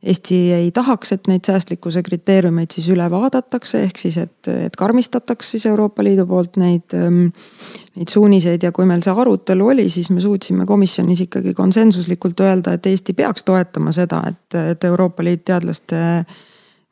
Eesti 0.05 0.37
ei 0.53 0.71
tahaks, 0.71 1.15
et 1.15 1.27
neid 1.27 1.47
säästlikkuse 1.47 2.03
kriteeriumeid 2.05 2.73
siis 2.75 2.91
üle 2.93 3.07
vaadatakse, 3.09 3.79
ehk 3.87 3.97
siis, 3.97 4.19
et, 4.21 4.49
et 4.51 4.75
karmistataks 4.77 5.55
siis 5.55 5.65
Euroopa 5.65 6.03
Liidu 6.05 6.27
poolt 6.29 6.59
neid, 6.61 6.93
ähm, 6.93 7.31
neid 7.95 8.11
suuniseid 8.11 8.63
ja 8.63 8.71
kui 8.75 8.87
meil 8.87 9.03
see 9.03 9.13
arutelu 9.13 9.69
oli, 9.71 9.85
siis 9.91 10.09
me 10.11 10.23
suutsime 10.23 10.65
komisjonis 10.67 11.25
ikkagi 11.27 11.53
konsensuslikult 11.55 12.43
öelda, 12.43 12.75
et 12.75 12.89
Eesti 12.91 13.15
peaks 13.15 13.47
toetama 13.47 13.93
seda, 13.95 14.21
et, 14.29 14.57
et 14.75 14.83
Euroopa 14.89 15.23
Liit 15.23 15.45
teadlaste 15.47 16.01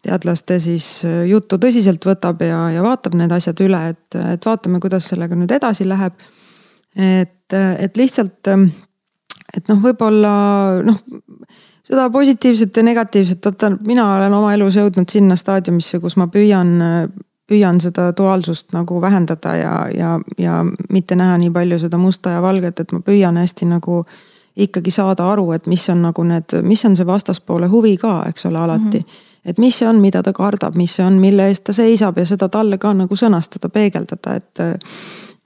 teadlaste 0.04 0.58
siis 0.60 0.88
juttu 1.30 1.56
tõsiselt 1.64 2.04
võtab 2.04 2.42
ja, 2.44 2.66
ja 2.76 2.82
vaatab 2.84 3.16
need 3.16 3.32
asjad 3.32 3.62
üle, 3.64 3.80
et, 3.94 4.18
et 4.34 4.46
vaatame, 4.46 4.82
kuidas 4.84 5.08
sellega 5.08 5.38
nüüd 5.40 5.52
edasi 5.56 5.88
läheb. 5.88 6.18
et, 7.00 7.56
et 7.56 7.98
lihtsalt, 7.98 8.52
et 8.52 9.72
noh, 9.72 9.80
võib-olla 9.84 10.34
noh 10.84 11.00
seda 11.84 12.10
positiivset 12.10 12.78
ja 12.78 12.84
negatiivset, 12.84 13.46
vaata 13.46 13.72
mina 13.88 14.06
olen 14.16 14.34
oma 14.34 14.54
elus 14.56 14.78
jõudnud 14.80 15.10
sinna 15.12 15.36
staadiumisse, 15.40 16.00
kus 16.04 16.16
ma 16.20 16.30
püüan, 16.32 16.76
püüan 17.54 17.82
seda 17.82 18.10
duaalsust 18.18 18.74
nagu 18.74 19.02
vähendada 19.02 19.56
ja, 19.56 19.74
ja, 19.94 20.14
ja 20.38 20.62
mitte 20.90 21.16
näha 21.20 21.38
nii 21.38 21.52
palju 21.54 21.80
seda 21.86 22.02
musta 22.02 22.38
ja 22.38 22.42
valget, 22.42 22.80
et 22.80 22.92
ma 22.92 23.04
püüan 23.06 23.38
hästi 23.38 23.70
nagu 23.70 24.04
ikkagi 24.58 24.92
saada 24.94 25.32
aru, 25.32 25.52
et 25.56 25.68
mis 25.68 25.86
on 25.90 26.02
nagu 26.06 26.26
need, 26.30 26.58
mis 26.62 26.86
on 26.86 26.98
see 26.98 27.06
vastaspoole 27.06 27.70
huvi 27.72 27.96
ka, 27.98 28.24
eks 28.30 28.50
ole, 28.50 28.60
alati 28.60 29.00
mm. 29.00 29.06
-hmm 29.06 29.30
et 29.46 29.58
mis 29.58 29.76
see 29.78 29.88
on, 29.88 30.00
mida 30.00 30.24
ta 30.24 30.32
kardab, 30.34 30.76
mis 30.80 30.96
see 30.96 31.06
on, 31.06 31.18
mille 31.20 31.48
eest 31.52 31.64
ta 31.68 31.74
seisab 31.76 32.18
ja 32.18 32.26
seda 32.26 32.48
talle 32.50 32.78
ka 32.78 32.94
nagu 32.96 33.16
sõnastada, 33.16 33.70
peegeldada, 33.70 34.36
et 34.36 34.62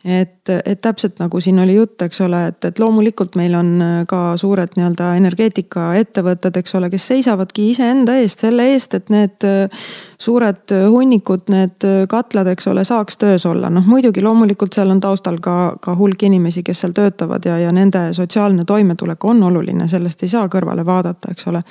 et, 0.06 0.37
et 0.50 0.82
täpselt 0.82 1.20
nagu 1.20 1.40
siin 1.44 1.60
oli 1.60 1.76
jutt, 1.76 2.02
eks 2.02 2.22
ole, 2.26 2.40
et, 2.52 2.66
et 2.66 2.80
loomulikult 2.80 3.36
meil 3.40 3.56
on 3.58 3.70
äh, 3.82 3.96
ka 4.10 4.20
suured 4.38 4.76
nii-öelda 4.78 5.14
energeetikaettevõtted, 5.20 6.60
eks 6.62 6.76
ole, 6.80 6.90
kes 6.94 7.08
seisavadki 7.12 7.70
iseenda 7.72 8.18
eest, 8.22 8.44
selle 8.46 8.68
eest, 8.74 8.98
et 8.98 9.12
need 9.14 9.48
äh, 9.48 9.88
suured 10.18 10.74
hunnikud, 10.90 11.46
need 11.54 11.86
katlad, 12.10 12.50
eks 12.54 12.68
ole, 12.72 12.84
saaks 12.88 13.20
töös 13.22 13.46
olla. 13.46 13.70
noh, 13.70 13.86
muidugi 13.86 14.24
loomulikult 14.26 14.74
seal 14.74 14.92
on 14.94 15.02
taustal 15.04 15.40
ka, 15.44 15.78
ka 15.82 15.96
hulk 15.96 16.24
inimesi, 16.28 16.64
kes 16.66 16.84
seal 16.84 16.96
töötavad 16.98 17.46
ja, 17.46 17.60
ja 17.62 17.72
nende 17.72 18.08
sotsiaalne 18.18 18.66
toimetulek 18.66 19.26
on 19.26 19.44
oluline, 19.50 19.88
sellest 19.88 20.24
ei 20.26 20.32
saa 20.34 20.48
kõrvale 20.50 20.86
vaadata, 20.86 21.32
eks 21.32 21.50
ole. 21.52 21.62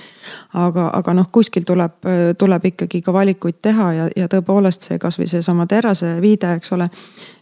aga, 0.55 0.91
aga 0.95 1.17
noh, 1.19 1.31
kuskil 1.33 1.67
tuleb, 1.67 1.99
tuleb 2.39 2.69
ikkagi 2.73 3.03
ka 3.03 3.13
valikuid 3.13 3.59
teha 3.63 3.93
ja, 3.93 4.11
ja 4.17 4.29
tõepoolest 4.31 4.87
see 4.87 4.99
kasvõi 5.03 5.27
seesama 5.31 5.67
terase 5.67 6.17
viide, 6.23 6.55
eks 6.61 6.73
ole 6.77 6.91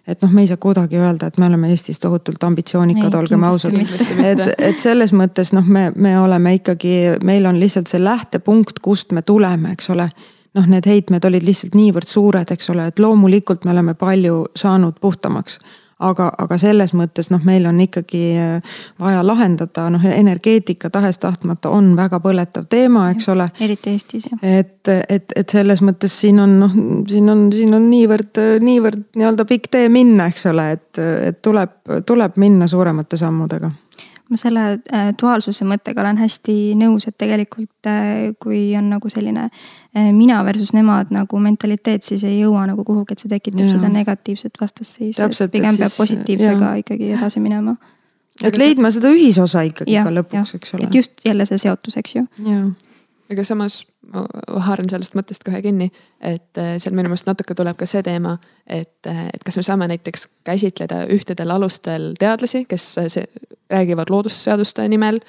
et 0.07 0.21
noh, 0.23 0.33
me 0.33 0.45
ei 0.45 0.49
saa 0.49 0.61
kuidagi 0.61 0.99
öelda, 1.01 1.24
öelda, 1.25 1.33
et 1.33 1.39
me 1.39 1.47
oleme 1.47 1.71
Eestis 1.71 2.01
tohutult 2.01 2.43
ambitsioonikad, 2.45 3.15
olgem 3.15 3.45
ausad. 3.45 3.77
et, 4.31 4.41
et 4.59 4.79
selles 4.79 5.13
mõttes 5.13 5.53
noh, 5.57 5.65
me, 5.67 5.91
me 5.97 6.19
oleme 6.19 6.55
ikkagi, 6.61 7.19
meil 7.25 7.47
on 7.47 7.61
lihtsalt 7.61 7.89
see 7.89 8.03
lähtepunkt, 8.03 8.81
kust 8.83 9.13
me 9.13 9.23
tuleme, 9.23 9.73
eks 9.73 9.91
ole. 9.91 10.09
Noh, 10.55 10.67
need 10.71 10.87
heitmed 10.87 11.25
olid 11.25 11.43
lihtsalt 11.43 11.75
niivõrd 11.75 12.07
suured, 12.07 12.51
eks 12.51 12.71
ole, 12.71 12.87
et 12.87 13.01
loomulikult 13.03 13.65
me 13.65 13.73
oleme 13.73 13.95
palju 13.99 14.45
saanud 14.55 15.01
puhtamaks 15.01 15.59
aga, 15.99 16.31
aga 16.39 16.59
selles 16.59 16.95
mõttes 16.97 17.31
noh, 17.31 17.43
meil 17.47 17.67
on 17.71 17.81
ikkagi 17.85 18.23
äh, 18.41 18.79
vaja 19.01 19.23
lahendada, 19.27 19.87
noh 19.93 20.05
energeetika 20.05 20.91
tahes-tahtmata 20.95 21.71
on 21.75 21.93
väga 21.97 22.21
põletav 22.25 22.67
teema, 22.71 23.09
eks 23.15 23.29
ole. 23.33 23.49
eriti 23.61 23.95
Eestis 23.95 24.29
jah. 24.31 24.43
et, 24.43 24.93
et, 25.09 25.37
et 25.37 25.57
selles 25.59 25.83
mõttes 25.85 26.15
siin 26.25 26.41
on 26.43 26.59
noh, 26.65 26.77
siin 27.11 27.31
on, 27.31 27.47
siin 27.55 27.75
on 27.77 27.89
niivõrd, 27.91 28.43
niivõrd 28.65 29.07
nii-öelda 29.17 29.49
pikk 29.49 29.71
tee 29.77 29.89
minna, 29.93 30.29
eks 30.33 30.49
ole, 30.51 30.71
et, 30.79 30.91
et 31.31 31.41
tuleb, 31.43 31.77
tuleb 32.07 32.39
minna 32.43 32.69
suuremate 32.71 33.21
sammudega 33.21 33.71
ma 34.31 34.39
selle 34.41 34.63
äh, 34.73 35.11
duaalsuse 35.21 35.67
mõttega 35.69 36.01
olen 36.01 36.19
hästi 36.23 36.55
nõus, 36.81 37.07
et 37.11 37.17
tegelikult 37.21 37.89
äh, 37.91 38.31
kui 38.41 38.63
on 38.79 38.89
nagu 38.95 39.11
selline 39.13 39.47
äh, 39.51 40.09
mina 40.17 40.39
versus 40.47 40.73
nemad 40.77 41.13
nagu 41.15 41.41
mentaliteet, 41.45 42.07
siis 42.07 42.25
ei 42.29 42.39
jõua 42.41 42.65
nagu 42.71 42.87
kuhugi, 42.87 43.13
et 43.15 43.25
see 43.25 43.33
tekitab 43.33 43.67
ja. 43.67 43.75
seda 43.77 43.91
negatiivset 43.93 44.57
vastasseisu. 44.61 45.29
pigem 45.53 45.77
peab 45.77 45.93
positiivsega 45.97 46.73
ja. 46.73 46.81
ikkagi 46.81 47.13
edasi 47.19 47.45
minema. 47.45 47.77
et 48.43 48.57
leidma 48.59 48.91
seda 48.95 49.13
ühisosa 49.13 49.67
ikkagi 49.69 49.93
ja, 49.93 50.07
ka 50.07 50.15
lõpuks, 50.15 50.57
eks 50.57 50.75
ole. 50.79 50.89
et 50.89 51.01
just 51.03 51.25
jälle 51.27 51.47
see 51.51 51.61
seotus, 51.69 52.01
eks 52.01 52.17
ju. 52.17 52.27
Aga 53.33 53.45
samas 53.45 53.83
ma 54.13 54.25
haaran 54.67 54.91
sellest 54.91 55.17
mõttest 55.17 55.45
kohe 55.47 55.61
kinni, 55.65 55.89
et 56.21 56.61
äh, 56.61 56.75
seal 56.83 56.95
minu 56.97 57.11
meelest 57.11 57.29
natuke 57.29 57.57
tuleb 57.57 57.79
ka 57.79 57.89
see 57.89 58.03
teema, 58.05 58.37
et, 58.67 58.99
äh, 59.09 59.27
et 59.33 59.45
kas 59.47 59.57
me 59.59 59.65
saame 59.67 59.89
näiteks 59.91 60.29
käsitleda 60.47 61.05
ühtedel 61.15 61.55
alustel 61.55 62.13
teadlasi, 62.21 62.65
kes 62.69 62.87
äh, 63.01 63.11
see, 63.13 63.49
räägivad 63.73 64.13
loodusseaduste 64.13 64.87
nimel. 64.89 65.21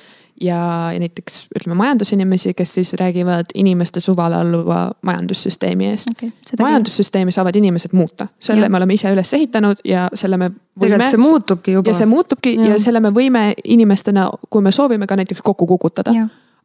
ja, 0.41 0.91
ja 0.91 0.99
näiteks 0.99 1.45
ütleme 1.55 1.77
majandusinimesi, 1.79 2.53
kes 2.53 2.73
siis 2.73 2.93
räägivad 2.99 3.55
inimeste 3.55 3.99
suvale 3.99 4.35
alluva 4.35 4.91
majandussüsteemi 5.01 5.87
eest 5.87 6.09
okay,. 6.11 6.29
majandussüsteemi 6.59 7.31
saavad 7.31 7.55
inimesed 7.55 7.95
muuta, 7.95 8.27
selle 8.39 8.65
ja. 8.65 8.69
me 8.69 8.77
oleme 8.77 8.93
ise 8.93 9.13
üles 9.15 9.33
ehitanud 9.33 9.79
ja 9.87 10.09
selle 10.13 10.37
me 10.37 10.51
tegelikult 10.79 11.15
see 11.15 11.23
muutubki 11.23 11.77
juba. 11.77 11.89
ja 11.89 11.97
see 12.01 12.09
muutubki 12.11 12.55
ja. 12.55 12.73
ja 12.73 12.79
selle 12.79 12.99
me 12.99 13.13
võime 13.15 13.53
inimestena, 13.63 14.27
kui 14.49 14.61
me 14.61 14.75
soovime 14.75 15.07
ka 15.07 15.15
näiteks 15.15 15.41
kokku 15.41 15.67
kukutada. 15.67 16.11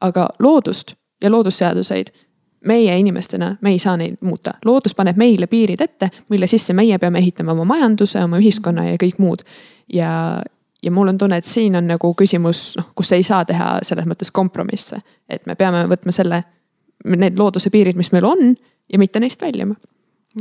aga 0.00 0.28
loodust 0.38 0.96
ja 1.20 1.30
loodusseaduseid 1.30 2.12
meie 2.66 2.98
inimestena, 2.98 3.56
me 3.60 3.70
ei 3.70 3.78
saa 3.78 3.96
neid 3.96 4.16
muuta. 4.20 4.54
loodus 4.64 4.94
paneb 4.94 5.16
meile 5.16 5.46
piirid 5.46 5.80
ette, 5.80 6.10
mille 6.30 6.46
sisse 6.46 6.72
meie 6.72 6.98
peame 6.98 7.18
ehitama 7.18 7.52
oma 7.52 7.64
majanduse, 7.64 8.24
oma 8.24 8.38
ühiskonna 8.38 8.84
ja 8.90 8.96
kõik 9.00 9.18
muud. 9.18 9.44
ja, 9.92 10.42
ja 10.82 10.90
mul 10.90 11.08
on 11.08 11.18
tunne, 11.18 11.36
et 11.36 11.44
siin 11.44 11.76
on 11.76 11.88
nagu 11.88 12.14
küsimus, 12.14 12.74
noh, 12.76 12.90
kus 12.94 13.12
ei 13.12 13.22
saa 13.22 13.44
teha 13.44 13.78
selles 13.82 14.06
mõttes 14.06 14.30
kompromisse. 14.32 15.00
et 15.28 15.46
me 15.46 15.54
peame 15.54 15.86
võtma 15.88 16.12
selle, 16.12 16.44
need 17.04 17.38
looduse 17.38 17.70
piirid, 17.70 17.96
mis 17.96 18.12
meil 18.12 18.24
on 18.24 18.54
ja 18.92 18.98
mitte 18.98 19.20
neist 19.20 19.40
väljuma 19.40 19.74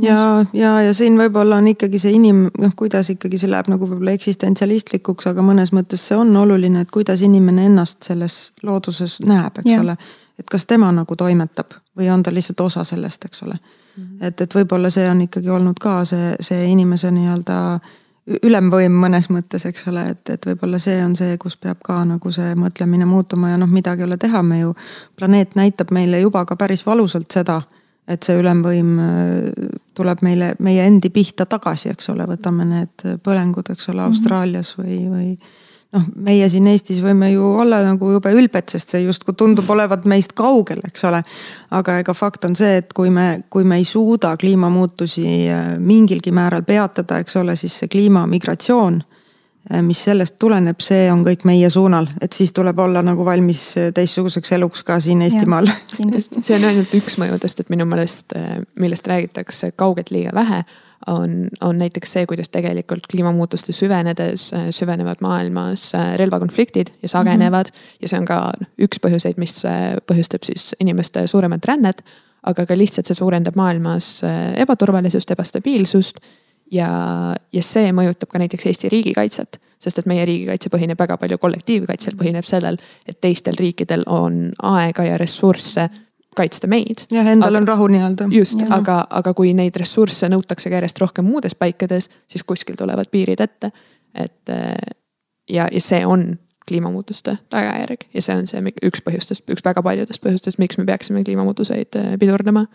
ja, 0.02 0.44
ja, 0.52 0.80
ja 0.82 0.94
siin 0.94 1.16
võib-olla 1.18 1.56
on 1.56 1.68
ikkagi 1.72 1.98
see 1.98 2.12
inim-, 2.14 2.48
noh, 2.58 2.74
kuidas 2.76 3.10
ikkagi 3.10 3.40
see 3.40 3.50
läheb 3.50 3.72
nagu 3.72 3.88
võib-olla 3.88 4.12
eksistentsialistlikuks, 4.14 5.26
aga 5.32 5.42
mõnes 5.42 5.72
mõttes 5.72 6.04
see 6.06 6.18
on 6.20 6.36
oluline, 6.36 6.84
et 6.84 6.90
kuidas 6.92 7.24
inimene 7.26 7.64
ennast 7.70 8.04
selles 8.06 8.50
looduses 8.62 9.22
näeb, 9.24 9.62
eks 9.64 9.72
ja. 9.72 9.80
ole 9.80 9.96
et 10.40 10.50
kas 10.50 10.66
tema 10.66 10.90
nagu 10.92 11.16
toimetab 11.16 11.76
või 11.98 12.10
on 12.12 12.22
ta 12.22 12.32
lihtsalt 12.34 12.60
osa 12.64 12.84
sellest, 12.84 13.24
eks 13.24 13.42
ole 13.42 13.54
mm. 13.54 14.02
-hmm. 14.02 14.26
et, 14.26 14.40
et 14.40 14.54
võib-olla 14.54 14.90
see 14.90 15.08
on 15.10 15.20
ikkagi 15.26 15.50
olnud 15.50 15.80
ka 15.80 16.04
see, 16.04 16.34
see 16.40 16.66
inimese 16.72 17.10
nii-öelda 17.14 17.58
ülemvõim 18.42 18.94
mõnes 19.02 19.28
mõttes, 19.32 19.64
eks 19.66 19.86
ole, 19.90 20.04
et, 20.14 20.22
et 20.30 20.46
võib-olla 20.46 20.78
see 20.78 20.98
on 21.04 21.16
see, 21.18 21.36
kus 21.40 21.56
peab 21.56 21.80
ka 21.84 21.98
nagu 22.06 22.32
see 22.32 22.54
mõtlemine 22.58 23.08
muutuma 23.08 23.54
ja 23.54 23.58
noh, 23.60 23.70
midagi 23.70 24.04
ei 24.04 24.08
ole 24.08 24.18
teha, 24.20 24.42
me 24.42 24.60
ju. 24.60 24.74
planeet 25.16 25.56
näitab 25.58 25.90
meile 25.90 26.20
juba 26.20 26.44
ka 26.46 26.56
päris 26.56 26.84
valusalt 26.86 27.30
seda, 27.32 27.60
et 28.08 28.22
see 28.22 28.38
ülemvõim 28.38 28.92
äh, 29.02 29.70
tuleb 29.94 30.22
meile, 30.26 30.54
meie 30.58 30.86
endi 30.86 31.10
pihta 31.10 31.46
tagasi, 31.46 31.90
eks 31.94 32.12
ole, 32.12 32.26
võtame 32.28 32.68
need 32.68 33.06
põlengud, 33.24 33.72
eks 33.72 33.90
ole, 33.92 34.04
Austraalias 34.06 34.76
või, 34.78 35.00
või 35.10 35.32
noh, 35.96 36.06
meie 36.22 36.48
siin 36.50 36.68
Eestis 36.70 37.00
võime 37.02 37.30
ju 37.32 37.44
olla 37.62 37.80
nagu 37.84 38.12
jube 38.14 38.32
ülbed, 38.36 38.68
sest 38.70 38.94
see 38.94 39.04
justkui 39.04 39.34
tundub 39.38 39.68
olevat 39.70 40.06
meist 40.10 40.34
kaugel, 40.38 40.82
eks 40.86 41.06
ole. 41.08 41.22
aga 41.76 42.00
ega 42.02 42.14
fakt 42.14 42.46
on 42.48 42.56
see, 42.58 42.80
et 42.82 42.92
kui 42.96 43.10
me, 43.14 43.44
kui 43.50 43.64
me 43.64 43.80
ei 43.80 43.86
suuda 43.86 44.36
kliimamuutusi 44.40 45.28
äh, 45.50 45.70
mingilgi 45.78 46.32
määral 46.34 46.66
peatada, 46.66 47.20
eks 47.22 47.36
ole, 47.40 47.56
siis 47.56 47.78
see 47.82 47.90
kliimamigratsioon, 47.92 49.00
äh, 49.70 49.82
mis 49.86 50.02
sellest 50.06 50.38
tuleneb, 50.38 50.82
see 50.82 51.08
on 51.12 51.24
kõik 51.26 51.46
meie 51.48 51.70
suunal, 51.70 52.08
et 52.22 52.36
siis 52.36 52.54
tuleb 52.56 52.78
olla 52.78 53.02
nagu 53.06 53.26
valmis 53.26 53.64
äh, 53.78 53.90
teistsuguseks 53.94 54.54
eluks 54.58 54.84
ka 54.86 55.00
siin 55.02 55.22
Eestimaal. 55.26 55.70
see 56.40 56.54
on 56.58 56.68
ainult 56.70 56.94
üks 56.98 57.18
mõjudest, 57.22 57.64
et 57.64 57.74
minu 57.74 57.88
meelest, 57.90 58.38
millest 58.78 59.10
räägitakse 59.10 59.74
kaugelt 59.78 60.14
liiga 60.14 60.34
vähe 60.36 60.62
on, 61.06 61.48
on 61.60 61.78
näiteks 61.78 62.12
see, 62.12 62.26
kuidas 62.26 62.48
tegelikult 62.48 63.06
kliimamuutuste 63.10 63.72
süvenedes 63.72 64.52
äh, 64.54 64.66
süvenevad 64.70 65.20
maailmas 65.20 65.94
äh, 65.94 66.14
relvakonfliktid 66.16 66.86
ja 67.02 67.08
sagenevad 67.08 67.66
mm. 67.66 67.78
-hmm. 67.78 67.96
ja 68.02 68.08
see 68.08 68.18
on 68.18 68.24
ka 68.24 68.52
üks 68.82 69.00
põhjuseid, 69.06 69.38
mis 69.38 69.64
äh, 69.64 69.96
põhjustab 70.12 70.44
siis 70.44 70.74
inimeste 70.80 71.26
suuremat 71.26 71.64
rännet. 71.64 72.04
aga 72.42 72.66
ka 72.66 72.78
lihtsalt 72.78 73.06
see 73.06 73.14
suurendab 73.14 73.56
maailmas 73.56 74.22
ebaturvalisust, 74.56 75.30
ebastabiilsust. 75.30 76.20
ja, 76.70 76.88
ja 77.52 77.62
see 77.62 77.92
mõjutab 77.92 78.32
ka 78.32 78.38
näiteks 78.38 78.66
Eesti 78.66 78.88
riigikaitset 78.88 79.60
sest 79.78 79.98
et 79.98 80.06
meie 80.06 80.24
riigikaitse 80.24 80.68
põhineb 80.68 80.98
väga 80.98 81.16
palju 81.16 81.38
kollektiivkaitsel, 81.38 82.16
põhineb 82.16 82.44
sellel, 82.44 82.76
et 83.08 83.20
teistel 83.20 83.56
riikidel 83.58 84.02
on 84.06 84.52
aega 84.62 85.04
ja 85.04 85.18
ressursse 85.18 85.88
kaitsta 86.36 86.68
meid. 86.70 87.06
jah, 87.10 87.26
endal 87.26 87.54
aga, 87.54 87.62
on 87.62 87.68
rahu 87.68 87.88
nii-öelda. 87.94 88.28
just, 88.34 88.60
aga, 88.70 89.02
aga 89.10 89.34
kui 89.34 89.54
neid 89.54 89.76
ressursse 89.76 90.28
nõutakse 90.30 90.70
järjest 90.70 91.00
rohkem 91.02 91.26
muudes 91.26 91.54
paikades, 91.58 92.10
siis 92.30 92.44
kuskil 92.46 92.78
tulevad 92.78 93.10
piirid 93.10 93.40
ette. 93.40 93.72
et 94.14 94.54
ja, 95.50 95.68
ja 95.72 95.80
see 95.80 96.06
on 96.06 96.38
kliimamuutuste 96.70 97.36
tagajärg 97.50 98.06
ja 98.14 98.22
see 98.22 98.36
on 98.36 98.46
see 98.46 98.72
üks 98.86 99.02
põhjustest, 99.06 99.46
üks 99.50 99.64
väga 99.66 99.82
paljudest 99.82 100.22
põhjustest, 100.22 100.60
miks 100.62 100.78
me 100.78 100.86
peaksime 100.86 101.24
kliimamuutuseid 101.26 101.98
eh, 101.98 102.12
pidurdama. 102.20 102.66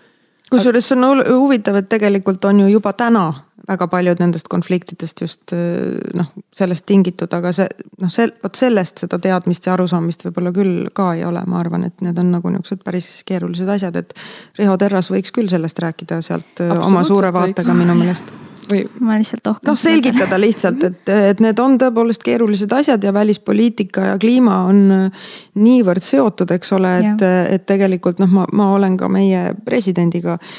kusjuures 0.52 0.90
see 0.92 1.00
on 1.00 1.24
huvitav, 1.30 1.80
et 1.80 1.90
tegelikult 1.90 2.46
on 2.46 2.66
ju 2.66 2.74
juba 2.76 2.94
täna 2.94 3.28
väga 3.68 3.88
paljud 3.90 4.22
nendest 4.22 4.48
konfliktidest 4.52 5.22
just 5.22 5.54
äh, 5.54 5.98
noh, 6.18 6.30
sellest 6.56 6.86
tingitud, 6.90 7.32
aga 7.34 7.52
see 7.56 7.68
noh, 8.02 8.12
see 8.14 8.30
vot 8.44 8.58
sellest 8.58 9.06
seda 9.06 9.20
teadmist 9.22 9.68
ja 9.68 9.76
arusaamist 9.76 10.26
võib-olla 10.28 10.54
küll 10.56 10.90
ka 10.96 11.12
ei 11.18 11.26
ole, 11.28 11.42
ma 11.50 11.60
arvan, 11.64 11.88
et 11.90 12.06
need 12.06 12.20
on 12.22 12.34
nagu 12.38 12.54
niisugused 12.54 12.86
päris 12.86 13.10
keerulised 13.28 13.70
asjad, 13.78 13.98
et 14.02 14.16
Riho 14.60 14.78
Terras 14.82 15.10
võiks 15.14 15.34
küll 15.36 15.50
sellest 15.52 15.82
rääkida 15.82 16.22
sealt 16.26 16.66
äh, 16.66 16.74
oma 16.86 17.04
suure 17.08 17.34
vaatega 17.34 17.78
minu 17.78 17.98
meelest 17.98 18.34
või? 18.70 18.86
ma 19.00 19.18
lihtsalt 19.18 19.50
ohkan. 19.50 19.72
noh, 19.72 19.80
selgitada 19.80 20.40
lihtsalt, 20.42 20.86
et, 20.86 21.14
et 21.32 21.44
need 21.44 21.60
on 21.62 21.80
tõepoolest 21.82 22.24
keerulised 22.26 22.72
asjad 22.78 23.04
ja 23.04 23.14
välispoliitika 23.14 24.12
ja 24.12 24.16
kliima 24.22 24.62
on 24.70 24.86
äh, 24.94 25.28
niivõrd 25.58 26.06
seotud, 26.06 26.54
eks 26.54 26.74
ole, 26.78 26.98
et, 27.02 27.30
et 27.58 27.70
tegelikult 27.70 28.22
noh, 28.22 28.30
ma, 28.42 28.50
ma 28.54 28.74
olen 28.78 28.98
ka 29.02 29.10
meie 29.10 29.48
presidendiga 29.66 30.38
äh, 30.38 30.58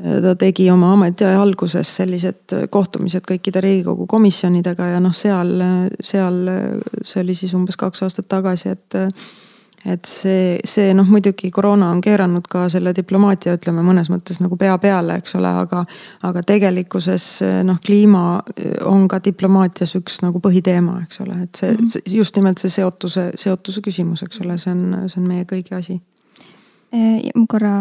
ta 0.00 0.34
tegi 0.38 0.70
oma 0.70 0.92
ametiaja 0.92 1.42
alguses 1.42 1.96
sellised 2.00 2.56
kohtumised 2.70 3.26
kõikide 3.28 3.62
riigikogu 3.64 4.06
komisjonidega 4.10 4.94
ja 4.94 5.02
noh, 5.02 5.14
seal, 5.16 5.52
seal 6.00 6.40
see 7.02 7.22
oli 7.24 7.36
siis 7.36 7.54
umbes 7.58 7.78
kaks 7.80 8.06
aastat 8.06 8.28
tagasi, 8.30 8.74
et. 8.76 8.98
et 9.80 10.04
see, 10.04 10.58
see 10.68 10.90
noh, 10.92 11.08
muidugi 11.08 11.48
koroona 11.50 11.86
on 11.88 12.02
keeranud 12.04 12.44
ka 12.52 12.66
selle 12.68 12.92
diplomaatia, 12.96 13.54
ütleme 13.56 13.80
mõnes 13.80 14.10
mõttes 14.12 14.36
nagu 14.42 14.58
pea 14.60 14.74
peale, 14.78 15.16
eks 15.22 15.38
ole, 15.38 15.52
aga. 15.62 15.84
aga 16.28 16.42
tegelikkuses 16.44 17.28
noh, 17.64 17.78
kliima 17.84 18.24
on 18.84 19.06
ka 19.08 19.22
diplomaatias 19.24 19.96
üks 19.96 20.20
nagu 20.20 20.40
põhiteema, 20.44 20.98
eks 21.06 21.24
ole, 21.24 21.42
et 21.46 21.62
see 21.62 21.72
mm 21.72 21.86
-hmm. 21.86 22.14
just 22.16 22.36
nimelt 22.36 22.60
see 22.60 22.70
seotuse, 22.76 23.30
seotuse 23.36 23.80
küsimus, 23.80 24.22
eks 24.22 24.40
ole, 24.44 24.58
see 24.58 24.72
on, 24.72 25.08
see 25.08 25.20
on 25.22 25.28
meie 25.28 25.48
kõigi 25.48 25.76
asi 25.76 26.00
ma 26.90 27.44
korra 27.48 27.74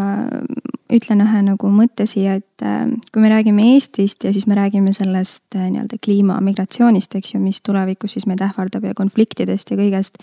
ütlen 0.90 1.22
ühe 1.24 1.42
nagu 1.46 1.70
mõtte 1.74 2.06
siia, 2.10 2.36
et 2.40 2.64
äh, 2.66 2.88
kui 3.14 3.22
me 3.22 3.30
räägime 3.32 3.66
Eestist 3.76 4.26
ja 4.26 4.34
siis 4.34 4.48
me 4.50 4.58
räägime 4.58 4.94
sellest 4.96 5.56
äh, 5.56 5.68
nii-öelda 5.70 6.00
kliimamigratsioonist, 6.04 7.14
eks 7.20 7.36
ju, 7.36 7.42
mis 7.44 7.62
tulevikus 7.66 8.18
siis 8.18 8.26
meid 8.30 8.42
ähvardab 8.46 8.88
ja 8.90 8.96
konfliktidest 8.98 9.70
ja 9.70 9.78
kõigest 9.78 10.18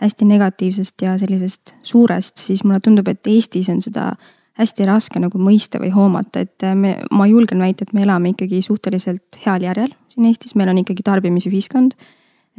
hästi 0.00 0.28
negatiivsest 0.28 1.06
ja 1.06 1.16
sellisest 1.20 1.74
suurest, 1.82 2.36
siis 2.40 2.64
mulle 2.64 2.82
tundub, 2.84 3.08
et 3.08 3.26
Eestis 3.32 3.70
on 3.72 3.80
seda 3.84 4.12
hästi 4.60 4.84
raske 4.88 5.20
nagu 5.22 5.40
mõista 5.40 5.80
või 5.80 5.92
hoomata, 5.94 6.44
et 6.44 6.68
äh, 6.68 6.76
me, 6.76 6.98
ma 7.16 7.28
julgen 7.30 7.64
väita, 7.64 7.88
et 7.88 7.96
me 7.96 8.04
elame 8.04 8.34
ikkagi 8.34 8.60
suhteliselt 8.66 9.40
heal 9.46 9.64
järjel 9.64 9.92
siin 10.12 10.28
Eestis, 10.28 10.56
meil 10.58 10.72
on 10.72 10.82
ikkagi 10.84 11.06
tarbimisühiskond 11.06 11.96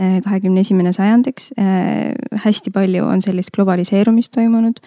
kahekümne 0.02 0.64
esimene 0.64 0.90
sajand, 0.96 1.28
eks. 1.30 1.50
hästi 2.42 2.72
palju 2.74 3.04
on 3.06 3.20
sellist 3.22 3.52
globaliseerumist 3.54 4.32
toimunud 4.34 4.80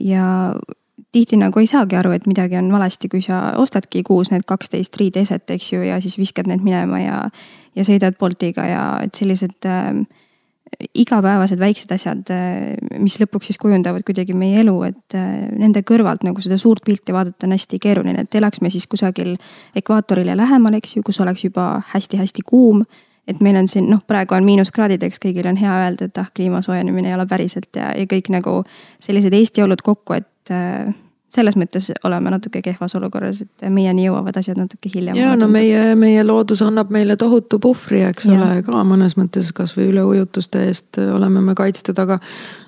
ja 0.00 0.26
tihti 1.16 1.38
nagu 1.40 1.60
ei 1.62 1.68
saagi 1.70 1.96
aru, 1.96 2.12
et 2.16 2.26
midagi 2.28 2.58
on 2.60 2.68
valesti, 2.72 3.08
kui 3.12 3.22
sa 3.24 3.54
ostadki 3.60 4.02
kuus 4.06 4.30
need 4.32 4.44
kaksteist 4.48 4.96
riideeset, 5.00 5.48
eks 5.54 5.72
ju, 5.72 5.82
ja 5.86 6.00
siis 6.04 6.18
viskad 6.20 6.50
need 6.50 6.64
minema 6.66 7.00
ja, 7.00 7.18
ja 7.76 7.86
sõidad 7.86 8.18
Boltiga 8.20 8.66
ja 8.68 8.84
et 9.04 9.16
sellised 9.16 9.68
äh, 9.70 10.02
igapäevased 10.98 11.60
väiksed 11.60 11.92
asjad, 11.94 12.24
äh, 12.34 12.74
mis 13.00 13.16
lõpuks 13.22 13.50
siis 13.50 13.60
kujundavad 13.62 14.04
kuidagi 14.06 14.36
meie 14.36 14.60
elu, 14.64 14.76
et 14.90 15.16
äh, 15.16 15.46
nende 15.56 15.82
kõrvalt 15.86 16.26
nagu 16.26 16.42
seda 16.44 16.58
suurt 16.60 16.84
pilti 16.86 17.14
vaadata 17.16 17.48
on 17.48 17.56
hästi 17.56 17.80
keeruline, 17.82 18.26
et 18.26 18.40
elaks 18.40 18.60
me 18.64 18.72
siis 18.74 18.88
kusagil 18.90 19.36
ekvaatorile 19.78 20.36
lähemal, 20.36 20.76
eks 20.80 20.98
ju, 20.98 21.06
kus 21.06 21.20
oleks 21.24 21.46
juba 21.48 21.76
hästi-hästi 21.94 22.44
kuum 22.46 22.84
et 23.26 23.40
meil 23.42 23.56
on 23.58 23.68
siin 23.68 23.88
noh, 23.90 24.02
praegu 24.06 24.36
on 24.36 24.46
miinuskraadideks, 24.46 25.20
kõigil 25.22 25.48
on 25.50 25.58
hea 25.60 25.80
öelda, 25.84 26.10
et 26.10 26.22
ah, 26.22 26.30
kliima 26.34 26.62
soojenemine 26.62 27.10
ei 27.10 27.16
ole 27.18 27.26
päriselt 27.30 27.74
ja, 27.76 27.90
ja 27.96 28.06
kõik 28.10 28.30
nagu 28.34 28.60
sellised 29.02 29.34
Eesti 29.34 29.64
olud 29.66 29.82
kokku, 29.82 30.18
et 30.20 30.54
äh, 30.54 30.94
selles 31.36 31.56
mõttes 31.58 31.88
oleme 32.06 32.30
natuke 32.30 32.60
kehvas 32.62 32.94
olukorras, 32.98 33.40
et 33.42 33.66
meieni 33.72 34.06
jõuavad 34.06 34.36
asjad 34.38 34.58
natuke 34.60 34.90
hiljem. 34.92 35.16
ja 35.18 35.34
no 35.38 35.48
meie, 35.50 35.94
meie 35.98 36.22
loodus 36.24 36.62
annab 36.64 36.92
meile 36.94 37.16
tohutu 37.18 37.58
puhvri, 37.62 38.04
eks 38.06 38.28
ja. 38.28 38.36
ole, 38.36 38.62
ka 38.66 38.84
mõnes 38.86 39.16
mõttes 39.18 39.50
kasvõi 39.56 39.88
üleujutuste 39.90 40.66
eest 40.68 41.00
oleme 41.02 41.42
me 41.42 41.56
kaitstud, 41.58 41.98
aga. 41.98 42.20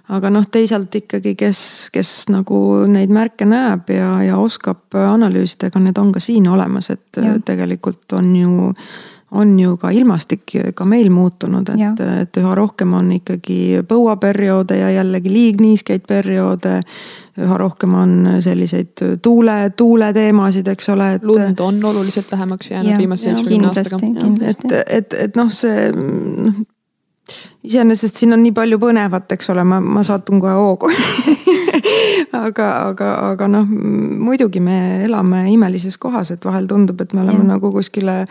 aga 0.09 0.33
noh, 0.33 0.47
teisalt 0.51 0.95
ikkagi, 0.95 1.35
kes, 1.39 1.61
kes 1.95 2.13
nagu 2.35 2.59
neid 2.91 3.13
märke 3.15 3.47
näeb 3.49 3.93
ja, 3.95 4.11
ja 4.27 4.41
oskab 4.43 4.97
analüüsida, 4.99 5.71
ega 5.71 5.83
need 5.85 6.03
on 6.03 6.11
ka 6.17 6.23
siin 6.25 6.49
olemas, 6.51 6.91
et 6.91 7.23
ja. 7.23 7.39
tegelikult 7.45 8.19
on 8.19 8.35
ju 8.37 8.73
on 9.31 9.61
ju 9.61 9.77
ka 9.77 9.91
ilmastik 9.91 10.55
ka 10.75 10.85
meil 10.89 11.11
muutunud, 11.13 11.69
et, 11.75 12.01
et 12.23 12.39
üha 12.41 12.55
rohkem 12.57 12.95
on 12.97 13.11
ikkagi 13.19 13.83
põuaperioode 13.89 14.79
ja 14.79 14.89
jällegi 14.95 15.33
liigniiskeid 15.33 16.07
perioode. 16.09 16.81
üha 17.39 17.59
rohkem 17.61 17.95
on 17.95 18.15
selliseid 18.41 19.21
tuule, 19.23 19.71
tuuleteemasid, 19.77 20.67
eks 20.69 20.89
ole, 20.89 21.13
et. 21.15 21.23
lund 21.23 21.61
on 21.61 21.85
oluliselt 21.85 22.33
vähemaks 22.33 22.71
jäänud 22.71 22.99
viimase 22.99 23.29
seitsmekümne 23.29 23.69
aastaga. 23.69 24.49
et, 24.49 24.67
et, 24.87 25.15
et 25.15 25.37
noh, 25.37 25.53
see 25.53 25.93
noh 25.93 26.67
iseenesest 27.65 28.17
siin 28.17 28.33
on 28.33 28.43
nii 28.43 28.55
palju 28.57 28.79
põnevat, 28.81 29.33
eks 29.37 29.51
ole, 29.53 29.65
ma, 29.69 29.81
ma 29.81 30.03
satun 30.07 30.41
kohe 30.41 30.55
hoogu 30.57 30.89
aga, 32.47 32.69
aga, 32.89 33.11
aga 33.33 33.49
noh, 33.51 33.69
muidugi 33.69 34.63
me 34.65 35.05
elame 35.05 35.45
imelises 35.53 35.99
kohas, 36.01 36.33
et 36.35 36.45
vahel 36.45 36.69
tundub, 36.71 37.01
et 37.05 37.13
me 37.13 37.23
oleme 37.25 37.45
ja. 37.45 37.51
nagu 37.55 37.73
kuskile 37.75 38.23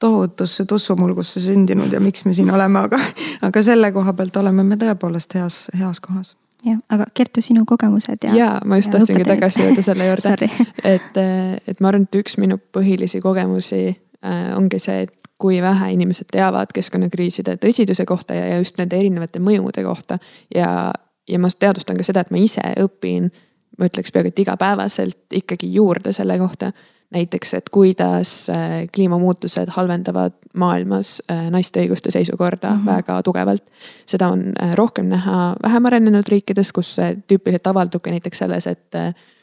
tohutusse 0.00 0.64
tussumulgusse 0.64 1.40
sündinud 1.44 1.92
ja 1.92 2.00
miks 2.00 2.24
me 2.24 2.34
siin 2.34 2.50
oleme, 2.50 2.86
aga, 2.88 3.00
aga 3.46 3.62
selle 3.62 3.92
koha 3.92 4.14
pealt 4.16 4.36
oleme 4.40 4.64
me 4.64 4.78
tõepoolest 4.80 5.36
heas, 5.36 5.66
heas 5.78 6.00
kohas 6.04 6.34
jah, 6.64 6.80
aga 6.92 7.06
Kertu, 7.14 7.42
sinu 7.44 7.64
kogemused 7.68 8.24
ja. 8.24 8.34
ja 8.36 8.50
ma 8.64 8.80
just 8.80 8.92
tahtsingi 8.92 9.24
tagasi 9.28 9.64
jõuda 9.64 9.84
selle 9.84 10.08
juurde 10.08 10.50
et, 10.94 11.20
et 11.68 11.80
ma 11.80 11.92
arvan, 11.92 12.06
et 12.08 12.20
üks 12.20 12.36
minu 12.40 12.58
põhilisi 12.72 13.20
kogemusi 13.24 13.82
äh, 13.90 14.50
ongi 14.56 14.80
see, 14.82 15.04
et 15.06 15.16
kui 15.40 15.60
vähe 15.64 15.92
inimesed 15.94 16.28
teavad 16.32 16.72
keskkonnakriiside 16.76 17.56
tõsiduse 17.62 18.04
kohta 18.08 18.36
ja, 18.36 18.44
ja 18.52 18.58
just 18.60 18.76
nende 18.80 18.98
erinevate 19.00 19.40
mõjude 19.40 19.84
kohta. 19.86 20.18
ja, 20.54 20.92
ja 21.28 21.38
ma 21.40 21.48
teadvustan 21.48 21.96
ka 21.96 22.06
seda, 22.06 22.24
et 22.24 22.32
ma 22.34 22.40
ise 22.42 22.64
õpin, 22.84 23.30
ma 23.78 23.88
ütleks 23.88 24.12
peaaegu 24.12 24.34
et 24.34 24.42
igapäevaselt 24.44 25.40
ikkagi 25.40 25.72
juurde 25.74 26.12
selle 26.12 26.36
kohta 26.38 26.72
näiteks, 27.10 27.54
et 27.54 27.70
kuidas 27.70 28.50
äh, 28.50 28.86
kliimamuutused 28.94 29.72
halvendavad 29.74 30.36
maailmas 30.54 31.22
äh, 31.30 31.48
naiste 31.50 31.82
õiguste 31.82 32.10
seisukorda 32.10 32.70
mm 32.70 32.80
-hmm. 32.80 32.86
väga 32.86 33.22
tugevalt. 33.22 33.64
seda 34.06 34.28
on 34.28 34.52
äh, 34.62 34.74
rohkem 34.74 35.08
näha 35.08 35.56
vähem 35.62 35.86
arenenud 35.86 36.28
riikides, 36.28 36.72
kus 36.72 36.94
see 36.94 37.16
tüüpiliselt 37.26 37.66
avaldubki 37.66 38.10
näiteks 38.10 38.38
selles, 38.38 38.66
et 38.66 38.94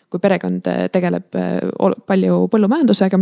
kui 0.10 0.20
perekond 0.20 0.62
tegeleb 0.92 1.36
palju 2.08 2.48
põllumajandusega 2.48 3.20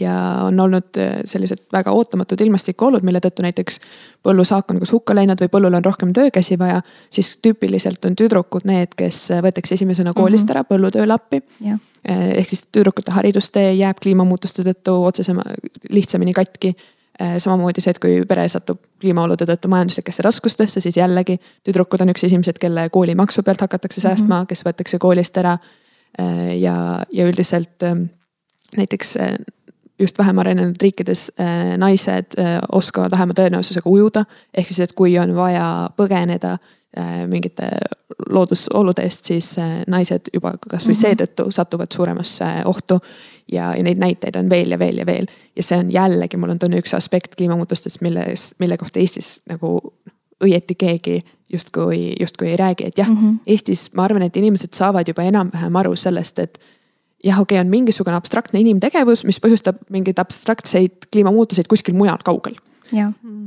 ja 0.00 0.40
on 0.42 0.60
olnud 0.60 0.98
äh, 0.98 1.20
sellised 1.24 1.58
väga 1.72 1.92
ootamatud 1.92 2.40
ilmastikuolud, 2.40 3.02
mille 3.06 3.20
tõttu 3.22 3.44
näiteks 3.44 3.78
põllusaak 4.24 4.70
on 4.72 4.80
kas 4.82 4.92
hukka 4.94 5.14
läinud 5.14 5.40
või 5.40 5.50
põllul 5.52 5.78
on 5.78 5.84
rohkem 5.84 6.12
töökäsi 6.12 6.58
vaja. 6.58 6.80
siis 7.10 7.36
tüüpiliselt 7.42 8.04
on 8.04 8.16
tüdrukud 8.16 8.66
need, 8.68 8.94
kes 8.96 9.28
võetakse 9.44 9.74
esimesena 9.74 10.12
koolist 10.12 10.48
mhm. 10.48 10.56
ära 10.56 10.64
põllutööle 10.68 11.14
appi. 11.14 11.42
Äh, 11.64 12.26
ehk 12.40 12.48
siis 12.48 12.66
tüdrukute 12.72 13.12
haridustee 13.14 13.72
jääb 13.74 14.02
kliimamuutuste 14.02 14.66
tõttu 14.66 14.98
otsesema, 15.04 15.46
lihtsamini 15.90 16.34
katki. 16.36 16.74
Äh, 17.22 17.36
samamoodi 17.38 17.80
see, 17.80 17.94
et 17.94 18.02
kui 18.02 18.16
pere 18.26 18.48
satub 18.50 18.80
kliimaolude 19.00 19.46
tõttu 19.46 19.70
majanduslikesse 19.70 20.22
raskustesse, 20.26 20.80
siis 20.82 20.96
jällegi 20.98 21.38
tüdrukud 21.62 22.02
on 22.02 22.10
üks 22.10 22.26
esimesed, 22.26 22.58
kelle 22.58 22.88
koolimaksu 22.90 23.46
pealt 23.46 23.62
hakatakse 23.62 24.00
säästma 24.00 24.34
mm, 24.34 24.40
-hmm. 24.42 24.48
kes 24.50 24.64
võetakse 24.66 24.98
koolist 24.98 25.36
ära. 25.38 25.58
ja, 26.58 27.02
ja 27.12 27.24
üldiselt 27.26 27.82
näiteks 28.76 29.16
just 29.98 30.18
vähem 30.18 30.38
arenenud 30.38 30.74
riikides 30.82 31.32
äh, 31.40 31.76
naised 31.78 32.38
äh, 32.38 32.58
oskavad 32.72 33.10
vähema 33.10 33.34
tõenäosusega 33.38 33.90
ujuda. 33.90 34.24
ehk 34.54 34.68
siis, 34.68 34.80
et 34.80 34.92
kui 34.92 35.18
on 35.18 35.34
vaja 35.36 35.90
põgeneda 35.96 36.56
äh, 36.98 37.26
mingite 37.26 37.68
loodusolude 38.30 39.02
eest, 39.02 39.24
siis 39.24 39.56
naised 39.86 40.30
juba 40.34 40.54
kasvõi 40.60 40.92
mm 40.92 40.96
-hmm. 40.96 41.00
seetõttu 41.00 41.50
satuvad 41.50 41.92
suuremasse 41.94 42.44
ohtu. 42.64 43.00
ja, 43.52 43.74
ja 43.76 43.82
neid 43.82 43.98
näiteid 43.98 44.36
on 44.36 44.50
veel 44.50 44.70
ja 44.70 44.78
veel 44.78 44.98
ja 44.98 45.06
veel 45.06 45.26
ja 45.56 45.62
see 45.62 45.78
on 45.78 45.92
jällegi, 45.92 46.36
mul 46.36 46.50
on 46.50 46.58
tunne 46.58 46.78
üks 46.78 46.94
aspekt 46.96 47.34
kliimamuutustest, 47.36 48.00
milles, 48.00 48.54
mille 48.58 48.76
kohta 48.76 48.98
Eestis 48.98 49.42
nagu 49.48 49.80
õieti 50.44 50.74
keegi 50.74 51.22
justkui, 51.52 52.14
justkui 52.20 52.48
ei 52.48 52.56
räägi, 52.56 52.86
et 52.86 52.98
jah 52.98 53.08
mm, 53.08 53.16
-hmm. 53.16 53.38
Eestis 53.46 53.90
ma 53.92 54.04
arvan, 54.04 54.22
et 54.22 54.36
inimesed 54.36 54.72
saavad 54.72 55.08
juba 55.08 55.22
enam-vähem 55.22 55.76
aru 55.76 55.96
sellest, 55.96 56.38
et 56.38 56.58
jah, 57.24 57.40
okei 57.40 57.56
okay,, 57.56 57.64
on 57.64 57.70
mingisugune 57.72 58.16
abstraktne 58.18 58.60
inimtegevus, 58.60 59.24
mis 59.28 59.40
põhjustab 59.42 59.80
mingeid 59.92 60.20
abstraktseid 60.20 61.08
kliimamuutuseid 61.12 61.68
kuskil 61.70 61.96
mujal 61.96 62.20
kaugel. 62.24 62.56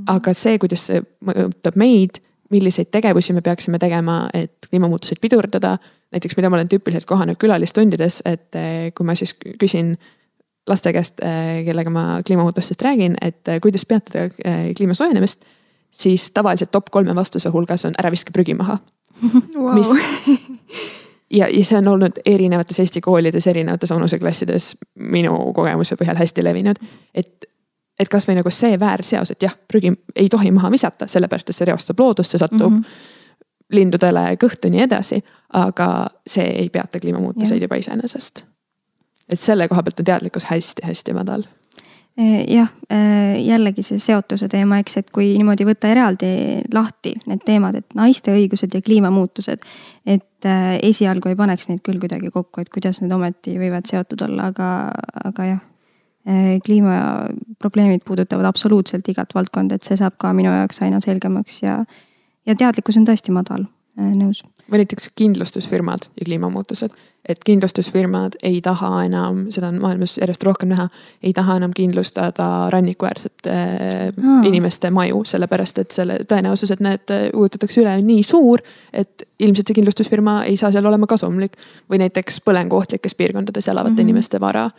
aga 0.08 0.34
see, 0.34 0.58
kuidas 0.62 0.88
see 0.90 1.04
mõjutab 1.26 1.78
meid, 1.80 2.22
milliseid 2.54 2.90
tegevusi 2.92 3.36
me 3.36 3.44
peaksime 3.46 3.80
tegema, 3.80 4.26
et 4.34 4.70
kliimamuutuseid 4.70 5.22
pidurdada. 5.22 5.78
näiteks, 6.12 6.38
mida 6.38 6.50
ma 6.50 6.56
olen 6.56 6.70
tüüpiliselt 6.72 7.06
kohanud 7.06 7.36
külalistundides, 7.36 8.22
et 8.26 8.56
eh, 8.56 8.94
kui 8.96 9.06
ma 9.06 9.16
siis 9.16 9.34
küsin 9.60 9.98
laste 10.68 10.94
käest, 10.96 11.20
eh, 11.20 11.66
kellega 11.68 11.92
ma 11.92 12.22
kliimamuutustest 12.26 12.82
räägin, 12.82 13.18
et 13.22 13.48
eh, 13.48 13.60
kuidas 13.62 13.86
peatada 13.86 14.30
kliima 14.76 14.94
soojenemist. 14.94 15.46
siis 15.92 16.32
tavaliselt 16.32 16.72
top 16.72 16.90
kolme 16.92 17.16
vastuse 17.16 17.50
hulgas 17.50 17.86
on 17.86 17.94
ära 18.00 18.12
viska 18.12 18.32
prügi 18.32 18.54
maha 18.54 18.80
wow.. 19.56 19.74
mis 19.78 19.88
ja, 21.32 21.48
ja 21.48 21.66
see 21.66 21.78
on 21.78 21.88
olnud 21.88 22.22
erinevates 22.26 22.80
Eesti 22.80 23.02
koolides, 23.02 23.48
erinevates 23.48 23.90
vanuseklassides 23.90 24.76
minu 24.96 25.54
kogemuse 25.54 25.96
põhjal 26.00 26.18
hästi 26.20 26.44
levinud. 26.44 26.80
et, 27.14 27.46
et 28.00 28.10
kasvõi 28.10 28.38
nagu 28.38 28.52
see 28.54 28.80
väärseos, 28.80 29.32
et 29.32 29.44
jah, 29.44 29.56
prügi 29.68 29.94
ei 30.16 30.30
tohi 30.30 30.52
maha 30.52 30.72
visata, 30.72 31.08
sellepärast 31.08 31.50
et 31.50 31.56
see 31.56 31.70
reostab 31.70 32.00
loodust, 32.00 32.32
see 32.32 32.42
satub 32.42 32.72
mm 32.72 32.82
-hmm. 32.82 33.74
lindudele 33.74 34.38
kõhtu 34.44 34.68
ja 34.68 34.76
nii 34.76 34.82
edasi. 34.82 35.24
aga 35.54 36.10
see 36.28 36.46
ei 36.46 36.70
peata 36.70 37.00
kliimamuutuseid 37.00 37.62
juba 37.62 37.76
iseenesest. 37.76 38.44
et 39.32 39.40
selle 39.40 39.68
koha 39.68 39.84
pealt 39.84 40.00
on 40.00 40.06
teadlikkus 40.06 40.46
hästi-hästi 40.46 41.14
madal 41.14 41.44
jah, 42.18 42.70
eh, 42.90 43.46
jällegi 43.46 43.84
see 43.86 44.00
seotuse 44.02 44.48
teema, 44.50 44.80
eks, 44.82 44.98
et 44.98 45.12
kui 45.14 45.30
niimoodi 45.38 45.68
võtta 45.68 45.92
eraldi 45.92 46.30
lahti 46.74 47.14
need 47.30 47.44
teemad, 47.46 47.78
et 47.78 47.94
naiste 47.98 48.34
õigused 48.34 48.74
ja 48.74 48.82
kliimamuutused. 48.82 49.66
et 50.06 50.46
eh, 50.46 50.80
esialgu 50.90 51.30
ei 51.30 51.36
paneks 51.36 51.70
neid 51.70 51.84
küll 51.86 52.00
kuidagi 52.02 52.32
kokku, 52.34 52.62
et 52.62 52.70
kuidas 52.74 53.02
need 53.02 53.14
ometi 53.14 53.58
võivad 53.62 53.86
seotud 53.86 54.26
olla, 54.30 54.52
aga, 54.54 54.92
aga 55.26 55.50
jah. 55.54 55.66
kliimaprobleemid 56.28 58.02
puudutavad 58.04 58.50
absoluutselt 58.50 59.08
igat 59.08 59.32
valdkonda, 59.36 59.76
et 59.76 59.84
see 59.88 59.96
saab 59.96 60.18
ka 60.20 60.34
minu 60.36 60.52
jaoks 60.52 60.82
aina 60.84 61.00
selgemaks 61.00 61.62
ja, 61.64 61.78
ja 62.44 62.56
teadlikkus 62.56 62.98
on 63.00 63.06
tõesti 63.08 63.32
madal, 63.32 63.64
nõus 63.98 64.44
või 64.72 64.82
näiteks 64.82 65.12
kindlustusfirmad 65.16 66.10
ja 66.20 66.26
kliimamuutused. 66.26 66.92
et 67.28 67.40
kindlustusfirmad 67.44 68.38
ei 68.44 68.62
taha 68.62 69.04
enam, 69.04 69.46
seda 69.52 69.68
on 69.68 69.82
maailmas 69.84 70.14
järjest 70.18 70.44
rohkem 70.48 70.70
näha, 70.72 70.86
ei 71.24 71.34
taha 71.34 71.58
enam 71.60 71.74
kindlustada 71.76 72.70
rannikuäärsete 72.72 73.56
hmm. 74.16 74.44
inimeste 74.44 74.90
maju, 74.90 75.24
sellepärast 75.26 75.80
et 75.84 75.92
selle 75.92 76.20
tõenäosus, 76.28 76.72
et 76.72 76.84
need 76.84 77.16
ujutatakse 77.34 77.82
üle, 77.82 77.98
on 78.00 78.08
nii 78.08 78.24
suur. 78.24 78.64
et 78.94 79.28
ilmselt 79.40 79.68
see 79.68 79.80
kindlustusfirma 79.80 80.44
ei 80.46 80.58
saa 80.58 80.72
seal 80.72 80.86
olema 80.86 81.08
kasumlik 81.08 81.58
või 81.92 82.00
näiteks 82.04 82.40
põlenguohtlikes 82.48 83.16
piirkondades 83.16 83.68
elavate 83.68 83.92
mm 83.92 83.98
-hmm. 83.98 84.02
inimeste 84.02 84.40
vara 84.40 84.70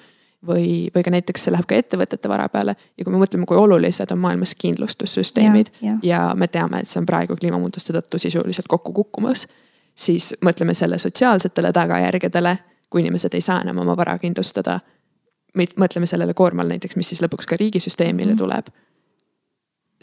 või, 0.46 0.88
või 0.94 1.04
ka 1.04 1.10
näiteks 1.10 1.44
see 1.44 1.52
läheb 1.54 1.66
ka 1.66 1.78
ettevõtete 1.78 2.28
vara 2.28 2.48
peale. 2.48 2.76
ja 2.96 3.04
kui 3.04 3.12
me 3.12 3.22
mõtleme, 3.22 3.46
kui 3.46 3.56
olulised 3.56 4.12
on 4.12 4.18
maailmas 4.18 4.54
kindlustussüsteemid 4.54 5.72
ja, 5.80 5.92
ja. 5.92 5.96
ja 6.02 6.20
me 6.34 6.46
teame, 6.46 6.82
et 6.82 6.88
see 6.88 7.00
on 7.00 7.06
praegu 7.06 7.36
kliimamuutuste 7.36 7.92
tõttu 7.92 8.18
sisuliselt 8.22 8.68
kokku 8.68 8.92
kukkumas 8.92 9.46
siis 9.98 10.34
mõtleme 10.44 10.74
selle 10.74 10.98
sotsiaalsetele 10.98 11.72
tagajärgedele, 11.72 12.56
kui 12.90 13.02
inimesed 13.02 13.34
ei 13.34 13.44
saa 13.44 13.60
enam 13.64 13.82
oma 13.84 13.96
vara 13.96 14.18
kindlustada. 14.18 14.80
mõtleme 15.58 16.06
sellele 16.06 16.34
koormale 16.34 16.68
näiteks, 16.68 16.96
mis 16.96 17.08
siis 17.08 17.22
lõpuks 17.22 17.46
ka 17.48 17.56
riigisüsteemile 17.56 18.32
mhm. 18.32 18.38
tuleb. 18.38 18.66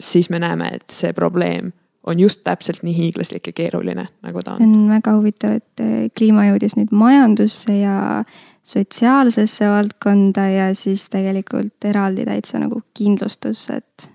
siis 0.00 0.30
me 0.30 0.38
näeme, 0.38 0.68
et 0.72 0.90
see 0.90 1.12
probleem 1.12 1.72
on 2.06 2.20
just 2.20 2.44
täpselt 2.44 2.82
nii 2.82 2.96
hiiglaslik 2.96 3.46
ja 3.46 3.52
keeruline, 3.52 4.06
nagu 4.22 4.42
ta 4.42 4.56
see 4.56 4.66
on. 4.66 4.74
on 4.74 4.90
väga 4.90 5.14
huvitav, 5.16 5.56
et 5.56 5.80
äh, 5.80 6.10
kliima 6.18 6.44
jõudis 6.50 6.76
nüüd 6.76 6.92
majandusse 6.92 7.72
ja 7.72 8.24
sotsiaalsesse 8.66 9.68
valdkonda 9.70 10.48
ja 10.48 10.74
siis 10.74 11.06
tegelikult 11.10 11.84
eraldi 11.84 12.24
täitsa 12.26 12.58
nagu 12.58 12.82
kindlustus, 12.94 13.68
et. 13.70 14.08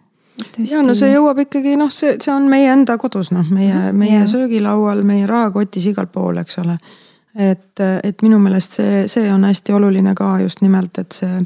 ja 0.59 0.81
no 0.83 0.95
see 0.97 1.13
jõuab 1.13 1.39
ikkagi 1.45 1.77
noh, 1.79 1.91
see, 1.93 2.17
see 2.19 2.33
on 2.33 2.49
meie 2.51 2.71
enda 2.73 2.97
kodus 2.99 3.31
noh, 3.31 3.47
meie, 3.47 3.91
meie 3.95 4.19
ja. 4.19 4.27
söögilaual, 4.27 5.05
meie 5.07 5.27
rahakotis 5.29 5.87
igal 5.93 6.11
pool, 6.11 6.41
eks 6.43 6.59
ole. 6.63 6.77
et, 7.35 7.79
et 8.03 8.25
minu 8.25 8.41
meelest 8.43 8.79
see, 8.81 9.03
see 9.11 9.31
on 9.31 9.47
hästi 9.47 9.77
oluline 9.77 10.15
ka 10.17 10.33
just 10.43 10.61
nimelt, 10.65 10.99
et 10.99 11.21
see 11.21 11.45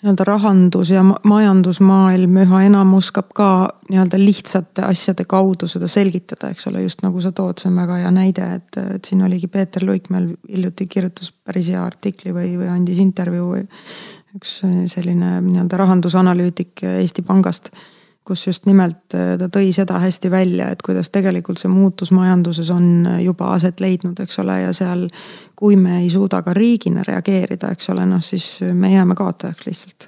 nii-öelda 0.00 0.24
rahandus 0.24 0.90
ja 0.94 1.02
majandusmaailm 1.04 2.38
üha 2.44 2.62
enam 2.70 2.94
oskab 2.96 3.34
ka 3.36 3.48
nii-öelda 3.90 4.20
lihtsate 4.20 4.84
asjade 4.86 5.26
kaudu 5.28 5.68
seda 5.68 5.88
selgitada, 5.90 6.50
eks 6.54 6.66
ole, 6.70 6.84
just 6.86 7.04
nagu 7.04 7.20
sa 7.20 7.32
tood, 7.36 7.60
see 7.60 7.68
on 7.68 7.76
väga 7.82 8.00
hea 8.00 8.12
näide, 8.14 8.48
et, 8.60 8.80
et 8.96 9.10
siin 9.10 9.22
oligi 9.26 9.50
Peeter 9.52 9.84
Luik 9.84 10.08
meil 10.14 10.32
hiljuti 10.48 10.88
kirjutas 10.90 11.32
päris 11.32 11.68
hea 11.72 11.84
artikli 11.84 12.32
või, 12.36 12.54
või 12.60 12.72
andis 12.72 13.00
intervjuu. 13.02 13.64
üks 14.38 14.60
selline 14.92 15.40
nii-öelda 15.42 15.76
rahandusanalüütik 15.80 16.84
Eesti 16.86 17.22
Pangast 17.26 17.72
kus 18.30 18.46
just 18.46 18.66
nimelt 18.68 19.14
äh, 19.18 19.34
ta 19.40 19.48
tõi 19.50 19.72
seda 19.74 19.98
hästi 19.98 20.30
välja, 20.30 20.68
et 20.70 20.84
kuidas 20.86 21.10
tegelikult 21.10 21.58
see 21.58 21.70
muutus 21.72 22.12
majanduses 22.14 22.70
on 22.70 23.06
äh, 23.10 23.22
juba 23.24 23.50
aset 23.56 23.80
leidnud, 23.82 24.20
eks 24.22 24.38
ole, 24.42 24.60
ja 24.62 24.74
seal. 24.76 25.08
kui 25.60 25.74
me 25.76 25.98
ei 26.00 26.06
suuda 26.08 26.38
ka 26.40 26.54
riigina 26.56 27.02
reageerida, 27.04 27.72
eks 27.74 27.90
ole, 27.92 28.06
noh 28.08 28.22
siis 28.24 28.62
me 28.72 28.92
jääme 28.94 29.16
kaotajaks 29.18 29.66
lihtsalt 29.66 30.06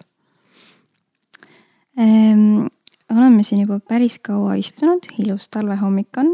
ehm,. 1.99 2.69
oleme 3.13 3.43
siin 3.45 3.65
juba 3.67 3.81
päris 3.81 4.17
kaua 4.25 4.55
istunud, 4.57 5.11
ilus 5.19 5.51
talvehommik 5.53 6.21
on 6.23 6.31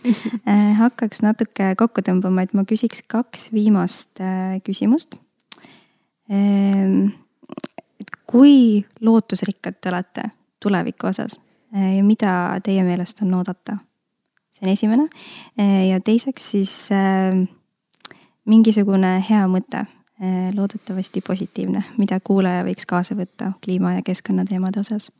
äh, 0.48 0.70
hakkaks 0.78 1.24
natuke 1.26 1.74
kokku 1.76 2.06
tõmbama, 2.06 2.46
et 2.46 2.54
ma 2.54 2.64
küsiks 2.68 3.02
kaks 3.10 3.50
viimast 3.52 4.22
küsimust 4.64 5.18
ehm,. 6.30 7.10
kui 8.30 8.86
lootusrikkad 9.00 9.82
te 9.82 9.92
olete 9.92 10.30
tuleviku 10.62 11.06
osas 11.06 11.40
eh, 11.74 11.96
ja 11.96 12.04
mida 12.04 12.60
teie 12.64 12.84
meelest 12.86 13.22
on 13.22 13.34
oodata? 13.34 13.76
see 14.52 14.66
on 14.66 14.72
esimene. 14.72 15.08
Eh, 15.58 15.88
ja 15.88 16.00
teiseks 16.00 16.50
siis 16.54 16.74
eh, 16.92 17.40
mingisugune 18.44 19.16
hea 19.30 19.46
mõte, 19.48 19.86
loodetavasti 20.54 21.18
positiivne, 21.26 21.80
mida 21.98 22.20
kuulaja 22.22 22.60
võiks 22.62 22.84
kaasa 22.86 23.16
võtta 23.18 23.48
kliima 23.64 23.96
ja 23.96 24.04
keskkonnateemade 24.06 24.80
osas. 24.80 25.10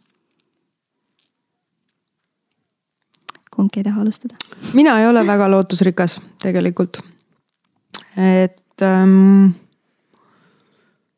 kumbki 3.52 3.80
ei 3.80 3.84
taha 3.84 4.00
alustada? 4.00 4.36
mina 4.74 4.94
ei 5.00 5.06
ole 5.06 5.26
väga 5.26 5.50
lootusrikas 5.50 6.20
tegelikult. 6.42 7.02
et 8.16 8.82
ähm, 8.82 9.50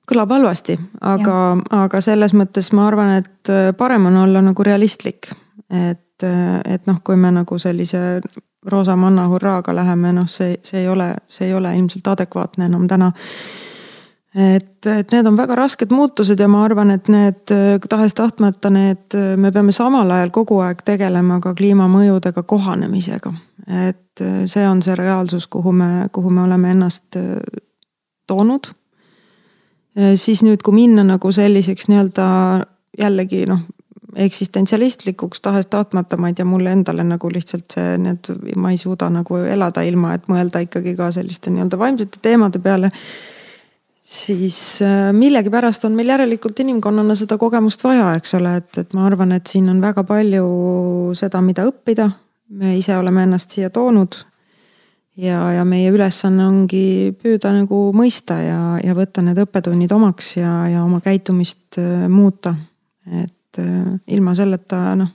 kõlab 0.09 0.33
halvasti, 0.37 0.77
aga, 1.01 1.37
aga 1.73 2.01
selles 2.05 2.35
mõttes 2.37 2.71
ma 2.77 2.89
arvan, 2.89 3.17
et 3.23 3.53
äh, 3.53 3.71
parem 3.77 4.11
on 4.11 4.23
olla 4.25 4.43
nagu 4.45 4.67
realistlik. 4.67 5.31
et, 5.71 6.23
äh, 6.23 6.61
et 6.75 6.87
noh, 6.87 7.01
kui 7.05 7.17
me 7.17 7.31
nagu 7.31 7.59
sellise 7.59 8.21
roosa 8.67 8.97
manna 8.97 9.27
hurraaga 9.29 9.75
läheme, 9.75 10.13
noh, 10.13 10.29
see, 10.29 10.59
see 10.63 10.81
ei 10.81 10.89
ole, 10.89 11.15
see 11.29 11.49
ei 11.49 11.55
ole 11.55 11.77
ilmselt 11.77 12.07
adekvaatne 12.07 12.65
enam 12.65 12.89
täna. 12.89 13.13
et, 14.35 14.87
et 14.87 15.13
need 15.13 15.27
on 15.27 15.37
väga 15.37 15.55
rasked 15.55 15.91
muutused 15.91 16.41
ja 16.41 16.49
ma 16.49 16.65
arvan, 16.65 16.91
et 16.91 17.09
need 17.09 17.51
äh, 17.55 17.81
tahes-tahtmata 17.89 18.71
need, 18.71 19.19
me 19.37 19.53
peame 19.53 19.73
samal 19.73 20.11
ajal 20.11 20.31
kogu 20.31 20.61
aeg 20.61 20.85
tegelema 20.85 21.41
ka 21.41 21.55
kliimamõjudega 21.55 22.43
kohanemisega. 22.43 23.33
et 23.89 24.21
see 24.47 24.69
on 24.69 24.83
see 24.83 24.95
reaalsus, 24.95 25.47
kuhu 25.47 25.73
me, 25.73 26.09
kuhu 26.13 26.31
me 26.31 26.43
oleme 26.43 26.71
ennast 26.71 27.17
toonud 28.27 28.69
siis 30.19 30.43
nüüd, 30.43 30.63
kui 30.65 30.75
minna 30.75 31.05
nagu 31.07 31.33
selliseks 31.33 31.87
nii-öelda 31.91 32.27
jällegi 32.99 33.45
noh, 33.47 33.61
eksistentsialistlikuks 34.17 35.41
tahes-tahtmata, 35.41 36.17
ma 36.17 36.31
ei 36.31 36.35
tea, 36.35 36.47
mulle 36.47 36.73
endale 36.73 37.05
nagu 37.07 37.31
lihtsalt 37.33 37.77
see, 37.77 37.95
need, 37.99 38.31
ma 38.57 38.71
ei 38.71 38.79
suuda 38.79 39.09
nagu 39.13 39.39
elada 39.43 39.83
ilma, 39.87 40.15
et 40.15 40.29
mõelda 40.31 40.63
ikkagi 40.65 40.95
ka 40.99 41.11
selliste 41.15 41.53
nii-öelda 41.55 41.79
vaimsete 41.81 42.23
teemade 42.23 42.63
peale. 42.63 42.91
siis 44.05 44.83
äh, 44.83 45.13
millegipärast 45.13 45.85
on 45.85 45.95
meil 45.97 46.09
järelikult 46.13 46.61
inimkonnana 46.61 47.15
seda 47.15 47.39
kogemust 47.39 47.85
vaja, 47.85 48.15
eks 48.19 48.35
ole, 48.35 48.57
et, 48.61 48.79
et 48.79 48.93
ma 48.95 49.07
arvan, 49.07 49.33
et 49.33 49.47
siin 49.47 49.69
on 49.69 49.81
väga 49.81 50.05
palju 50.05 51.15
seda, 51.15 51.41
mida 51.41 51.65
õppida. 51.67 52.11
me 52.49 52.77
ise 52.79 52.97
oleme 52.97 53.23
ennast 53.23 53.51
siia 53.51 53.71
toonud 53.71 54.25
ja, 55.17 55.41
ja 55.53 55.65
meie 55.69 55.91
ülesanne 55.95 56.47
ongi 56.47 57.15
püüda 57.21 57.53
nagu 57.55 57.89
mõista 57.97 58.39
ja, 58.43 58.61
ja 58.83 58.95
võtta 58.97 59.25
need 59.25 59.39
õppetunnid 59.45 59.93
omaks 59.95 60.35
ja, 60.41 60.55
ja 60.73 60.85
oma 60.85 61.01
käitumist 61.05 61.79
äh, 61.81 62.07
muuta. 62.11 62.55
et 63.07 63.61
äh, 63.63 63.95
ilma 64.17 64.35
selleta 64.35 64.81
noh, 64.99 65.13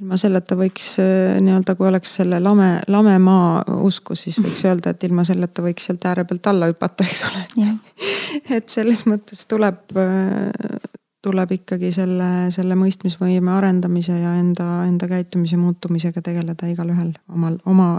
ilma 0.00 0.18
selleta 0.20 0.58
võiks 0.60 0.92
äh, 1.02 1.38
nii-öelda, 1.40 1.76
kui 1.78 1.88
oleks 1.88 2.14
selle 2.20 2.40
lame, 2.42 2.72
lame 2.88 3.16
maa 3.22 3.64
usku, 3.80 4.16
siis 4.18 4.40
võiks 4.42 4.64
öelda, 4.68 4.92
et 4.92 5.08
ilma 5.08 5.24
selleta 5.24 5.64
võiks 5.64 5.88
sealt 5.88 6.04
ääre 6.10 6.26
pealt 6.28 6.52
alla 6.52 6.70
hüpata, 6.70 7.06
eks 7.06 7.24
ole. 7.30 7.72
et 8.56 8.68
selles 8.68 9.06
mõttes 9.08 9.46
tuleb, 9.48 9.80
tuleb 11.24 11.56
ikkagi 11.56 11.92
selle, 11.92 12.50
selle 12.52 12.76
mõistmisvõime 12.80 13.52
arendamise 13.56 14.16
ja 14.16 14.36
enda, 14.40 14.84
enda 14.88 15.08
käitumise 15.08 15.60
muutumisega 15.60 16.22
tegeleda 16.24 16.68
igalühel 16.68 17.12
omal, 17.28 17.58
oma 17.68 17.94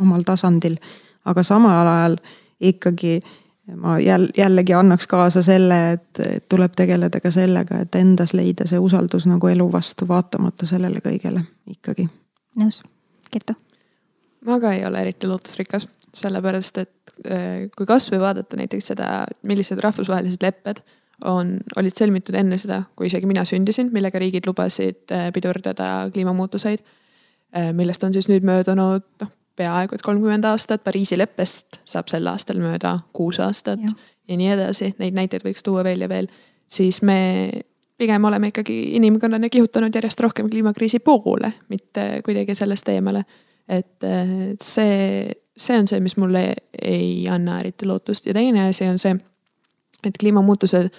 omal 0.00 0.22
tasandil. 0.26 0.76
aga 1.24 1.42
samal 1.42 1.88
ajal 1.88 2.16
ikkagi 2.60 3.20
ma 3.76 3.98
jälle, 4.00 4.28
jällegi 4.36 4.74
annaks 4.74 5.06
kaasa 5.06 5.42
selle, 5.42 5.92
et 5.92 6.48
tuleb 6.48 6.72
tegeleda 6.76 7.20
ka 7.20 7.30
sellega, 7.30 7.80
et 7.82 7.94
endas 7.94 8.34
leida 8.34 8.66
see 8.66 8.78
usaldus 8.78 9.26
nagu 9.26 9.48
elu 9.48 9.66
vastu, 9.72 10.08
vaatamata 10.08 10.66
sellele 10.66 11.02
kõigele 11.04 11.42
ikkagi. 11.66 12.08
nõus, 12.56 12.82
Kertu? 13.30 13.56
ma 14.46 14.60
ka 14.60 14.72
ei 14.72 14.84
ole 14.86 15.00
eriti 15.02 15.26
lootusrikas, 15.26 15.88
sellepärast 16.14 16.78
et 16.78 17.16
äh, 17.26 17.66
kui 17.76 17.86
kasvõi 17.86 18.20
vaadata 18.22 18.56
näiteks 18.56 18.92
seda, 18.92 19.24
millised 19.42 19.82
rahvusvahelised 19.82 20.42
lepped 20.42 20.84
on, 21.24 21.56
olid 21.76 21.96
sõlmitud 21.96 22.36
enne 22.38 22.58
seda, 22.60 22.82
kui 22.96 23.10
isegi 23.10 23.26
mina 23.26 23.44
sündisin, 23.48 23.90
millega 23.92 24.20
riigid 24.22 24.46
lubasid 24.46 25.12
äh, 25.12 25.30
pidurdada 25.34 26.10
kliimamuutuseid. 26.12 26.84
Äh, 27.56 27.72
millest 27.74 28.04
on 28.04 28.14
siis 28.14 28.28
nüüd 28.30 28.46
möödunud 28.46 29.06
noh, 29.22 29.32
peaaegu 29.56 29.96
et 29.96 30.04
kolmkümmend 30.04 30.44
aastat, 30.48 30.84
Pariisi 30.84 31.18
leppest 31.18 31.80
saab 31.88 32.10
sel 32.12 32.26
aastal 32.30 32.60
mööda 32.62 32.96
kuus 33.16 33.40
aastat 33.40 33.82
ja. 33.82 33.94
ja 34.28 34.36
nii 34.40 34.52
edasi, 34.56 34.92
neid 35.00 35.16
näiteid 35.16 35.46
võiks 35.46 35.64
tuua 35.66 35.84
veel 35.86 36.04
ja 36.04 36.08
veel. 36.08 36.28
siis 36.66 37.02
me 37.02 37.50
pigem 37.96 38.24
oleme 38.24 38.52
ikkagi 38.52 38.96
inimkonnana 38.96 39.48
kihutanud 39.48 39.94
järjest 39.94 40.20
rohkem 40.20 40.50
kliimakriisi 40.50 40.98
poole, 40.98 41.52
mitte 41.68 42.20
kuidagi 42.24 42.54
sellest 42.54 42.88
eemale. 42.92 43.24
et 43.68 44.04
see, 44.62 45.32
see 45.56 45.78
on 45.78 45.88
see, 45.88 46.00
mis 46.00 46.16
mulle 46.16 46.44
ei 46.82 47.26
anna 47.30 47.60
eriti 47.60 47.86
lootust 47.86 48.26
ja 48.26 48.34
teine 48.34 48.68
asi 48.68 48.86
on 48.86 48.98
see, 48.98 49.16
et 50.04 50.20
kliimamuutused 50.20 50.90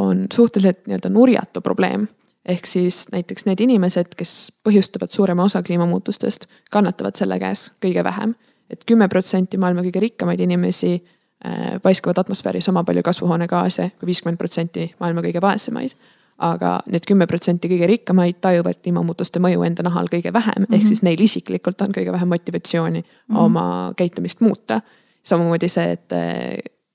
on 0.00 0.26
suhteliselt 0.32 0.86
nii-öelda 0.86 1.10
nurjatu 1.12 1.60
probleem 1.60 2.08
ehk 2.48 2.66
siis 2.66 3.06
näiteks 3.12 3.46
need 3.46 3.60
inimesed, 3.62 4.14
kes 4.18 4.52
põhjustavad 4.66 5.12
suurema 5.12 5.44
osa 5.46 5.62
kliimamuutustest, 5.62 6.46
kannatavad 6.70 7.18
selle 7.18 7.38
käes 7.38 7.70
kõige 7.84 8.04
vähem. 8.04 8.34
et 8.70 8.84
kümme 8.88 9.08
protsenti 9.08 9.58
maailma 9.60 9.82
kõige 9.84 10.00
rikkamaid 10.00 10.40
inimesi 10.40 10.94
äh, 10.96 11.78
paiskavad 11.82 12.18
atmosfääri 12.18 12.60
sama 12.60 12.84
palju 12.84 13.02
kasvuhoonegaase 13.02 13.90
kui 14.00 14.06
viiskümmend 14.06 14.38
protsenti 14.38 14.94
maailma 15.00 15.22
kõige 15.22 15.40
vaesemaid. 15.40 15.94
aga 16.38 16.80
need 16.90 17.04
kümme 17.06 17.26
protsenti 17.26 17.68
kõige 17.68 17.86
rikkamaid 17.86 18.40
tajuvad 18.40 18.80
kliimamuutuste 18.82 19.38
mõju 19.38 19.62
enda 19.62 19.82
nahal 19.82 20.08
kõige 20.10 20.32
vähem 20.32 20.58
mm, 20.58 20.64
-hmm. 20.64 20.74
ehk 20.74 20.86
siis 20.86 21.02
neil 21.02 21.20
isiklikult 21.20 21.80
on 21.80 21.94
kõige 21.94 22.12
vähem 22.12 22.28
motivatsiooni 22.28 23.00
mm 23.00 23.06
-hmm. 23.36 23.38
oma 23.38 23.92
käitumist 23.96 24.40
muuta. 24.40 24.80
samamoodi 25.22 25.68
see, 25.68 25.92
et 25.92 26.12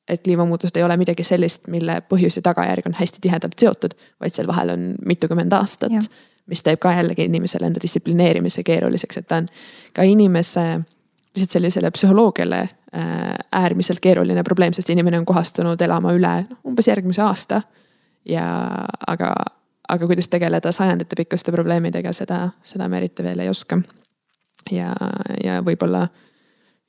et 0.08 0.24
kliimamuutused 0.24 0.78
ei 0.78 0.84
ole 0.84 0.98
midagi 0.98 1.24
sellist, 1.24 1.68
mille 1.68 2.02
põhjus 2.10 2.40
ja 2.40 2.42
tagajärg 2.46 2.88
on 2.88 2.96
hästi 3.00 3.20
tihedalt 3.22 3.60
seotud, 3.60 3.96
vaid 4.24 4.36
seal 4.36 4.48
vahel 4.48 4.72
on 4.74 4.90
mitukümmend 5.06 5.54
aastat. 5.54 5.92
mis 6.48 6.64
teeb 6.64 6.80
ka 6.80 6.94
jällegi 6.96 7.26
inimesele 7.28 7.68
enda 7.68 7.80
distsiplineerimise 7.84 8.64
keeruliseks, 8.64 9.18
et 9.18 9.28
ta 9.28 9.42
on 9.42 9.48
ka 9.94 10.04
inimese 10.08 10.80
lihtsalt 11.36 11.52
sellisele 11.52 11.92
psühholoogiale 11.92 12.60
äh, 12.60 12.70
äärmiselt 13.52 14.00
keeruline 14.00 14.44
probleem, 14.44 14.74
sest 14.74 14.90
inimene 14.90 15.20
on 15.20 15.26
kohastunud 15.26 15.82
elama 15.82 16.14
üle 16.16 16.34
noh, 16.50 16.62
umbes 16.66 16.88
järgmise 16.88 17.22
aasta. 17.22 17.62
ja 18.26 18.46
aga, 19.08 19.34
aga 19.90 20.08
kuidas 20.08 20.28
tegeleda 20.28 20.72
sajandite 20.72 21.16
pikkuste 21.16 21.52
probleemidega, 21.52 22.14
seda, 22.14 22.50
seda 22.64 22.88
me 22.88 22.98
eriti 22.98 23.24
veel 23.24 23.40
ei 23.40 23.50
oska. 23.50 23.82
ja, 24.72 24.96
ja 25.44 25.62
võib-olla 25.62 26.08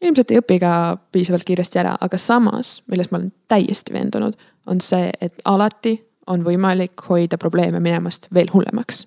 ilmselt 0.03 0.31
ei 0.31 0.39
õpi 0.39 0.59
ka 0.63 0.73
piisavalt 1.13 1.45
kiiresti 1.45 1.81
ära, 1.83 1.97
aga 2.01 2.19
samas, 2.19 2.83
milles 2.87 3.11
ma 3.11 3.19
olen 3.19 3.33
täiesti 3.49 3.93
veendunud, 3.93 4.37
on 4.67 4.81
see, 4.81 5.11
et 5.21 5.35
alati 5.45 5.97
on 6.27 6.45
võimalik 6.45 7.03
hoida 7.09 7.39
probleeme 7.39 7.81
minemast 7.81 8.29
veel 8.35 8.51
hullemaks. 8.53 9.07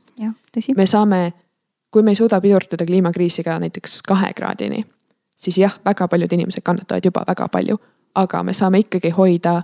me 0.76 0.86
saame 0.86 1.32
kui 1.92 2.04
me 2.04 2.12
ei 2.12 2.16
suuda 2.16 2.42
pidurdada 2.42 2.86
kliimakriisiga 2.86 3.60
näiteks 3.60 4.02
kahe 4.08 4.34
kraadini, 4.34 4.86
siis 5.36 5.58
jah, 5.58 5.80
väga 5.86 6.08
paljud 6.08 6.32
inimesed 6.32 6.64
kannatavad 6.64 7.06
juba 7.06 7.24
väga 7.28 7.48
palju, 7.48 7.78
aga 8.16 8.44
me 8.44 8.54
saame 8.54 8.80
ikkagi 8.80 9.10
hoida 9.10 9.62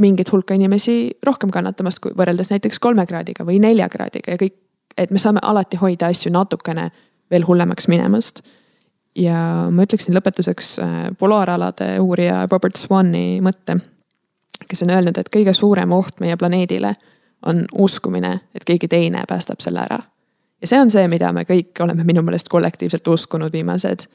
mingit 0.00 0.32
hulka 0.32 0.54
inimesi 0.54 1.16
rohkem 1.24 1.50
kannatamast, 1.50 1.98
kui 2.04 2.12
võrreldes 2.16 2.52
näiteks 2.52 2.78
kolme 2.78 3.06
kraadiga 3.06 3.44
või 3.44 3.60
nelja 3.60 3.88
kraadiga 3.88 4.34
ja 4.34 4.40
kõik, 4.40 4.56
et 4.96 5.10
me 5.10 5.18
saame 5.18 5.40
alati 5.42 5.80
hoida 5.80 6.10
asju 6.12 6.32
natukene 6.32 6.90
veel 7.30 7.46
hullemaks 7.46 7.88
minemast. 7.88 8.42
Ja 9.16 9.68
ma 9.70 9.86
ütleksin 9.86 10.16
lõpetuseks 10.16 10.72
äh, 10.82 10.94
polaaralade 11.18 11.96
uurija 12.00 12.46
Robert 12.50 12.76
Swani 12.76 13.40
mõtte, 13.44 13.78
kes 14.68 14.82
on 14.84 14.92
öelnud, 14.92 15.18
et 15.18 15.30
kõige 15.32 15.54
suurem 15.56 15.92
oht 15.96 16.20
meie 16.20 16.36
planeedile 16.36 16.92
on 17.46 17.64
uskumine, 17.78 18.40
et 18.54 18.64
keegi 18.64 18.88
teine 18.88 19.24
päästab 19.28 19.60
selle 19.60 19.84
ära. 19.84 19.98
ja 20.60 20.66
see 20.66 20.80
on 20.80 20.90
see, 20.90 21.08
mida 21.08 21.32
me 21.32 21.44
kõik 21.48 21.84
oleme 21.84 22.04
minu 22.04 22.22
meelest 22.22 22.48
kollektiivselt 22.48 23.08
uskunud 23.08 23.52
viimased 23.52 24.06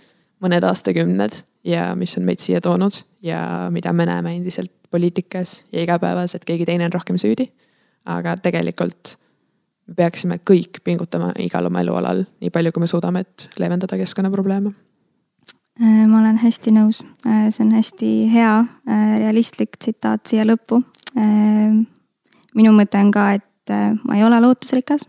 mõned 0.41 0.65
aastakümned 0.65 1.43
ja 1.63 1.91
mis 1.95 2.17
on 2.17 2.25
meid 2.25 2.41
siia 2.41 2.61
toonud 2.61 3.01
ja 3.21 3.69
mida 3.71 3.93
me 3.93 4.05
näeme 4.05 4.35
endiselt 4.35 4.71
poliitikas 4.91 5.61
ja 5.71 5.83
igapäevas, 5.83 6.35
et 6.35 6.45
keegi 6.45 6.65
teine 6.65 6.85
on 6.85 6.93
rohkem 6.93 7.17
süüdi. 7.17 7.51
aga 8.05 8.35
tegelikult 8.37 9.17
me 9.87 9.93
peaksime 9.95 10.39
kõik 10.49 10.81
pingutama 10.83 11.31
igal 11.39 11.65
oma 11.65 11.81
elualal 11.81 12.23
nii 12.41 12.49
palju, 12.49 12.71
kui 12.71 12.81
me 12.81 12.87
suudame, 12.87 13.19
et 13.19 13.49
leevendada 13.59 13.97
keskkonnaprobleeme. 13.97 14.71
Äh, 15.79 16.07
ma 16.07 16.19
olen 16.19 16.35
hästi 16.41 16.73
nõus, 16.75 16.99
äh, 17.23 17.45
see 17.47 17.63
on 17.63 17.71
hästi 17.71 18.07
hea 18.33 18.55
äh, 18.59 19.13
realistlik 19.21 19.77
tsitaat 19.79 20.27
siia 20.27 20.43
lõppu. 20.47 20.83
minu 22.55 22.71
mõte 22.71 22.99
on 22.99 23.09
ka, 23.11 23.23
et 23.35 23.71
ma 24.07 24.15
ei 24.15 24.23
ole 24.23 24.37
lootusrikas. 24.39 25.03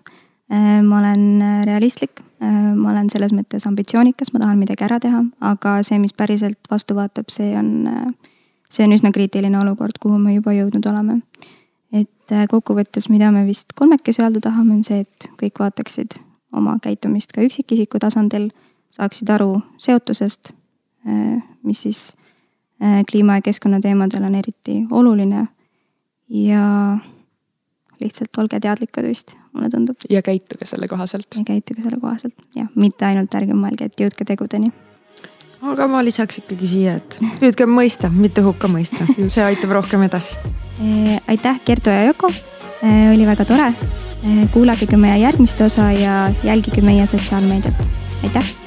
ma 0.83 0.99
olen 0.99 1.43
realistlik, 1.65 2.21
ma 2.41 2.91
olen 2.91 3.11
selles 3.11 3.31
mõttes 3.33 3.67
ambitsioonikas, 3.67 4.33
ma 4.33 4.41
tahan 4.43 4.59
midagi 4.59 4.85
ära 4.85 4.99
teha, 5.01 5.23
aga 5.41 5.77
see, 5.87 6.01
mis 6.03 6.13
päriselt 6.13 6.59
vastu 6.71 6.95
vaatab, 6.99 7.31
see 7.31 7.55
on, 7.57 7.87
see 8.69 8.85
on 8.85 8.93
üsna 8.93 9.13
kriitiline 9.15 9.59
olukord, 9.59 9.97
kuhu 10.03 10.19
me 10.19 10.35
juba 10.35 10.53
jõudnud 10.53 10.91
oleme. 10.91 11.21
Et 11.93 12.35
kokkuvõttes, 12.51 13.09
mida 13.09 13.31
me 13.31 13.47
vist 13.47 13.73
kolmekesi 13.79 14.23
öelda 14.23 14.43
tahame, 14.43 14.75
on 14.75 14.85
see, 14.85 15.07
et 15.07 15.31
kõik 15.39 15.63
vaataksid 15.63 16.19
oma 16.53 16.77
käitumist 16.83 17.33
ka 17.33 17.47
üksikisiku 17.47 18.03
tasandil, 18.03 18.51
saaksid 18.93 19.31
aru 19.33 19.57
seotusest, 19.81 20.53
äh, 21.09 21.41
mis 21.63 21.83
siis 21.87 22.13
äh, 22.83 23.03
kliima 23.11 23.41
ja 23.41 23.47
keskkonna 23.49 23.81
teemadel 23.81 24.29
on 24.29 24.35
eriti 24.35 24.83
oluline. 24.91 25.49
ja 26.29 26.99
lihtsalt 28.01 28.39
olge 28.39 28.61
teadlikud 28.61 29.05
vist, 29.05 29.35
mulle 29.53 29.69
tundub. 29.71 29.97
ja 30.11 30.23
käituge 30.23 30.67
selle 30.67 30.89
kohaselt. 30.89 31.29
ja 31.37 31.45
käituge 31.45 31.83
selle 31.83 32.01
kohaselt, 32.01 32.35
jah, 32.57 32.69
mitte 32.75 33.07
ainult 33.07 33.35
ärge 33.35 33.57
mõelge, 33.57 33.91
et 33.91 34.01
jõudke 34.01 34.25
tegudeni 34.29 34.73
aga 35.63 35.87
ma 35.87 36.03
lisaks 36.05 36.41
ikkagi 36.43 36.69
siia, 36.69 36.97
et 36.99 37.19
püüdke 37.41 37.69
mõista, 37.71 38.11
mitte 38.13 38.43
hukka 38.43 38.69
mõista, 38.69 39.07
see 39.29 39.45
aitab 39.45 39.77
rohkem 39.79 40.03
edasi. 40.09 40.37
aitäh, 41.29 41.61
Kertu 41.65 41.91
ja 41.91 42.09
Yoko, 42.11 42.33
oli 43.13 43.27
väga 43.27 43.45
tore. 43.45 43.73
kuulake 44.53 44.87
ka 44.87 44.97
meie 44.97 45.19
järgmist 45.19 45.61
osa 45.61 45.93
ja 45.93 46.27
jälgige 46.45 46.83
meie 46.83 47.07
sotsiaalmeediat, 47.07 47.89
aitäh 48.23 48.62